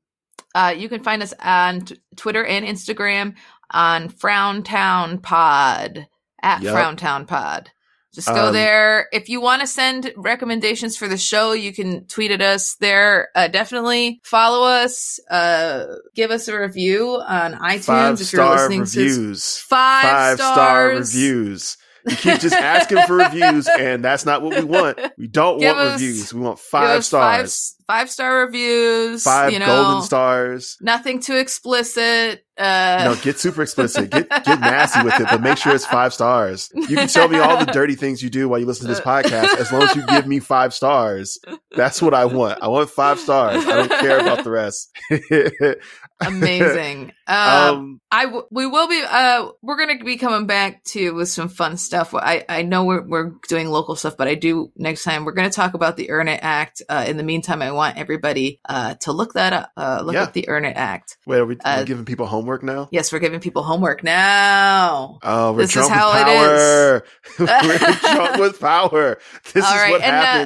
Uh, 0.56 0.74
you 0.76 0.90
can 0.90 1.04
find 1.04 1.22
us 1.22 1.34
on 1.40 1.82
t- 1.82 2.00
Twitter 2.16 2.44
and 2.44 2.66
Instagram 2.66 3.36
on 3.70 4.10
Frowntown 4.10 5.20
Pod 5.20 6.08
at 6.42 6.62
Yup. 6.64 6.74
Frowntown 6.74 7.28
Pod. 7.28 7.70
Just 8.14 8.28
go 8.30 8.48
Um, 8.48 8.54
there. 8.54 9.10
If 9.12 9.28
you 9.28 9.42
want 9.42 9.60
to 9.62 9.68
send 9.68 10.14
recommendations 10.16 10.96
for 10.96 11.10
the 11.10 11.18
show, 11.18 11.52
you 11.52 11.74
can 11.74 12.06
tweet 12.08 12.32
at 12.32 12.42
us 12.42 12.76
there. 12.76 13.28
Uh, 13.36 13.50
definitely 13.50 14.22
follow 14.24 14.66
us. 14.66 15.20
Uh, 15.30 15.84
give 16.16 16.32
us 16.32 16.48
a 16.48 16.58
review 16.58 17.22
on 17.28 17.56
iTunes 17.56 17.84
Five 17.84 18.14
if 18.14 18.20
you're 18.32 18.42
star 18.46 18.56
listening 18.56 18.86
to 18.86 19.00
reviews. 19.02 19.58
five, 19.58 20.38
star 20.38 20.88
reviews. 20.92 21.76
You 22.08 22.16
keep 22.16 22.40
just 22.40 22.54
asking 22.56 23.00
for 23.08 23.16
reviews, 23.16 23.68
and 23.68 24.04
that's 24.04 24.26
not 24.26 24.42
what 24.42 24.56
we 24.58 24.64
want. 24.64 25.00
We 25.18 25.28
don't 25.28 25.60
Give 25.60 25.76
want 25.76 25.88
us- 25.88 26.02
reviews. 26.02 26.34
We 26.34 26.42
want 26.42 26.60
five 26.60 27.00
us 27.00 27.10
five 27.10 27.50
stars, 27.50 27.76
five 27.88 28.10
star 28.10 28.46
reviews. 28.46 29.24
five 29.24 29.52
you 29.52 29.60
know, 29.60 29.66
golden 29.66 30.02
stars. 30.04 30.78
Nothing 30.82 31.20
too 31.20 31.36
explicit. 31.36 32.44
Uh, 32.58 33.02
No, 33.04 33.16
get 33.22 33.38
super 33.40 33.62
explicit. 33.64 34.10
Get 34.12 34.30
get 34.30 34.60
nasty 34.62 35.04
with 35.04 35.20
it, 35.20 35.28
but 35.30 35.42
make 35.42 35.58
sure 35.58 35.74
it's 35.76 35.86
five 35.86 36.14
stars. 36.14 36.70
You 36.74 36.96
can 36.96 37.08
tell 37.08 37.28
me 37.28 37.40
all 37.40 37.58
the 37.58 37.70
dirty 37.72 37.96
things 37.96 38.22
you 38.24 38.30
do 38.30 38.48
while 38.48 38.60
you 38.60 38.66
listen 38.66 38.88
to 38.88 38.94
this 38.94 39.02
podcast, 39.06 39.58
as 39.58 39.72
long 39.74 39.84
as 39.84 39.96
you 39.96 40.06
give 40.08 40.26
me 40.28 40.40
five 40.40 40.74
stars. 40.74 41.38
That's 41.76 42.02
what 42.02 42.14
I 42.14 42.26
want. 42.26 42.60
I 42.62 42.68
want 42.70 42.90
five 42.90 43.20
stars. 43.20 43.66
I 43.66 43.76
don't 43.88 43.90
care 44.00 44.20
about 44.20 44.44
the 44.44 44.52
rest. 44.52 44.90
amazing. 46.22 47.12
Um, 47.28 47.38
um, 47.38 48.02
I 48.12 48.26
w- 48.26 48.46
we 48.52 48.66
will 48.68 48.88
be 48.88 49.02
uh 49.08 49.50
we're 49.62 49.78
gonna 49.78 50.04
be 50.04 50.18
coming 50.18 50.48
back 50.48 50.84
to 50.86 51.14
with 51.14 51.28
some 51.30 51.50
fun 51.50 51.78
stuff. 51.78 52.14
I 52.14 52.46
I 52.48 52.62
know 52.62 52.86
we're 52.86 53.02
we're 53.06 53.32
doing 53.48 53.68
local 53.70 53.96
stuff, 53.96 54.16
but 54.18 54.28
I 54.28 54.36
do 54.36 54.72
next 54.78 55.04
time 55.04 55.26
we're 55.26 55.34
gonna 55.34 55.50
talk 55.50 55.74
about 55.74 55.98
the 55.98 56.12
Earn 56.12 56.28
It 56.28 56.40
Act. 56.42 56.82
Uh, 56.88 57.06
in 57.08 57.18
the 57.18 57.24
meantime, 57.24 57.62
I 57.62 57.72
want 57.72 57.98
everybody 57.98 58.60
uh 58.68 58.94
to 59.02 59.12
look 59.12 59.34
that 59.34 59.54
up. 59.54 59.72
Uh, 59.76 60.02
look 60.04 60.14
Yeah. 60.14 60.24
up 60.24 60.34
the 60.34 60.48
Earn 60.48 60.66
It 60.66 60.78
Act. 60.78 61.18
wait, 61.26 61.40
are 61.40 61.46
we 61.46 61.58
uh, 61.66 61.84
giving 61.84 62.06
people 62.06 62.26
homework 62.28 62.64
now? 62.64 62.88
Yes, 62.92 63.12
we're 63.12 63.20
giving 63.20 63.40
people 63.40 63.64
homework 63.64 64.04
now. 64.04 65.20
Oh, 65.24 65.52
we're 65.54 65.62
This 65.64 65.70
is 65.70 65.74
drunk 65.88 65.92
how 65.92 66.14
with 66.14 66.22
it 66.22 66.26
power. 66.26 67.04
we're 67.40 68.16
drunk 68.16 68.38
with 68.40 68.60
power. 68.60 69.18
This 69.54 69.66
All 69.66 69.72
is 69.74 69.78
right, 69.82 69.92
what 69.92 70.02
uh, 70.02 70.46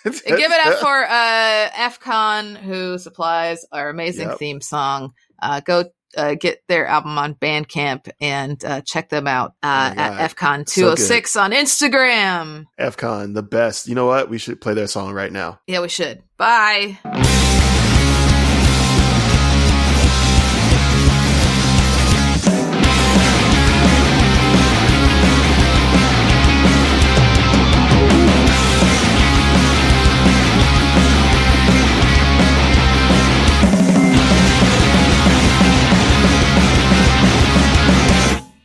Give 0.04 0.22
it 0.26 0.66
up 0.66 0.78
for 0.80 1.04
uh 1.04 1.68
FCon 1.90 2.56
who 2.56 2.98
supplies 2.98 3.64
our 3.72 3.88
amazing 3.90 4.28
Yep. 4.28 4.38
theme 4.38 4.60
song. 4.60 5.12
Uh, 5.42 5.60
go 5.60 5.84
uh, 6.16 6.34
get 6.34 6.60
their 6.68 6.86
album 6.86 7.16
on 7.18 7.34
Bandcamp 7.34 8.10
and 8.20 8.62
uh, 8.64 8.80
check 8.84 9.10
them 9.10 9.28
out 9.28 9.52
uh, 9.62 9.94
Oh 9.96 10.00
at 10.00 10.18
God. 10.18 10.36
FCon206 10.66 11.40
on 11.40 11.52
Instagram. 11.52 12.64
FCon, 12.80 13.34
the 13.34 13.42
best. 13.44 13.86
You 13.86 13.94
know 13.94 14.06
what? 14.06 14.28
We 14.28 14.38
should 14.38 14.60
play 14.60 14.74
their 14.74 14.88
song 14.88 15.12
right 15.12 15.30
now. 15.32 15.60
Yeah, 15.68 15.80
we 15.82 15.88
should. 15.88 16.22
Bye. 16.36 16.98